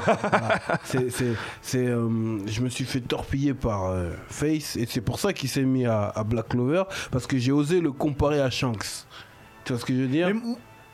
c'est, 1.63 1.87
euh, 1.87 2.39
je 2.47 2.61
me 2.61 2.69
suis 2.69 2.85
fait 2.85 3.01
torpiller 3.01 3.55
par 3.55 3.87
euh, 3.87 4.11
Face 4.29 4.77
et 4.77 4.87
c'est 4.87 5.01
pour 5.01 5.19
ça 5.21 5.33
qu'il 5.33 5.49
s'est 5.49 5.63
mis 5.63 5.87
à, 5.87 6.09
à 6.09 6.25
Black 6.25 6.49
Clover 6.49 6.85
parce 7.11 7.27
que 7.27 7.39
j'ai 7.39 7.53
osé 7.53 7.81
le 7.81 7.93
comparer 7.93 8.41
à 8.41 8.51
Shanks. 8.51 9.07
Tu 9.65 9.73
vois 9.73 9.81
ce 9.81 9.85
que 9.85 9.95
je 9.95 10.01
veux 10.01 10.09
dire? 10.09 10.29
Mais 10.29 10.41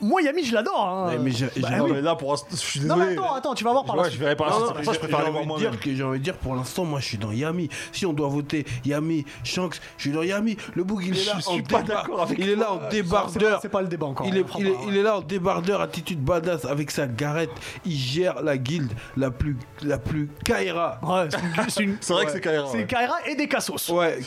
moi, 0.01 0.23
Yami, 0.23 0.45
je 0.45 0.55
l'adore. 0.55 0.81
hein. 0.89 1.09
Ouais, 1.09 1.19
mais 1.19 1.31
j'ai- 1.31 1.47
Bah 1.47 1.53
j'ai- 1.71 1.77
Non, 1.77 1.85
oui. 1.85 1.91
mais 1.95 2.01
là, 2.03 2.15
pour 2.15 2.31
l'instant, 2.33 2.49
je 2.51 2.57
suis 2.57 2.81
Non, 2.81 2.97
désolé. 2.97 3.17
mais 3.17 3.23
attends, 3.23 3.35
attends, 3.35 3.55
tu 3.55 3.65
vas 3.65 3.73
voir 3.73 3.85
par 3.85 3.97
la 3.97 4.03
Ouais, 4.03 4.09
suite. 4.09 4.19
je 4.19 4.25
verrai 4.25 4.37
par 4.37 4.47
la 4.49 4.53
Non, 4.53 4.67
suite. 4.67 4.77
non, 4.79 4.85
ça 4.85 4.93
je 4.93 4.99
préfère 4.99 5.17
aller 5.19 5.27
j'ai 5.27 5.31
voir 5.33 5.43
envie 5.43 5.45
de 5.45 5.49
moi-même. 5.61 5.71
dire 5.73 5.81
que 5.81 5.95
j'ai 5.97 6.03
envie 6.05 6.19
de 6.19 6.25
dire 6.25 6.37
pour 6.37 6.55
l'instant 6.55 6.85
moi 6.85 7.01
je 7.01 7.07
suis 7.07 7.19
dans 7.19 7.33
Yami. 7.33 7.69
Si 7.93 8.07
on 8.07 8.13
doit 8.13 8.29
voter 8.29 8.65
Yami, 8.85 9.25
Shanks, 9.45 9.81
je 9.97 10.03
suis 10.03 10.13
dans 10.13 10.23
Yami. 10.23 10.57
Le 10.75 10.85
boug 10.85 11.03
il 11.05 11.19
est 11.19 11.25
là 11.27 11.33
Je 11.41 11.49
en 11.49 11.53
suis 11.53 11.63
pas 11.63 11.83
débar- 11.83 11.85
d'accord 12.05 12.23
avec 12.23 12.39
Il 12.39 12.49
est 12.49 12.57
là 12.57 12.73
en 12.73 12.77
C'est 12.77 12.81
pas- 12.85 12.89
débardeur. 12.91 13.59
C'est 13.63 13.69
pas 13.69 13.83
le 13.83 13.89
débat 13.89 14.07
encore. 14.07 14.27
Il 14.27 14.37
est, 14.37 14.45
il, 14.59 14.67
est, 14.69 14.75
il 14.89 14.97
est 14.97 15.03
là 15.03 15.19
en 15.19 15.21
débardeur, 15.21 15.81
attitude 15.81 16.23
badass 16.23 16.65
avec 16.65 16.91
sa 16.91 17.07
garette. 17.07 17.51
Il 17.85 17.97
gère 17.97 18.43
la 18.43 18.57
guilde 18.59 18.93
la 19.17 19.31
plus, 19.31 19.57
la 19.83 19.99
plus 19.99 20.29
Kaira. 20.45 21.01
Ouais, 21.03 21.29
c'est 21.31 21.39
une- 21.41 21.71
c'est 21.71 21.83
une- 21.85 21.97
C'est 22.01 22.13
vrai 22.13 22.27
que 22.27 22.33
c'est 22.33 22.41
Kaira. 22.41 22.67
C'est 22.71 22.79
ouais. 22.79 22.87
Kaira 22.87 23.17
et 23.27 23.35
des 23.35 23.49
Cassos. 23.49 23.89
Ouais, 23.91 24.19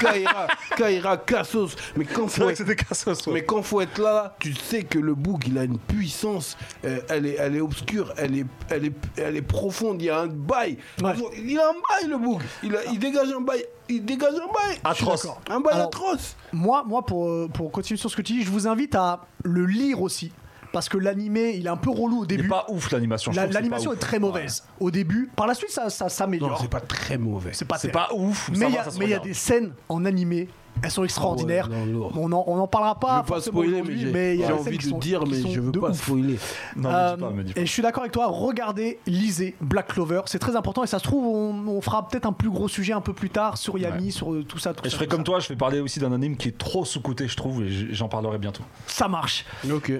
Ka- 0.00 0.12
Kaira, 0.12 0.46
Kaira, 0.76 1.16
Kassos. 1.18 1.76
Mais 1.96 2.04
quand 2.04 2.28
C'est 2.28 2.36
faut 2.38 2.42
vrai 2.44 2.52
être, 2.52 2.58
que 2.64 2.64
c'était 2.70 2.84
Cassos. 2.84 3.26
ouais. 3.26 3.32
mais 3.34 3.44
quand 3.44 3.62
faut 3.62 3.80
être 3.80 3.98
là, 3.98 4.34
tu 4.40 4.54
sais 4.54 4.82
que 4.82 4.98
le 4.98 5.14
il 5.46 5.58
a 5.58 5.64
une 5.64 5.78
puissance. 5.78 6.56
euh, 6.84 7.00
elle 7.08 7.26
est, 7.26 7.36
elle 7.38 7.56
est 7.56 7.60
obscure, 7.60 8.12
elle 8.16 8.36
est, 8.38 8.46
elle 8.70 8.86
est, 8.86 8.92
elle 9.16 9.36
est 9.36 9.42
profonde. 9.42 10.00
Il 10.00 10.06
y 10.06 10.10
a 10.10 10.20
un 10.20 10.26
bail. 10.26 10.78
Ouais. 11.02 11.12
Il 11.44 11.58
a 11.58 11.68
un 11.68 11.72
bail 11.72 12.10
le 12.10 12.18
boug. 12.18 12.40
Il, 12.62 12.74
a- 12.76 12.84
il 12.92 12.98
dégage 12.98 13.28
un 13.36 13.40
bail. 13.40 13.64
Il 13.88 14.04
dégage 14.04 14.34
un 14.34 14.46
bail. 14.52 14.78
Atroce. 14.84 15.26
Un 15.50 15.60
bail 15.60 15.74
Alors, 15.74 15.86
atroce. 15.88 16.36
Moi, 16.52 16.84
moi 16.86 17.04
pour, 17.04 17.28
euh, 17.28 17.48
pour 17.52 17.70
continuer 17.72 17.98
sur 17.98 18.10
ce 18.10 18.16
que 18.16 18.22
tu 18.22 18.34
dis, 18.34 18.42
je 18.44 18.50
vous 18.50 18.68
invite 18.68 18.94
à 18.94 19.22
le 19.42 19.66
lire 19.66 20.00
aussi. 20.02 20.32
Parce 20.72 20.88
que 20.88 20.98
l'animé, 20.98 21.54
il 21.56 21.66
est 21.66 21.70
un 21.70 21.76
peu 21.76 21.90
relou 21.90 22.20
au 22.20 22.24
Il 22.24 22.32
est 22.32 22.36
début. 22.36 22.48
pas 22.48 22.64
ouf 22.68 22.90
l'animation. 22.92 23.32
je 23.32 23.36
La- 23.36 23.46
L'animation 23.46 23.92
est 23.92 23.96
très 23.96 24.18
mauvaise 24.20 24.64
au 24.78 24.90
début. 24.90 25.28
Par 25.34 25.46
la 25.48 25.54
suite, 25.54 25.70
ça, 25.70 25.90
ça 25.90 26.04
Non, 26.04 26.08
s'améliore. 26.08 26.58
c'est 26.60 26.70
pas 26.70 26.80
très 26.80 27.18
mauvais. 27.18 27.50
C'est 27.52 27.64
pas 27.64 27.76
C'est 27.78 27.90
terrible. 27.90 28.08
pas 28.08 28.14
ouf. 28.14 28.48
Mais 28.52 28.58
ça 28.58 28.64
il 28.66 28.70
y 28.70 28.74
va, 28.76 28.80
a, 28.80 28.84
ça 28.84 28.90
se 28.92 28.98
mais 28.98 29.04
il 29.06 29.10
y 29.10 29.14
a 29.14 29.16
regarde. 29.16 29.28
des 29.28 29.34
scènes 29.34 29.72
en 29.88 30.04
animé, 30.04 30.48
elles 30.82 30.90
sont 30.92 31.02
extraordinaires. 31.02 31.68
Ah 31.72 31.74
non, 31.74 31.86
lourd. 31.86 32.12
on 32.16 32.30
en, 32.30 32.44
on 32.46 32.56
en 32.60 32.68
parlera 32.68 32.94
Je 32.96 33.00
pas. 33.04 33.16
veux 33.16 33.22
pas 33.22 33.26
forcément 33.34 33.54
spoiler, 33.62 33.70
mais 33.72 33.80
aujourd'hui, 33.80 34.00
j'ai 34.00 34.12
mais 34.12 34.34
il 34.36 34.40
y 34.40 34.44
a 34.44 34.46
j'ai 34.46 34.52
des 34.52 34.58
scènes 34.58 34.68
envie 34.68 34.78
qui 34.78 34.84
de 34.86 34.90
sont- 34.92 34.98
dire, 34.98 35.20
qui 35.24 35.30
mais 35.32 35.40
sont 35.40 35.50
je 35.50 35.60
veux 35.60 35.72
de 35.72 35.78
pas 35.80 35.90
ouf. 35.90 36.02
spoiler. 36.04 36.38
Non, 36.76 36.88
Euh, 36.90 37.10
me 37.10 37.16
dis 37.16 37.20
pas, 37.24 37.30
me 37.30 37.42
dis 37.42 37.52
pas. 37.54 37.60
et 37.60 37.66
je 37.66 37.72
suis 37.72 37.82
d'accord 37.82 38.02
avec 38.04 38.12
toi, 38.12 38.26
regardez, 38.28 39.00
lisez 39.08 39.56
Black 39.60 39.88
Clover, 39.88 40.20
c'est 40.26 40.38
très 40.38 40.54
important 40.54 40.84
et 40.84 40.86
ça 40.86 41.00
se 41.00 41.04
trouve 41.04 41.26
on, 41.26 41.66
on 41.66 41.80
fera 41.80 42.06
peut-être 42.06 42.26
un 42.26 42.32
plus 42.32 42.50
gros 42.50 42.68
sujet 42.68 42.92
un 42.92 43.00
peu 43.00 43.12
plus 43.12 43.30
tard 43.30 43.58
sur 43.58 43.76
Yami, 43.76 44.12
sur 44.12 44.32
euh, 44.32 44.44
tout 44.44 44.58
ça, 44.58 44.72
tout 44.72 44.82
Et 44.82 44.84
ça. 44.84 44.90
je 44.90 44.94
ferai 44.94 45.06
tout 45.08 45.10
comme 45.16 45.20
ça. 45.22 45.32
toi, 45.32 45.40
je 45.40 45.48
vais 45.48 45.56
parler 45.56 45.80
aussi 45.80 45.98
d'un 45.98 46.12
anime 46.12 46.36
qui 46.36 46.46
est 46.48 46.56
trop 46.56 46.84
sous-côté, 46.84 47.26
je 47.26 47.36
trouve, 47.36 47.64
et 47.64 47.68
j- 47.68 47.88
j'en 47.90 48.08
parlerai 48.08 48.38
bientôt. 48.38 48.62
Ça 48.86 49.08
marche. 49.08 49.44
Ok. 49.68 49.92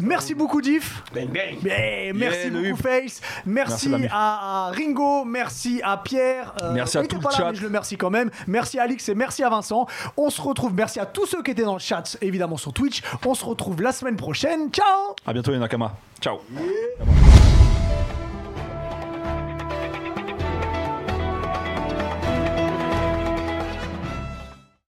Merci 0.00 0.34
beaucoup 0.34 0.60
Diff. 0.60 1.02
Bang 1.14 1.28
bang. 1.28 1.58
Mais 1.62 2.12
merci 2.14 2.50
le 2.50 2.70
beaucoup. 2.70 2.82
Face. 2.82 3.20
Merci, 3.46 3.88
Merci, 3.88 4.06
à, 4.10 4.66
à 4.68 4.70
Ringo, 4.70 5.24
merci 5.24 5.80
à 5.82 5.96
Pierre. 5.98 6.54
Euh, 6.62 6.72
Merci 6.74 6.98
à 6.98 7.02
tout 7.06 7.18
pas 7.20 7.28
le 7.30 7.32
là, 7.32 7.38
chat. 7.38 7.50
mais 7.50 7.54
je 7.56 7.60
le 7.62 7.66
remercie 7.68 7.96
quand 7.96 8.10
même. 8.10 8.30
Merci 8.46 8.78
à 8.78 8.82
Alix 8.84 9.08
et 9.08 9.14
merci 9.14 9.42
à 9.42 9.48
Vincent. 9.48 9.86
On 10.16 10.30
se 10.30 10.40
retrouve. 10.40 10.74
Merci 10.74 11.00
à 11.00 11.06
tous 11.06 11.26
ceux 11.26 11.42
qui 11.42 11.50
étaient 11.52 11.62
dans 11.62 11.74
le 11.74 11.78
chat, 11.80 12.16
évidemment 12.20 12.56
sur 12.56 12.72
Twitch. 12.72 13.02
On 13.24 13.34
se 13.34 13.44
retrouve 13.44 13.80
la 13.82 13.92
semaine 13.92 14.16
prochaine. 14.16 14.70
Ciao. 14.70 15.14
À 15.26 15.32
bientôt 15.32 15.50
les 15.52 15.58
Nakama. 15.58 15.96
Ciao. 16.20 16.38